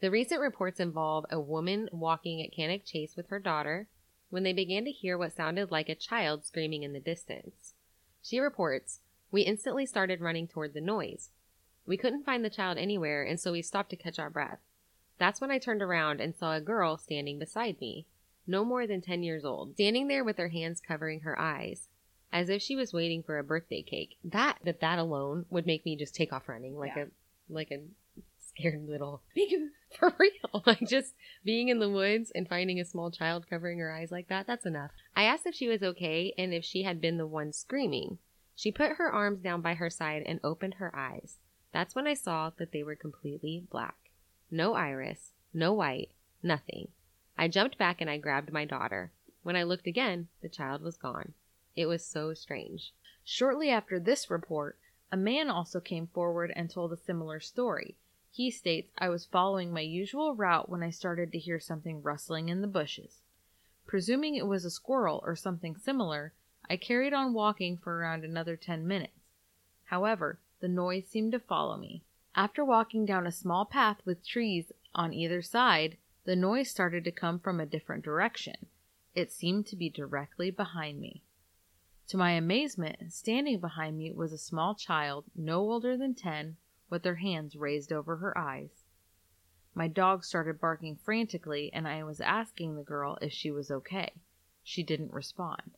The 0.00 0.10
recent 0.10 0.40
reports 0.40 0.78
involve 0.78 1.26
a 1.30 1.40
woman 1.40 1.88
walking 1.90 2.40
at 2.40 2.52
Cannock 2.52 2.84
Chase 2.84 3.16
with 3.16 3.28
her 3.28 3.40
daughter 3.40 3.88
when 4.30 4.42
they 4.44 4.52
began 4.52 4.84
to 4.84 4.92
hear 4.92 5.18
what 5.18 5.32
sounded 5.32 5.70
like 5.70 5.88
a 5.88 5.94
child 5.94 6.44
screaming 6.44 6.82
in 6.82 6.92
the 6.92 7.00
distance. 7.00 7.74
She 8.22 8.38
reports, 8.38 9.00
We 9.30 9.42
instantly 9.42 9.86
started 9.86 10.20
running 10.20 10.46
toward 10.46 10.74
the 10.74 10.80
noise. 10.80 11.30
We 11.86 11.96
couldn't 11.96 12.24
find 12.24 12.44
the 12.44 12.50
child 12.50 12.78
anywhere, 12.78 13.24
and 13.24 13.40
so 13.40 13.52
we 13.52 13.62
stopped 13.62 13.90
to 13.90 13.96
catch 13.96 14.18
our 14.18 14.30
breath. 14.30 14.60
That's 15.18 15.40
when 15.40 15.50
I 15.50 15.58
turned 15.58 15.82
around 15.82 16.20
and 16.20 16.36
saw 16.36 16.54
a 16.54 16.60
girl 16.60 16.96
standing 16.96 17.38
beside 17.38 17.80
me. 17.80 18.06
no 18.46 18.64
more 18.64 18.86
than 18.86 19.02
10 19.02 19.22
years 19.22 19.44
old, 19.44 19.74
standing 19.74 20.08
there 20.08 20.24
with 20.24 20.38
her 20.38 20.48
hands 20.48 20.80
covering 20.80 21.20
her 21.20 21.38
eyes, 21.38 21.88
as 22.32 22.48
if 22.50 22.60
she 22.62 22.76
was 22.76 22.92
waiting 22.92 23.22
for 23.22 23.38
a 23.38 23.44
birthday 23.44 23.82
cake. 23.82 24.16
That, 24.24 24.58
that, 24.64 24.80
that 24.80 24.98
alone 24.98 25.46
would 25.50 25.66
make 25.66 25.84
me 25.84 25.96
just 25.96 26.14
take 26.14 26.32
off 26.32 26.48
running 26.48 26.76
like 26.76 26.92
Yeah. 26.96 27.04
a, 27.04 27.52
like 27.52 27.70
a 27.70 27.80
scared 28.38 28.86
little, 28.88 29.22
for 29.98 30.12
real. 30.18 30.32
Like 30.66 30.86
just 30.88 31.14
being 31.44 31.68
in 31.68 31.78
the 31.78 31.88
woods 31.90 32.30
and 32.34 32.48
finding 32.48 32.80
a 32.80 32.84
small 32.84 33.10
child 33.10 33.46
covering 33.48 33.78
her 33.78 33.92
eyes 33.92 34.10
like 34.10 34.28
that, 34.28 34.46
that's 34.46 34.66
enough. 34.66 34.90
I 35.16 35.24
asked 35.24 35.46
if 35.46 35.54
she 35.54 35.68
was 35.68 35.82
okay 35.82 36.34
and 36.36 36.52
if 36.52 36.64
she 36.64 36.82
had 36.82 37.00
been 37.00 37.16
the 37.18 37.26
one 37.26 37.52
screaming. 37.52 38.18
She 38.54 38.72
put 38.72 38.92
her 38.96 39.10
arms 39.10 39.40
down 39.40 39.60
by 39.62 39.74
her 39.74 39.88
side 39.88 40.24
and 40.26 40.40
opened 40.42 40.74
her 40.74 40.94
eyes. 40.94 41.38
That's 41.72 41.94
when 41.94 42.06
I 42.06 42.14
saw 42.14 42.50
that 42.58 42.72
they 42.72 42.82
were 42.82 42.96
completely 42.96 43.64
black. 43.70 43.96
No 44.50 44.74
iris, 44.74 45.32
no 45.54 45.72
white, 45.72 46.10
nothing. 46.42 46.88
I 47.36 47.46
jumped 47.48 47.78
back 47.78 48.00
and 48.00 48.10
I 48.10 48.18
grabbed 48.18 48.52
my 48.52 48.64
daughter. 48.64 49.12
When 49.44 49.54
I 49.54 49.62
looked 49.62 49.86
again, 49.86 50.28
the 50.42 50.48
child 50.48 50.82
was 50.82 50.96
gone. 50.96 51.34
It 51.78 51.86
was 51.86 52.04
so 52.04 52.34
strange. 52.34 52.92
Shortly 53.22 53.70
after 53.70 54.00
this 54.00 54.30
report, 54.30 54.80
a 55.12 55.16
man 55.16 55.48
also 55.48 55.78
came 55.78 56.08
forward 56.08 56.52
and 56.56 56.68
told 56.68 56.92
a 56.92 56.96
similar 56.96 57.38
story. 57.38 57.96
He 58.32 58.50
states, 58.50 58.90
I 58.98 59.08
was 59.10 59.26
following 59.26 59.72
my 59.72 59.82
usual 59.82 60.34
route 60.34 60.68
when 60.68 60.82
I 60.82 60.90
started 60.90 61.30
to 61.30 61.38
hear 61.38 61.60
something 61.60 62.02
rustling 62.02 62.48
in 62.48 62.62
the 62.62 62.66
bushes. 62.66 63.22
Presuming 63.86 64.34
it 64.34 64.48
was 64.48 64.64
a 64.64 64.72
squirrel 64.72 65.22
or 65.24 65.36
something 65.36 65.76
similar, 65.76 66.32
I 66.68 66.76
carried 66.76 67.12
on 67.12 67.32
walking 67.32 67.76
for 67.76 67.96
around 67.96 68.24
another 68.24 68.56
10 68.56 68.84
minutes. 68.84 69.30
However, 69.84 70.40
the 70.58 70.66
noise 70.66 71.06
seemed 71.06 71.30
to 71.30 71.38
follow 71.38 71.76
me. 71.76 72.02
After 72.34 72.64
walking 72.64 73.06
down 73.06 73.24
a 73.24 73.30
small 73.30 73.64
path 73.64 73.98
with 74.04 74.26
trees 74.26 74.72
on 74.96 75.12
either 75.12 75.42
side, 75.42 75.96
the 76.24 76.34
noise 76.34 76.68
started 76.68 77.04
to 77.04 77.12
come 77.12 77.38
from 77.38 77.60
a 77.60 77.66
different 77.66 78.02
direction. 78.02 78.66
It 79.14 79.30
seemed 79.30 79.68
to 79.68 79.76
be 79.76 79.88
directly 79.88 80.50
behind 80.50 80.98
me. 80.98 81.22
To 82.08 82.16
my 82.16 82.30
amazement, 82.32 83.12
standing 83.12 83.60
behind 83.60 83.98
me 83.98 84.10
was 84.12 84.32
a 84.32 84.38
small 84.38 84.74
child, 84.74 85.26
no 85.36 85.60
older 85.60 85.94
than 85.94 86.14
10, 86.14 86.56
with 86.88 87.04
her 87.04 87.16
hands 87.16 87.54
raised 87.54 87.92
over 87.92 88.16
her 88.16 88.36
eyes. 88.36 88.86
My 89.74 89.88
dog 89.88 90.24
started 90.24 90.58
barking 90.58 90.96
frantically, 90.96 91.70
and 91.70 91.86
I 91.86 92.02
was 92.04 92.22
asking 92.22 92.76
the 92.76 92.82
girl 92.82 93.18
if 93.20 93.34
she 93.34 93.50
was 93.50 93.70
okay. 93.70 94.14
She 94.62 94.82
didn't 94.82 95.12
respond. 95.12 95.76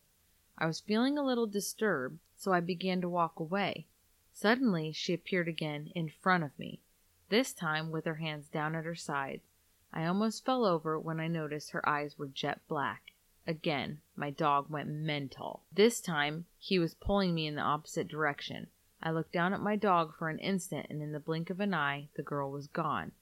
I 0.57 0.67
was 0.67 0.79
feeling 0.79 1.19
a 1.19 1.25
little 1.25 1.49
disturbed, 1.49 2.21
so 2.37 2.53
I 2.53 2.61
began 2.61 3.01
to 3.01 3.09
walk 3.09 3.41
away. 3.41 3.89
Suddenly, 4.33 4.93
she 4.93 5.13
appeared 5.13 5.49
again 5.49 5.91
in 5.97 6.09
front 6.09 6.45
of 6.45 6.57
me, 6.57 6.81
this 7.29 7.53
time 7.53 7.91
with 7.91 8.05
her 8.05 8.15
hands 8.15 8.47
down 8.47 8.77
at 8.77 8.85
her 8.85 8.95
sides. 8.95 9.49
I 9.93 10.07
almost 10.07 10.45
fell 10.45 10.65
over 10.65 10.97
when 10.97 11.19
I 11.19 11.27
noticed 11.27 11.73
her 11.73 11.89
eyes 11.89 12.17
were 12.17 12.29
jet 12.29 12.61
black. 12.69 13.15
Again, 13.47 14.01
my 14.17 14.31
dog 14.31 14.71
went 14.71 14.89
mental. 14.89 15.63
This 15.73 16.01
time, 16.01 16.47
he 16.59 16.79
was 16.79 16.95
pulling 16.95 17.35
me 17.35 17.47
in 17.47 17.55
the 17.55 17.63
opposite 17.63 18.07
direction. 18.07 18.69
I 19.03 19.11
looked 19.11 19.33
down 19.33 19.55
at 19.55 19.61
my 19.61 19.77
dog 19.77 20.15
for 20.19 20.29
an 20.29 20.39
instant, 20.39 20.87
and 20.91 21.01
in 21.01 21.13
the 21.13 21.21
blink 21.21 21.49
of 21.49 21.59
an 21.59 21.73
eye, 21.73 22.09
the 22.17 22.23
girl 22.23 22.51
was 22.51 22.67
gone. 22.67 23.13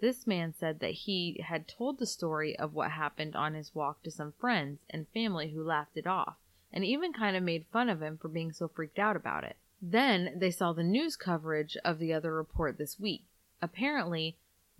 This 0.00 0.28
man 0.28 0.54
said 0.54 0.78
that 0.78 0.92
he 0.92 1.44
had 1.44 1.66
told 1.66 1.98
the 1.98 2.06
story 2.06 2.56
of 2.56 2.72
what 2.72 2.92
happened 2.92 3.34
on 3.34 3.54
his 3.54 3.74
walk 3.74 4.02
to 4.04 4.12
some 4.12 4.32
friends 4.38 4.78
and 4.88 5.08
family 5.08 5.50
who 5.50 5.64
laughed 5.64 5.96
it 5.96 6.06
off, 6.06 6.36
and 6.72 6.84
even 6.84 7.12
kind 7.12 7.36
of 7.36 7.42
made 7.42 7.66
fun 7.72 7.88
of 7.88 8.00
him 8.00 8.16
for 8.16 8.28
being 8.28 8.52
so 8.52 8.68
freaked 8.68 9.00
out 9.00 9.16
about 9.16 9.42
it. 9.42 9.56
Then 9.82 10.34
they 10.36 10.52
saw 10.52 10.72
the 10.72 10.84
news 10.84 11.16
coverage 11.16 11.76
of 11.84 11.98
the 11.98 12.12
other 12.12 12.32
report 12.32 12.78
this 12.78 13.00
week. 13.00 13.24
Apparently, 13.60 14.36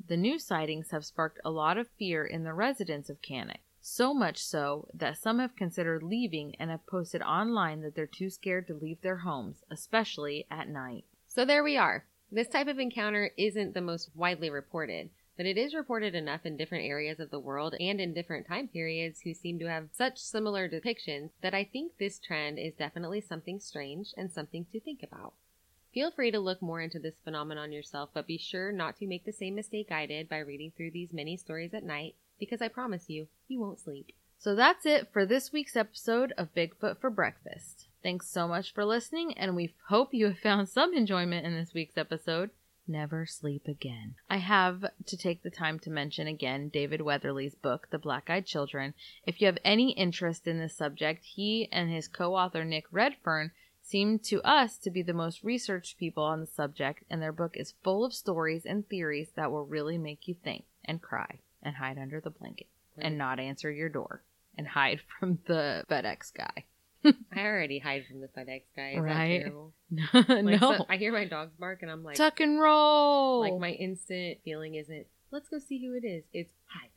the 0.07 0.17
new 0.17 0.39
sightings 0.39 0.93
have 0.93 1.05
sparked 1.05 1.41
a 1.45 1.51
lot 1.51 1.79
of 1.79 1.89
fear 1.99 2.25
in 2.25 2.45
the 2.45 2.55
residents 2.55 3.11
of 3.11 3.21
Cannock. 3.21 3.61
So 3.81 4.13
much 4.13 4.39
so 4.39 4.89
that 4.93 5.19
some 5.19 5.39
have 5.39 5.57
considered 5.57 6.03
leaving 6.03 6.55
and 6.59 6.71
have 6.71 6.87
posted 6.87 7.23
online 7.23 7.81
that 7.83 7.95
they're 7.95 8.07
too 8.07 8.31
scared 8.31 8.67
to 8.67 8.75
leave 8.75 9.01
their 9.01 9.19
homes, 9.19 9.63
especially 9.71 10.47
at 10.51 10.69
night. 10.69 11.05
So 11.27 11.45
there 11.45 11.63
we 11.63 11.77
are. 11.77 12.05
This 12.31 12.49
type 12.49 12.67
of 12.67 12.79
encounter 12.79 13.31
isn't 13.37 13.75
the 13.75 13.81
most 13.81 14.11
widely 14.15 14.51
reported, 14.51 15.11
but 15.37 15.47
it 15.47 15.57
is 15.57 15.75
reported 15.75 16.15
enough 16.15 16.45
in 16.45 16.57
different 16.57 16.85
areas 16.85 17.21
of 17.21 17.31
the 17.31 17.39
world 17.39 17.75
and 17.81 18.01
in 18.01 18.13
different 18.13 18.47
time 18.47 18.69
periods 18.69 19.21
who 19.21 19.33
seem 19.33 19.59
to 19.61 19.71
have 19.71 19.89
such 19.93 20.19
similar 20.19 20.69
depictions 20.69 21.31
that 21.41 21.55
I 21.55 21.65
think 21.65 21.93
this 21.97 22.19
trend 22.19 22.59
is 22.59 22.75
definitely 22.75 23.21
something 23.21 23.61
strange 23.61 24.13
and 24.17 24.31
something 24.31 24.67
to 24.73 24.81
think 24.81 25.03
about. 25.03 25.35
Feel 25.95 26.11
free 26.11 26.31
to 26.33 26.41
look 26.41 26.61
more 26.61 26.81
into 26.81 26.99
this 26.99 27.21
phenomenon 27.25 27.73
yourself, 27.73 28.11
but 28.13 28.27
be 28.27 28.37
sure 28.37 28.73
not 28.73 28.97
to 28.97 29.07
make 29.07 29.25
the 29.25 29.33
same 29.33 29.55
mistake 29.55 29.91
I 29.91 30.07
did 30.07 30.29
by 30.29 30.39
reading 30.39 30.73
through 30.77 30.91
these 30.91 31.13
many 31.13 31.37
stories 31.37 31.73
at 31.73 31.85
night, 31.85 32.17
because 32.39 32.61
I 32.61 32.69
promise 32.69 33.09
you, 33.09 33.29
you 33.49 33.61
won't 33.61 33.81
sleep. 33.81 34.13
So 34.39 34.55
that's 34.55 34.87
it 34.87 35.09
for 35.13 35.27
this 35.27 35.53
week's 35.53 35.75
episode 35.75 36.33
of 36.39 36.55
Bigfoot 36.55 37.01
for 37.01 37.11
Breakfast. 37.11 37.89
Thanks 38.03 38.29
so 38.29 38.47
much 38.47 38.73
for 38.73 38.85
listening, 38.85 39.37
and 39.37 39.57
we 39.57 39.75
hope 39.89 40.15
you 40.15 40.27
have 40.27 40.39
found 40.39 40.69
some 40.69 40.95
enjoyment 40.95 41.45
in 41.45 41.55
this 41.55 41.75
week's 41.75 41.97
episode. 41.97 42.51
Never 42.87 43.27
sleep 43.27 43.67
again. 43.67 44.15
I 44.31 44.37
have 44.37 44.85
to 45.07 45.17
take 45.17 45.43
the 45.43 45.51
time 45.51 45.79
to 45.81 45.91
mention 45.91 46.27
again 46.27 46.69
David 46.69 47.01
Weatherly's 47.01 47.55
book, 47.55 47.89
The 47.91 47.99
Black 47.99 48.31
Eyed 48.31 48.47
Children. 48.47 48.95
If 49.27 49.41
you 49.41 49.47
have 49.47 49.59
any 49.65 49.91
interest 49.91 50.47
in 50.47 50.59
this 50.61 50.77
subject, 50.77 51.25
he 51.25 51.69
and 51.73 51.91
his 51.91 52.07
co 52.07 52.37
author 52.37 52.65
Nick 52.65 52.85
Redfern 52.93 53.51
seem 53.83 54.19
to 54.21 54.41
us 54.43 54.79
to 54.79 54.91
be 54.91 55.03
the 55.03 55.13
most 55.13 55.43
researched 55.43 55.99
people 55.99 56.23
on 56.23 56.41
the 56.41 56.47
subject, 56.47 57.03
and 57.11 57.21
their 57.21 57.33
book 57.33 57.57
is 57.57 57.75
full 57.83 58.05
of 58.05 58.15
stories 58.15 58.65
and 58.65 58.89
theories 58.89 59.33
that 59.35 59.51
will 59.51 59.67
really 59.67 59.99
make 59.99 60.29
you 60.29 60.35
think 60.35 60.65
and 60.85 61.03
cry 61.03 61.41
and 61.63 61.77
hide 61.77 61.99
under 61.99 62.21
the 62.21 62.31
blanket 62.31 62.69
and 63.03 63.19
not 63.19 63.39
answer 63.41 63.71
your 63.71 63.89
door 63.89 64.23
and 64.57 64.67
hide 64.67 65.01
from 65.21 65.39
the 65.47 65.85
FedEx 65.91 66.33
guy. 66.35 66.65
I 67.05 67.41
already 67.41 67.79
hide 67.79 68.05
from 68.07 68.21
the 68.21 68.27
FedEx 68.29 68.63
guy. 68.77 68.91
Is 68.97 69.01
Right. 69.01 69.39
that 69.39 69.39
terrible? 69.45 69.73
no, 69.91 70.05
Like, 70.43 70.61
so- 70.61 70.87
I 70.89 70.97
hear 70.97 71.13
my 71.13 71.25
dogs 71.27 71.53
bark 71.59 71.83
and 71.83 71.91
I'm 71.91 72.03
like, 72.03 72.17
tuck 72.17 72.41
and 72.41 72.61
roll. 72.61 73.41
like 73.41 73.59
my 73.61 73.71
instant 73.71 74.39
feeling 74.45 74.75
isn't, 74.75 75.07
let's 75.31 75.49
go 75.49 75.59
see 75.59 75.79
who 75.85 75.95
it 75.95 76.05
is. 76.07 76.25
It's 76.33 76.53
hide. 76.67 76.91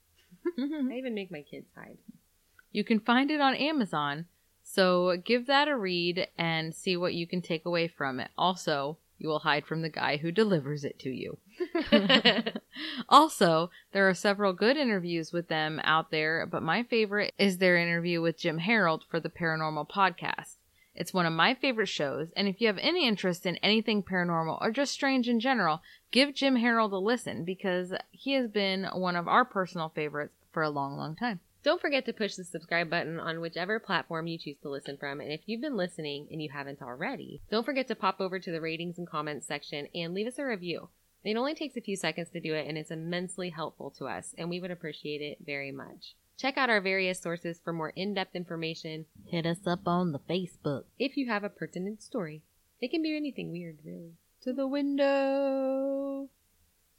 I 0.92 0.96
even 0.98 1.14
make 1.14 1.32
my 1.32 1.44
kids 1.44 1.68
hide. 1.78 1.98
you 2.72 2.84
can 2.84 3.00
find 3.00 3.30
it 3.30 3.40
on 3.42 3.54
Amazon, 3.56 4.26
so 4.64 5.18
give 5.24 5.46
that 5.48 5.68
a 5.68 5.78
read 5.78 6.28
and 6.38 6.74
see 6.74 6.98
what 6.98 7.14
you 7.14 7.28
can 7.28 7.42
take 7.44 7.66
away 7.66 7.88
from 7.88 8.20
it. 8.20 8.32
Also, 8.38 8.98
you 9.22 9.30
will 9.30 9.40
hide 9.40 9.68
from 9.68 9.84
the 9.84 9.90
guy 9.90 10.18
who 10.18 10.32
delivers 10.32 10.84
it 10.84 10.98
to 10.98 11.10
you. 11.10 11.38
also, 13.10 13.70
there 13.92 14.10
are 14.10 14.16
several 14.16 14.52
good 14.52 14.78
interviews 14.78 15.32
with 15.32 15.48
them 15.48 15.80
out 15.84 16.10
there, 16.10 16.48
but 16.48 16.64
my 16.64 16.82
favorite 16.82 17.32
is 17.38 17.60
their 17.60 17.78
interview 17.78 18.20
with 18.20 18.40
Jim 18.40 18.58
Harold 18.58 19.04
for 19.08 19.20
the 19.20 19.30
Paranormal 19.30 19.88
Podcast. 19.90 20.58
It's 20.96 21.14
one 21.14 21.28
of 21.28 21.34
my 21.34 21.54
favorite 21.54 21.88
shows, 21.88 22.30
and 22.36 22.48
if 22.48 22.60
you 22.60 22.68
have 22.68 22.80
any 22.80 23.08
interest 23.08 23.46
in 23.46 23.58
anything 23.58 24.02
paranormal 24.02 24.58
or 24.60 24.72
just 24.72 24.92
strange 24.92 25.30
in 25.30 25.40
general, 25.40 25.82
give 26.10 26.34
Jim 26.34 26.56
Harold 26.56 26.92
a 26.92 26.98
listen 26.98 27.46
because 27.46 27.94
he 28.10 28.34
has 28.34 28.50
been 28.50 28.86
one 28.94 29.16
of 29.16 29.28
our 29.28 29.46
personal 29.46 29.90
favorites 29.90 30.34
for 30.52 30.64
a 30.64 30.70
long, 30.70 30.98
long 30.98 31.16
time. 31.16 31.40
Don't 31.64 31.80
forget 31.82 32.06
to 32.06 32.14
push 32.14 32.36
the 32.36 32.44
subscribe 32.44 32.90
button 32.90 33.20
on 33.20 33.40
whichever 33.40 33.80
platform 33.80 34.26
you 34.28 34.38
choose 34.40 34.58
to 34.64 34.70
listen 34.70 34.98
from. 34.98 35.20
And 35.22 35.32
if 35.32 35.42
you've 35.46 35.62
been 35.62 35.78
listening 35.78 36.28
and 36.32 36.42
you 36.42 36.50
haven't 36.50 36.82
already, 36.82 37.42
don't 37.52 37.66
forget 37.66 37.88
to 37.90 37.96
pop 37.96 38.20
over 38.20 38.40
to 38.40 38.52
the 38.52 38.62
ratings 38.62 38.98
and 38.98 39.08
comments 39.08 39.46
section 39.46 39.88
and 39.94 40.14
leave 40.14 40.26
us 40.28 40.40
a 40.40 40.46
review. 40.46 40.90
It 41.24 41.38
only 41.38 41.54
takes 41.54 41.78
a 41.78 41.82
few 41.82 41.96
seconds 41.96 42.30
to 42.32 42.40
do 42.40 42.56
it 42.56 42.68
and 42.68 42.80
it's 42.80 42.90
immensely 42.90 43.52
helpful 43.52 43.92
to 44.00 44.06
us, 44.06 44.34
and 44.40 44.50
we 44.50 44.60
would 44.60 44.72
appreciate 44.72 45.22
it 45.22 45.38
very 45.46 45.72
much. 45.72 46.16
Check 46.36 46.58
out 46.58 46.72
our 46.72 46.82
various 46.82 47.20
sources 47.22 47.60
for 47.64 47.72
more 47.72 47.92
in 47.96 48.16
depth 48.16 48.36
information 48.36 49.06
Hit 49.28 49.46
us 49.46 49.68
up 49.68 49.88
on 49.88 50.12
the 50.14 50.20
Facebook. 50.20 50.86
if 50.98 51.16
you 51.16 51.28
have 51.30 51.44
a 51.44 51.50
pertinent 51.50 52.02
story. 52.02 52.42
It 52.82 52.90
can 52.90 53.04
be 53.04 53.16
anything 53.16 53.52
weird, 53.52 53.78
really. 53.86 54.14
To 54.42 54.52
the 54.54 54.66
window. 54.66 56.28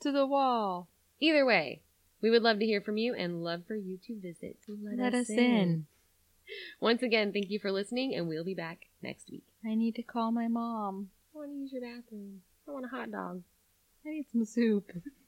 To 0.00 0.12
the 0.12 0.24
wall. 0.26 0.86
Either 1.18 1.44
way, 1.44 1.82
we 2.22 2.30
would 2.30 2.42
love 2.42 2.60
to 2.60 2.66
hear 2.66 2.80
from 2.80 2.96
you 2.96 3.14
and 3.14 3.42
love 3.42 3.62
for 3.66 3.74
you 3.74 3.98
to 4.06 4.20
visit. 4.20 4.56
Let, 4.68 5.14
us 5.14 5.28
in. 5.28 5.86
Once 6.80 7.02
again, 7.02 7.32
thank 7.32 7.50
you 7.50 7.58
for 7.58 7.72
listening, 7.72 8.14
and 8.14 8.28
we'll 8.28 8.44
be 8.44 8.54
back 8.54 8.86
next 9.02 9.30
week. 9.30 9.44
I 9.64 9.74
need 9.74 9.96
to 9.96 10.02
call 10.02 10.32
my 10.32 10.48
mom. 10.48 11.10
I 11.34 11.38
want 11.38 11.50
to 11.50 11.56
use 11.56 11.72
your 11.72 11.82
bathroom. 11.82 12.40
I 12.68 12.70
want 12.70 12.84
a 12.84 12.88
hot 12.88 13.10
dog. 13.10 13.42
I 14.06 14.10
need 14.10 14.26
some 14.30 14.44
soup. 14.44 14.90